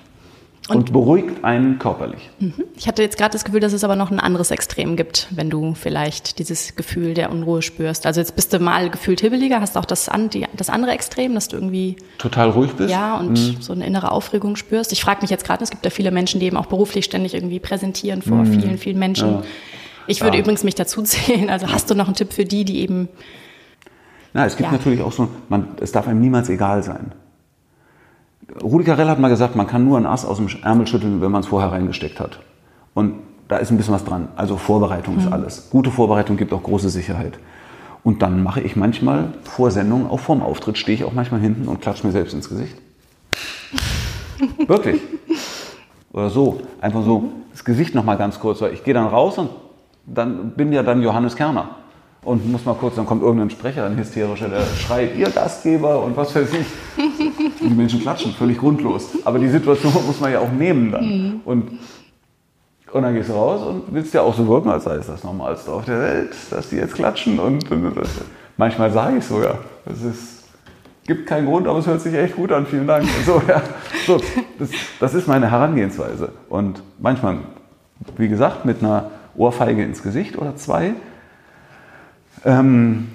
Und, 0.70 0.92
beruhigt 0.92 1.44
einen 1.44 1.80
körperlich. 1.80 2.30
Ich 2.76 2.88
hatte 2.88 3.02
jetzt 3.02 3.18
gerade 3.18 3.32
das 3.32 3.46
Gefühl, 3.46 3.60
dass 3.62 3.72
es 3.74 3.84
aber 3.84 3.96
noch 3.96 4.12
ein 4.12 4.20
anderes 4.20 4.52
Extrem 4.52 4.96
gibt, 4.98 5.28
wenn 5.32 5.50
du 5.50 5.74
vielleicht 5.76 6.40
dieses 6.40 6.76
Gefühl 6.76 7.14
der 7.14 7.32
Unruhe 7.32 7.62
spürst. 7.62 8.06
Also 8.06 8.20
jetzt 8.20 8.36
bist 8.36 8.52
du 8.54 8.60
mal 8.60 8.90
gefühlt 8.90 9.22
hibbeliger, 9.22 9.62
hast 9.62 9.78
auch 9.78 9.86
das, 9.86 10.10
an, 10.10 10.30
die, 10.30 10.46
das 10.56 10.70
andere 10.70 10.92
Extrem, 10.92 11.34
dass 11.36 11.48
du 11.48 11.56
irgendwie 11.58 11.96
Total 12.18 12.50
ruhig 12.50 12.74
bist. 12.74 12.90
ja 12.90 13.18
und 13.18 13.36
so 13.64 13.72
eine 13.74 13.86
innere 13.86 14.12
Aufregung 14.12 14.56
spürst. 14.58 14.92
Ich 14.92 15.02
frage 15.02 15.22
mich 15.22 15.30
jetzt 15.30 15.46
gerade, 15.46 15.64
es 15.64 15.70
gibt 15.70 15.86
ja 15.86 15.90
viele 15.92 16.12
Menschen, 16.12 16.40
die 16.40 16.48
eben 16.48 16.58
auch 16.58 16.66
beruflich 16.68 17.06
ständig 17.06 17.34
irgendwie 17.34 17.60
präsentieren 17.60 18.22
vor 18.22 18.46
vielen, 18.46 18.78
vielen 18.78 19.00
Menschen. 19.00 19.30
Ja. 19.32 19.44
Ich 20.08 20.22
würde 20.22 20.38
Ja. 20.38 20.44
übrigens 20.44 20.64
mich 20.64 20.76
dazu 20.76 21.02
zählen. 21.04 21.50
Also 21.50 21.68
hast 21.68 21.90
du 21.90 21.96
noch 21.96 22.08
einen 22.08 22.16
Tipp 22.16 22.34
für 22.34 22.46
die, 22.46 22.66
die 22.66 22.80
eben 22.82 23.08
Na, 24.34 24.46
es 24.46 24.58
gibt 24.58 24.68
Ja. 24.70 24.78
natürlich 24.78 25.02
auch 25.02 25.12
so, 25.14 25.30
man, 25.50 25.70
es 25.82 25.92
darf 25.92 26.08
einem 26.08 26.20
niemals 26.22 26.50
egal 26.50 26.84
sein. 26.84 27.12
Rudi 28.64 28.86
Carell 28.86 29.10
hat 29.10 29.20
mal 29.20 29.28
gesagt, 29.28 29.56
man 29.56 29.68
kann 29.68 29.86
nur 29.86 29.98
ein 29.98 30.06
Ass 30.06 30.26
aus 30.26 30.38
dem 30.38 30.48
Ärmel 30.64 30.88
schütteln, 30.88 31.22
wenn 31.22 31.32
man 31.32 31.42
es 31.42 31.48
vorher 31.48 31.72
reingesteckt 31.72 32.20
hat. 32.20 32.40
Und 32.94 33.16
da 33.48 33.58
ist 33.58 33.72
ein 33.72 33.78
bisschen 33.78 33.94
was 33.94 34.06
dran. 34.06 34.30
Also 34.36 34.58
Vorbereitung 34.58 35.18
ist 35.18 35.32
alles. 35.32 35.70
Gute 35.70 35.92
Vorbereitung 35.92 36.38
gibt 36.38 36.54
auch 36.54 36.64
große 36.64 36.90
Sicherheit. 36.90 37.40
Und 38.04 38.22
dann 38.22 38.42
mache 38.44 38.62
ich 38.62 38.76
manchmal 38.76 39.34
vor 39.44 39.72
Sendungen, 39.72 40.08
auch 40.08 40.20
vorm 40.20 40.42
Auftritt, 40.42 40.78
stehe 40.78 40.98
ich 40.98 41.04
auch 41.04 41.14
manchmal 41.14 41.42
hinten 41.42 41.68
und 41.68 41.82
klatsche 41.82 42.06
mir 42.06 42.14
selbst 42.14 42.34
ins 42.34 42.48
Gesicht. 42.50 42.76
Wirklich. 44.68 45.02
Oder 46.14 46.30
so. 46.30 46.62
Einfach 46.80 47.04
so 47.04 47.32
das 47.52 47.66
Gesicht 47.66 47.96
nochmal 47.96 48.18
ganz 48.18 48.40
kurz. 48.40 48.62
Weil 48.62 48.74
ich 48.74 48.84
gehe 48.84 48.94
dann 48.94 49.08
raus 49.08 49.38
und 49.38 49.50
dann 50.06 50.52
bin 50.52 50.72
ja 50.72 50.84
dann 50.84 51.02
Johannes 51.02 51.36
Kerner. 51.36 51.70
Und 52.24 52.50
muss 52.52 52.66
mal 52.66 52.76
kurz, 52.76 52.96
dann 52.96 53.06
kommt 53.06 53.24
irgendein 53.24 53.50
Sprecher, 53.50 53.86
ein 53.86 53.98
hysterischer, 53.98 54.50
der 54.50 54.66
schreit, 54.66 55.16
ihr 55.16 55.30
Gastgeber 55.30 56.04
und 56.04 56.18
was 56.18 56.36
weiß 56.36 56.50
ich. 56.54 56.66
Und 57.60 57.70
die 57.70 57.76
Menschen 57.76 58.00
klatschen, 58.02 58.34
völlig 58.34 58.58
grundlos. 58.58 59.10
Aber 59.26 59.40
die 59.40 59.48
Situation 59.48 59.94
muss 60.06 60.20
man 60.20 60.32
ja 60.32 60.40
auch 60.40 60.52
nehmen 60.52 60.92
dann. 60.92 61.42
Und, 61.46 61.80
und 62.92 63.02
dann 63.02 63.14
gehst 63.14 63.30
du 63.30 63.34
raus 63.34 63.62
und 63.66 63.84
willst 63.92 64.14
ja 64.14 64.22
auch 64.22 64.36
so 64.36 64.48
wirken, 64.48 64.70
als 64.70 64.84
sei 64.84 64.96
es 64.96 65.08
das 65.08 65.24
Normalste 65.24 65.72
auf 65.72 65.86
der 65.86 66.00
Welt, 66.00 66.36
dass 66.52 66.70
die 66.70 66.76
jetzt 66.78 66.96
klatschen. 66.96 67.40
Und, 67.40 67.70
und, 67.72 67.86
und 67.86 68.08
manchmal 68.58 68.92
sage 68.92 69.18
ich 69.18 69.26
sogar, 69.26 69.60
es 69.86 70.04
ist, 70.04 70.44
gibt 71.06 71.28
keinen 71.28 71.48
Grund, 71.48 71.68
aber 71.68 71.80
es 71.80 71.88
hört 71.88 72.02
sich 72.02 72.14
echt 72.14 72.36
gut 72.36 72.52
an, 72.52 72.66
vielen 72.66 72.88
Dank. 72.88 73.04
Und 73.04 73.26
so, 73.26 73.42
ja. 73.48 73.62
so, 74.06 74.20
das, 74.60 74.70
das 75.00 75.14
ist 75.14 75.28
meine 75.28 75.50
Herangehensweise. 75.50 76.32
Und 76.50 76.84
manchmal, 77.00 77.40
wie 78.18 78.28
gesagt, 78.28 78.66
mit 78.66 78.84
einer 78.84 79.12
Ohrfeige 79.36 79.84
ins 79.84 80.04
Gesicht 80.04 80.38
oder 80.38 80.56
zwei. 80.56 80.94
Ähm, 82.46 83.10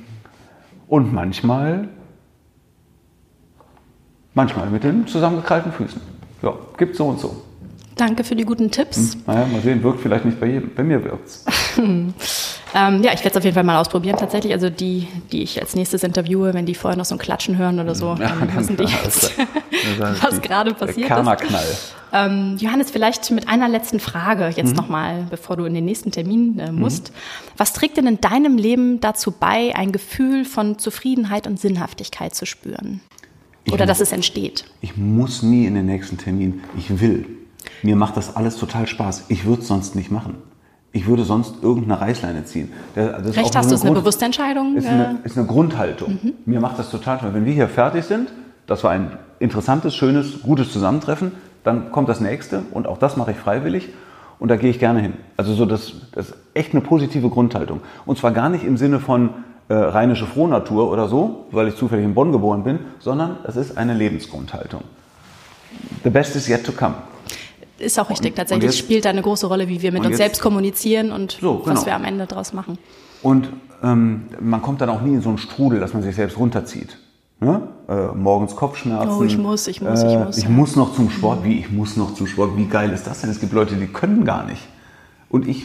und 0.88 1.12
manchmal, 1.12 1.88
manchmal 4.35 4.68
mit 4.71 4.85
den 4.85 5.07
zusammengekrallten 5.07 5.73
Füßen. 5.73 6.01
Ja, 6.42 6.55
gibt 6.77 6.97
so 6.97 7.07
und 7.07 7.21
so. 7.21 7.42
Danke 7.97 8.25
für 8.25 8.35
die 8.35 8.45
guten 8.45 8.71
Tipps. 8.71 9.14
Hm, 9.14 9.23
naja, 9.27 9.47
mal 9.47 9.61
sehen, 9.61 9.83
wirkt 9.83 10.01
vielleicht 10.01 10.25
nicht 10.25 10.40
bei 10.40 10.47
jedem. 10.47 10.75
Bei 10.75 10.83
mir 10.83 11.05
wirkt's. 11.05 11.45
ähm, 11.79 12.14
ja, 12.75 13.12
ich 13.12 13.21
werde 13.21 13.29
es 13.29 13.37
auf 13.37 13.45
jeden 13.45 13.55
Fall 13.55 13.64
mal 13.64 13.79
ausprobieren 13.79 14.16
tatsächlich. 14.16 14.53
Also 14.53 14.71
die, 14.71 15.09
die 15.31 15.42
ich 15.42 15.61
als 15.61 15.75
nächstes 15.75 16.03
interviewe, 16.03 16.55
wenn 16.55 16.64
die 16.64 16.75
vorher 16.75 16.97
noch 16.97 17.05
so 17.05 17.14
ein 17.14 17.18
Klatschen 17.18 17.59
hören 17.59 17.79
oder 17.79 17.95
so, 17.95 18.16
ja, 18.18 18.29
dann 18.29 18.57
wissen 18.57 18.77
die 18.77 18.85
jetzt, 19.05 19.33
was 20.23 20.40
gerade 20.40 20.73
passiert 20.73 21.09
Kernerknall. 21.09 21.62
ist. 21.62 21.95
Ähm, 22.14 22.57
Johannes, 22.59 22.90
vielleicht 22.90 23.31
mit 23.31 23.49
einer 23.49 23.68
letzten 23.68 24.01
Frage 24.01 24.49
jetzt 24.55 24.71
mhm. 24.71 24.77
nochmal, 24.77 25.27
bevor 25.31 25.57
du 25.57 25.64
in 25.64 25.75
den 25.75 25.85
nächsten 25.85 26.11
Termin 26.11 26.59
äh, 26.59 26.73
musst. 26.73 27.11
Mhm. 27.11 27.14
Was 27.57 27.73
trägt 27.73 27.97
denn 27.99 28.07
in 28.07 28.21
deinem 28.21 28.57
Leben 28.57 29.01
dazu 29.01 29.33
bei, 29.33 29.75
ein 29.77 29.92
Gefühl 29.92 30.45
von 30.45 30.79
Zufriedenheit 30.79 31.47
und 31.47 31.61
Sinnhaftigkeit 31.61 32.35
zu 32.35 32.47
spüren? 32.47 33.01
Oder 33.70 33.87
dass 33.87 34.01
es 34.01 34.12
entsteht? 34.12 34.64
Ich 34.81 34.96
muss 34.96 35.42
nie 35.42 35.66
in 35.66 35.75
den 35.75 35.87
nächsten 35.87 36.18
Termin. 36.18 36.62
Ich 36.77 37.01
will. 37.01 37.27
Mir 37.83 37.96
macht 37.96 38.16
das 38.16 38.35
alles 38.35 38.57
total 38.57 38.87
Spaß. 38.87 39.27
Ich 39.29 39.44
würde 39.44 39.62
es 39.62 39.68
sonst 39.68 39.94
nicht 39.94 40.11
machen. 40.11 40.37
Ich 40.92 41.07
würde 41.07 41.25
sonst 41.25 41.62
irgendeine 41.62 42.01
Reißleine 42.01 42.44
ziehen. 42.44 42.70
Das 42.94 43.37
Recht 43.37 43.57
hast 43.57 43.70
du, 43.70 43.75
ist 43.75 43.85
eine 43.85 43.94
bewusste 43.94 44.27
Entscheidung. 44.27 44.77
Ist 44.77 44.87
eine, 44.87 45.20
ist 45.25 45.38
eine 45.38 45.46
Grundhaltung. 45.46 46.18
Mhm. 46.22 46.33
Mir 46.44 46.61
macht 46.61 46.79
das 46.79 46.90
total 46.90 47.18
Spaß. 47.18 47.33
Wenn 47.33 47.46
wir 47.46 47.53
hier 47.53 47.68
fertig 47.68 48.05
sind, 48.05 48.31
das 48.66 48.85
war 48.85 48.90
ein 48.90 49.16
interessantes, 49.38 49.94
schönes, 49.94 50.42
gutes 50.42 50.70
Zusammentreffen, 50.70 51.33
dann 51.64 51.92
kommt 51.92 52.09
das 52.09 52.20
nächste 52.20 52.62
und 52.72 52.87
auch 52.87 52.98
das 52.98 53.16
mache 53.16 53.31
ich 53.31 53.37
freiwillig 53.37 53.88
und 54.38 54.48
da 54.48 54.57
gehe 54.57 54.70
ich 54.70 54.79
gerne 54.79 55.01
hin. 55.01 55.14
Also 55.37 55.55
so 55.55 55.64
das, 55.64 55.92
das 56.12 56.31
ist 56.31 56.37
echt 56.55 56.72
eine 56.72 56.83
positive 56.83 57.29
Grundhaltung. 57.29 57.81
Und 58.05 58.18
zwar 58.18 58.33
gar 58.33 58.48
nicht 58.48 58.64
im 58.64 58.77
Sinne 58.77 59.01
von 59.01 59.31
äh, 59.73 59.75
rheinische 59.75 60.27
Frohnatur 60.27 60.91
oder 60.91 61.09
so, 61.09 61.47
weil 61.51 61.67
ich 61.69 61.77
zufällig 61.77 62.05
in 62.05 62.13
Bonn 62.13 62.31
geboren 62.31 62.63
bin, 62.63 62.81
sondern 62.99 63.39
es 63.45 63.57
ist 63.57 63.79
eine 63.79 63.95
Lebensgrundhaltung. 63.95 64.83
The 66.05 66.11
best 66.11 66.37
is 66.37 66.47
yet 66.47 66.63
to 66.67 66.73
come. 66.73 66.95
Ist 67.79 67.99
auch 67.99 68.11
richtig, 68.11 68.37
tatsächlich. 68.37 68.69
Es 68.69 68.77
spielt 68.77 69.07
da 69.07 69.09
eine 69.09 69.23
große 69.23 69.47
Rolle, 69.47 69.69
wie 69.69 69.81
wir 69.81 69.91
mit 69.91 70.01
uns 70.01 70.11
jetzt, 70.11 70.19
selbst 70.19 70.43
kommunizieren 70.43 71.11
und 71.11 71.39
so, 71.41 71.61
genau. 71.61 71.75
was 71.75 71.87
wir 71.87 71.95
am 71.95 72.05
Ende 72.05 72.27
daraus 72.27 72.53
machen. 72.53 72.77
Und 73.23 73.49
ähm, 73.83 74.27
man 74.41 74.61
kommt 74.61 74.83
dann 74.83 74.91
auch 74.91 75.01
nie 75.01 75.15
in 75.15 75.23
so 75.23 75.31
einen 75.31 75.39
Strudel, 75.39 75.81
dass 75.81 75.95
man 75.95 76.03
sich 76.03 76.15
selbst 76.15 76.37
runterzieht. 76.37 76.99
Ne? 77.41 77.63
Äh, 77.89 78.15
morgens 78.15 78.55
Kopfschmerzen. 78.55 79.09
Oh, 79.09 79.23
ich 79.23 79.39
muss, 79.39 79.69
ich 79.69 79.81
muss, 79.81 80.03
ich 80.03 80.19
muss. 80.19 80.37
Äh, 80.37 80.41
ich 80.41 80.49
muss 80.51 80.77
noch 80.77 80.95
zum 80.95 81.09
Sport. 81.09 81.45
Wie, 81.45 81.61
ich 81.61 81.71
muss 81.71 81.97
noch 81.97 82.13
zum 82.13 82.27
Sport. 82.27 82.59
Wie 82.59 82.67
geil 82.67 82.91
ist 82.91 83.07
das 83.07 83.23
denn? 83.23 83.31
Es 83.31 83.41
gibt 83.41 83.55
Leute, 83.55 83.75
die 83.77 83.87
können 83.87 84.27
gar 84.27 84.45
nicht. 84.45 84.69
Und 85.31 85.49
ich 85.49 85.65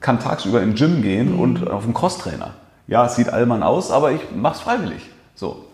kann 0.00 0.20
tagsüber 0.20 0.60
im 0.60 0.74
Gym 0.74 1.00
gehen 1.00 1.32
mhm. 1.32 1.40
und 1.40 1.70
auf 1.70 1.84
dem 1.84 1.94
Crosstrainer. 1.94 2.52
Ja, 2.90 3.06
es 3.06 3.14
sieht 3.14 3.28
allmann 3.32 3.62
aus, 3.62 3.92
aber 3.92 4.10
ich 4.10 4.20
mache 4.34 4.56
es 4.56 4.60
freiwillig. 4.60 5.00
So. 5.36 5.64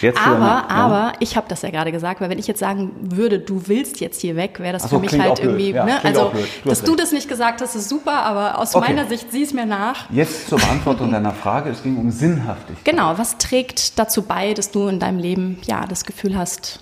Jetzt 0.00 0.18
aber, 0.18 0.44
ja. 0.44 0.66
aber 0.68 1.12
ich 1.20 1.36
habe 1.36 1.46
das 1.48 1.62
ja 1.62 1.70
gerade 1.70 1.92
gesagt, 1.92 2.20
weil 2.20 2.30
wenn 2.30 2.38
ich 2.38 2.48
jetzt 2.48 2.58
sagen 2.58 2.90
würde, 3.00 3.38
du 3.38 3.68
willst 3.68 4.00
jetzt 4.00 4.20
hier 4.20 4.34
weg, 4.34 4.58
wäre 4.58 4.72
das 4.72 4.82
so, 4.82 4.88
für 4.88 4.98
mich 4.98 5.16
halt 5.16 5.38
irgendwie, 5.38 5.70
ja, 5.70 5.84
ne? 5.84 6.04
also 6.04 6.32
du 6.64 6.68
dass 6.68 6.82
du 6.82 6.96
das 6.96 7.12
nicht 7.12 7.28
gesagt 7.28 7.60
hast, 7.60 7.76
ist 7.76 7.88
super, 7.88 8.24
aber 8.24 8.58
aus 8.58 8.74
okay. 8.74 8.88
meiner 8.88 9.06
Sicht 9.06 9.30
sieh 9.30 9.44
es 9.44 9.52
mir 9.52 9.66
nach. 9.66 10.10
Jetzt 10.10 10.48
zur 10.48 10.58
Beantwortung 10.58 11.12
deiner 11.12 11.32
Frage, 11.32 11.70
es 11.70 11.82
ging 11.82 11.96
um 11.96 12.10
Sinnhaftigkeit. 12.10 12.84
Genau, 12.84 13.16
was 13.18 13.38
trägt 13.38 13.98
dazu 13.98 14.22
bei, 14.22 14.52
dass 14.52 14.72
du 14.72 14.88
in 14.88 14.98
deinem 14.98 15.18
Leben 15.18 15.58
ja 15.66 15.86
das 15.86 16.04
Gefühl 16.04 16.36
hast, 16.36 16.80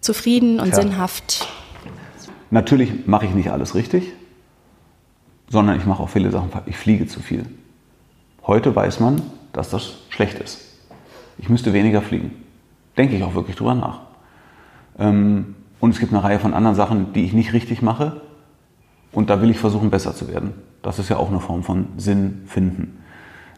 zufrieden 0.00 0.60
und 0.60 0.68
ja. 0.68 0.76
sinnhaft? 0.76 1.46
Natürlich 2.50 3.06
mache 3.06 3.26
ich 3.26 3.34
nicht 3.34 3.50
alles 3.50 3.74
richtig, 3.74 4.12
sondern 5.50 5.76
ich 5.76 5.84
mache 5.84 6.02
auch 6.02 6.08
viele 6.08 6.30
Sachen, 6.30 6.50
ich 6.64 6.76
fliege 6.78 7.06
zu 7.06 7.20
viel. 7.20 7.44
Heute 8.46 8.76
weiß 8.76 9.00
man, 9.00 9.22
dass 9.52 9.70
das 9.70 9.94
schlecht 10.10 10.38
ist. 10.38 10.60
Ich 11.38 11.48
müsste 11.48 11.72
weniger 11.72 12.02
fliegen. 12.02 12.32
Denke 12.96 13.16
ich 13.16 13.22
auch 13.24 13.34
wirklich 13.34 13.56
drüber 13.56 13.74
nach. 13.74 14.00
Ähm, 14.98 15.54
und 15.80 15.90
es 15.90 15.98
gibt 15.98 16.12
eine 16.12 16.22
Reihe 16.22 16.38
von 16.38 16.54
anderen 16.54 16.76
Sachen, 16.76 17.12
die 17.14 17.24
ich 17.24 17.32
nicht 17.32 17.52
richtig 17.52 17.80
mache. 17.80 18.20
Und 19.12 19.30
da 19.30 19.40
will 19.40 19.50
ich 19.50 19.58
versuchen, 19.58 19.90
besser 19.90 20.14
zu 20.14 20.28
werden. 20.28 20.52
Das 20.82 20.98
ist 20.98 21.08
ja 21.08 21.16
auch 21.16 21.30
eine 21.30 21.40
Form 21.40 21.62
von 21.62 21.86
Sinn 21.96 22.42
finden. 22.46 22.98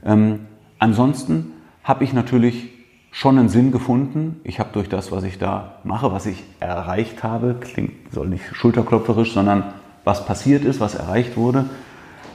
Ähm, 0.05 0.47
ansonsten 0.79 1.53
habe 1.83 2.05
ich 2.05 2.13
natürlich 2.13 2.69
schon 3.11 3.39
einen 3.39 3.49
Sinn 3.49 3.73
gefunden. 3.73 4.41
Ich 4.45 4.61
habe 4.61 4.71
durch 4.73 4.89
das, 4.89 5.11
was 5.11 5.25
ich 5.25 5.39
da 5.39 5.79
mache, 5.83 6.13
was 6.13 6.27
ich 6.27 6.45
erreicht 6.61 7.23
habe, 7.23 7.57
klingt, 7.61 8.13
soll 8.13 8.29
nicht 8.29 8.45
schulterklopferisch, 8.55 9.33
sondern 9.33 9.73
was 10.05 10.27
passiert 10.27 10.65
ist, 10.65 10.79
was 10.79 10.95
erreicht 10.95 11.37
wurde, 11.37 11.65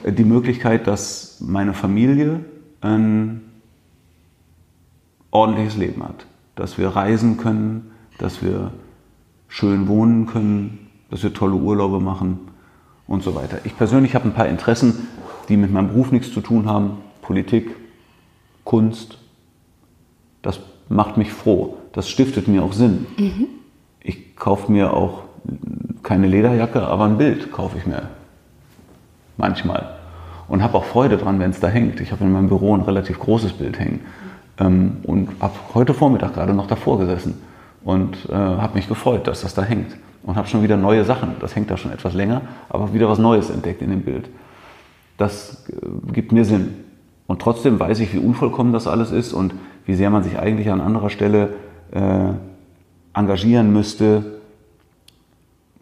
die 0.04 0.24
Möglichkeit, 0.24 0.86
dass 0.86 1.40
meine 1.40 1.74
Familie 1.74 2.44
ein 2.80 3.42
ordentliches 5.30 5.76
Leben 5.76 6.02
hat. 6.02 6.26
Dass 6.54 6.78
wir 6.78 6.88
reisen 6.88 7.36
können, 7.36 7.92
dass 8.18 8.42
wir 8.42 8.72
schön 9.48 9.88
wohnen 9.88 10.26
können, 10.26 10.90
dass 11.10 11.22
wir 11.22 11.32
tolle 11.32 11.54
Urlaube 11.54 12.00
machen 12.00 12.38
und 13.06 13.22
so 13.22 13.34
weiter. 13.34 13.58
Ich 13.64 13.76
persönlich 13.76 14.14
habe 14.14 14.28
ein 14.28 14.34
paar 14.34 14.48
Interessen, 14.48 15.08
die 15.48 15.56
mit 15.56 15.72
meinem 15.72 15.88
Beruf 15.88 16.12
nichts 16.12 16.32
zu 16.32 16.40
tun 16.40 16.66
haben. 16.66 16.98
Politik, 17.20 17.74
Kunst. 18.64 19.18
Das 20.42 20.60
macht 20.88 21.16
mich 21.16 21.32
froh. 21.32 21.76
Das 21.92 22.08
stiftet 22.08 22.48
mir 22.48 22.62
auch 22.62 22.72
Sinn. 22.72 23.06
Mhm. 23.18 23.46
Ich 24.00 24.36
kaufe 24.36 24.70
mir 24.72 24.92
auch 24.92 25.24
keine 26.02 26.26
Lederjacke, 26.26 26.82
aber 26.82 27.04
ein 27.04 27.18
Bild 27.18 27.52
kaufe 27.52 27.78
ich 27.78 27.86
mir 27.86 28.08
manchmal. 29.36 29.91
Und 30.52 30.62
habe 30.62 30.76
auch 30.76 30.84
Freude 30.84 31.16
dran, 31.16 31.40
wenn 31.40 31.50
es 31.50 31.60
da 31.60 31.68
hängt. 31.68 31.98
Ich 32.02 32.12
habe 32.12 32.24
in 32.24 32.30
meinem 32.30 32.48
Büro 32.48 32.76
ein 32.76 32.82
relativ 32.82 33.18
großes 33.18 33.54
Bild 33.54 33.78
hängen. 33.78 34.00
Ähm, 34.60 34.98
und 35.04 35.30
habe 35.40 35.54
heute 35.72 35.94
Vormittag 35.94 36.34
gerade 36.34 36.52
noch 36.52 36.66
davor 36.66 36.98
gesessen 36.98 37.40
und 37.84 38.28
äh, 38.28 38.34
habe 38.34 38.74
mich 38.74 38.86
gefreut, 38.86 39.26
dass 39.26 39.40
das 39.40 39.54
da 39.54 39.62
hängt. 39.62 39.96
Und 40.22 40.36
habe 40.36 40.46
schon 40.48 40.62
wieder 40.62 40.76
neue 40.76 41.06
Sachen, 41.06 41.36
das 41.40 41.56
hängt 41.56 41.70
da 41.70 41.78
schon 41.78 41.90
etwas 41.90 42.12
länger, 42.12 42.42
aber 42.68 42.92
wieder 42.92 43.08
was 43.08 43.18
Neues 43.18 43.48
entdeckt 43.48 43.80
in 43.80 43.88
dem 43.88 44.02
Bild. 44.02 44.28
Das 45.16 45.64
äh, 45.70 46.12
gibt 46.12 46.32
mir 46.32 46.44
Sinn. 46.44 46.74
Und 47.26 47.40
trotzdem 47.40 47.80
weiß 47.80 48.00
ich, 48.00 48.12
wie 48.12 48.18
unvollkommen 48.18 48.74
das 48.74 48.86
alles 48.86 49.10
ist 49.10 49.32
und 49.32 49.54
wie 49.86 49.94
sehr 49.94 50.10
man 50.10 50.22
sich 50.22 50.38
eigentlich 50.38 50.70
an 50.70 50.82
anderer 50.82 51.08
Stelle 51.08 51.54
äh, 51.92 52.34
engagieren 53.14 53.72
müsste. 53.72 54.41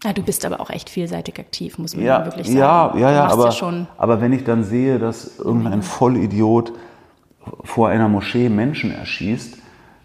Ja, 0.02 0.12
du 0.14 0.22
bist 0.22 0.44
aber 0.46 0.60
auch 0.60 0.70
echt 0.70 0.88
vielseitig 0.88 1.38
aktiv, 1.38 1.78
muss 1.78 1.94
man 1.94 2.04
ja, 2.04 2.24
wirklich 2.24 2.46
sagen. 2.46 2.58
Ja, 2.58 2.94
ja, 2.96 3.12
ja, 3.12 3.26
aber, 3.26 3.50
ja 3.50 3.86
aber 3.98 4.20
wenn 4.20 4.32
ich 4.32 4.44
dann 4.44 4.64
sehe, 4.64 4.98
dass 4.98 5.38
irgendein 5.38 5.82
Vollidiot 5.82 6.72
vor 7.64 7.88
einer 7.88 8.08
Moschee 8.08 8.48
Menschen 8.48 8.92
erschießt, 8.92 9.58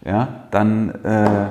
ja, 0.04 0.44
dann, 0.50 0.90
äh, 1.02 1.46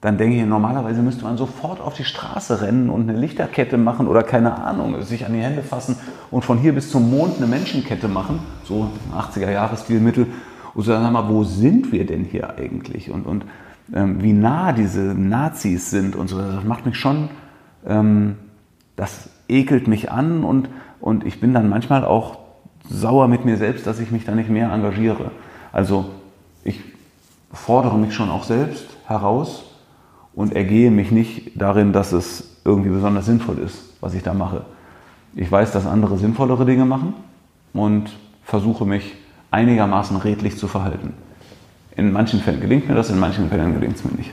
dann 0.00 0.18
denke 0.18 0.36
ich, 0.36 0.44
normalerweise 0.44 1.02
müsste 1.02 1.24
man 1.24 1.36
sofort 1.36 1.80
auf 1.80 1.94
die 1.94 2.04
Straße 2.04 2.60
rennen 2.60 2.90
und 2.90 3.08
eine 3.08 3.18
Lichterkette 3.18 3.78
machen 3.78 4.08
oder 4.08 4.22
keine 4.24 4.62
Ahnung, 4.62 5.00
sich 5.02 5.24
an 5.24 5.32
die 5.32 5.40
Hände 5.40 5.62
fassen 5.62 5.96
und 6.30 6.44
von 6.44 6.58
hier 6.58 6.74
bis 6.74 6.90
zum 6.90 7.10
Mond 7.10 7.36
eine 7.38 7.46
Menschenkette 7.46 8.08
machen, 8.08 8.40
so 8.64 8.90
80er-Jahres-Stilmittel, 9.16 10.26
und 10.74 10.82
sagen, 10.82 11.12
mal, 11.12 11.28
wo 11.28 11.44
sind 11.44 11.92
wir 11.92 12.04
denn 12.04 12.24
hier 12.24 12.58
eigentlich? 12.58 13.10
Und, 13.10 13.26
und 13.26 13.44
wie 13.88 14.32
nah 14.32 14.72
diese 14.72 15.00
Nazis 15.00 15.90
sind 15.90 16.16
und 16.16 16.28
so, 16.28 16.38
das 16.38 16.64
macht 16.64 16.86
mich 16.86 16.96
schon, 16.96 17.28
ähm, 17.86 18.36
das 18.96 19.28
ekelt 19.48 19.88
mich 19.88 20.10
an 20.10 20.44
und, 20.44 20.68
und 21.00 21.26
ich 21.26 21.40
bin 21.40 21.52
dann 21.52 21.68
manchmal 21.68 22.04
auch 22.04 22.38
sauer 22.88 23.28
mit 23.28 23.44
mir 23.44 23.56
selbst, 23.56 23.86
dass 23.86 24.00
ich 24.00 24.10
mich 24.10 24.24
da 24.24 24.34
nicht 24.34 24.48
mehr 24.48 24.72
engagiere. 24.72 25.30
Also 25.72 26.06
ich 26.62 26.80
fordere 27.52 27.98
mich 27.98 28.14
schon 28.14 28.30
auch 28.30 28.44
selbst 28.44 28.86
heraus 29.06 29.64
und 30.34 30.54
ergehe 30.54 30.90
mich 30.90 31.10
nicht 31.10 31.52
darin, 31.60 31.92
dass 31.92 32.12
es 32.12 32.60
irgendwie 32.64 32.90
besonders 32.90 33.26
sinnvoll 33.26 33.58
ist, 33.58 33.96
was 34.00 34.14
ich 34.14 34.22
da 34.22 34.34
mache. 34.34 34.64
Ich 35.34 35.50
weiß, 35.50 35.72
dass 35.72 35.86
andere 35.86 36.16
sinnvollere 36.18 36.64
Dinge 36.64 36.84
machen 36.84 37.14
und 37.72 38.10
versuche 38.42 38.84
mich 38.86 39.14
einigermaßen 39.50 40.16
redlich 40.16 40.56
zu 40.58 40.68
verhalten. 40.68 41.12
In 41.96 42.12
manchen 42.12 42.40
Fällen 42.40 42.60
gelingt 42.60 42.88
mir 42.88 42.94
das, 42.94 43.10
in 43.10 43.18
manchen 43.18 43.48
Fällen 43.48 43.74
gelingt 43.74 43.96
es 43.96 44.04
mir 44.04 44.12
nicht. 44.12 44.30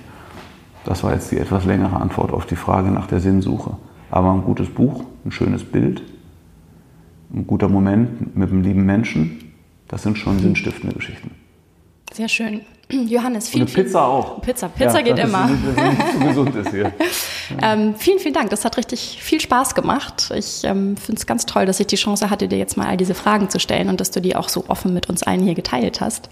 Das 0.84 1.04
war 1.04 1.14
jetzt 1.14 1.32
die 1.32 1.38
etwas 1.38 1.66
längere 1.66 1.96
Antwort 1.96 2.32
auf 2.32 2.46
die 2.46 2.56
Frage 2.56 2.90
nach 2.90 3.08
der 3.08 3.20
Sinnsuche. 3.20 3.78
Aber 4.10 4.32
ein 4.32 4.44
gutes 4.44 4.70
Buch, 4.70 5.04
ein 5.26 5.32
schönes 5.32 5.64
Bild, 5.64 6.02
ein 7.34 7.46
guter 7.46 7.70
Moment 7.70 8.36
mit 8.36 8.50
einem 8.50 8.62
lieben 8.62 8.86
Menschen, 8.86 9.54
das 9.88 10.04
sind 10.04 10.18
schon 10.18 10.40
sinnstiftende 10.40 10.96
Geschichten. 10.96 11.32
Sehr 12.14 12.28
schön. 12.28 12.62
Johannes, 12.90 13.50
vielen, 13.50 13.64
Und 13.64 13.76
eine 13.76 13.84
Pizza 13.84 14.06
auch. 14.06 14.42
Pizza, 14.42 14.68
Pizza 14.68 15.00
ja, 15.00 15.02
geht 15.02 15.20
immer. 15.20 15.50
Ist, 15.50 16.12
zu 16.12 16.20
gesund 16.28 16.56
ist 16.56 16.70
hier. 16.72 16.92
ähm, 17.62 17.96
vielen, 17.96 18.20
vielen 18.20 18.34
Dank. 18.34 18.50
Das 18.50 18.66
hat 18.66 18.78
richtig 18.78 19.20
viel 19.22 19.40
Spaß 19.40 19.76
gemacht. 19.76 20.32
Ich 20.36 20.64
ähm, 20.64 20.98
finde 20.98 21.20
es 21.20 21.26
ganz 21.26 21.46
toll, 21.46 21.66
dass 21.66 21.80
ich 21.80 21.88
die 21.88 21.96
Chance 21.96 22.30
hatte, 22.30 22.48
dir 22.48 22.58
jetzt 22.58 22.76
mal 22.76 22.88
all 22.88 22.98
diese 22.98 23.14
Fragen 23.14 23.50
zu 23.50 23.60
stellen 23.60 23.88
und 23.88 24.02
dass 24.02 24.12
du 24.12 24.20
die 24.20 24.36
auch 24.36 24.50
so 24.50 24.66
offen 24.68 24.94
mit 24.94 25.10
uns 25.10 25.24
allen 25.24 25.42
hier 25.42 25.56
geteilt 25.56 26.02
hast. 26.02 26.30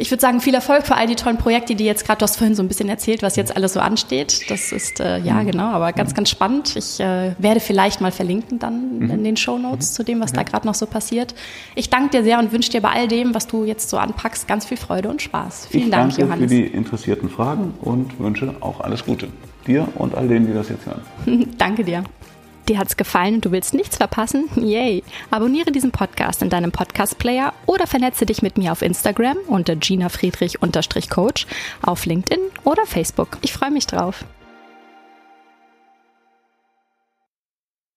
Ich 0.00 0.10
würde 0.10 0.22
sagen, 0.22 0.40
viel 0.40 0.54
Erfolg 0.54 0.86
für 0.86 0.96
all 0.96 1.06
die 1.06 1.14
tollen 1.14 1.36
Projekte, 1.36 1.74
die 1.74 1.84
jetzt 1.84 2.06
gerade, 2.06 2.20
du 2.20 2.22
hast 2.22 2.36
vorhin 2.36 2.54
so 2.54 2.62
ein 2.62 2.68
bisschen 2.68 2.88
erzählt, 2.88 3.22
was 3.22 3.36
jetzt 3.36 3.54
alles 3.54 3.74
so 3.74 3.80
ansteht. 3.80 4.50
Das 4.50 4.72
ist, 4.72 4.98
äh, 4.98 5.18
ja, 5.18 5.34
mhm. 5.34 5.50
genau, 5.50 5.66
aber 5.66 5.92
ganz, 5.92 6.14
ganz 6.14 6.30
spannend. 6.30 6.74
Ich 6.74 6.98
äh, 7.00 7.34
werde 7.38 7.60
vielleicht 7.60 8.00
mal 8.00 8.10
verlinken 8.10 8.58
dann 8.58 8.98
mhm. 8.98 9.10
in 9.10 9.24
den 9.24 9.36
Show 9.36 9.58
Notes 9.58 9.90
mhm. 9.90 9.94
zu 9.94 10.04
dem, 10.04 10.20
was 10.20 10.32
da 10.32 10.42
gerade 10.42 10.66
noch 10.66 10.74
so 10.74 10.86
passiert. 10.86 11.34
Ich 11.74 11.90
danke 11.90 12.16
dir 12.16 12.24
sehr 12.24 12.38
und 12.38 12.50
wünsche 12.50 12.70
dir 12.70 12.80
bei 12.80 12.92
all 12.92 13.08
dem, 13.08 13.34
was 13.34 13.46
du 13.46 13.64
jetzt 13.64 13.90
so 13.90 13.98
anpackst, 13.98 14.48
ganz 14.48 14.64
viel 14.64 14.78
Freude 14.78 15.10
und 15.10 15.20
Spaß. 15.20 15.66
Vielen 15.70 15.84
ich 15.84 15.90
Dank, 15.90 16.16
danke 16.16 16.22
Johannes. 16.22 16.50
für 16.50 16.56
die 16.56 16.66
interessierten 16.66 17.28
Fragen 17.28 17.74
und 17.82 18.18
wünsche 18.18 18.54
auch 18.60 18.80
alles 18.80 19.04
Gute. 19.04 19.28
Dir 19.66 19.86
und 19.96 20.14
all 20.14 20.28
denen, 20.28 20.46
die 20.46 20.54
das 20.54 20.70
jetzt 20.70 20.86
hören. 20.86 21.50
danke 21.58 21.84
dir. 21.84 22.04
Dir 22.68 22.78
hat's 22.78 22.96
gefallen 22.96 23.36
und 23.36 23.44
du 23.44 23.52
willst 23.52 23.74
nichts 23.74 23.96
verpassen? 23.96 24.48
Yay! 24.56 25.02
Abonniere 25.30 25.72
diesen 25.72 25.90
Podcast 25.90 26.42
in 26.42 26.50
deinem 26.50 26.72
Podcast-Player 26.72 27.52
oder 27.66 27.86
vernetze 27.86 28.26
dich 28.26 28.42
mit 28.42 28.58
mir 28.58 28.72
auf 28.72 28.82
Instagram 28.82 29.36
unter 29.46 29.76
Gina 29.76 30.08
Friedrich-Coach, 30.08 31.46
auf 31.82 32.06
LinkedIn 32.06 32.40
oder 32.64 32.86
Facebook. 32.86 33.38
Ich 33.40 33.52
freue 33.52 33.70
mich 33.70 33.86
drauf. 33.86 34.24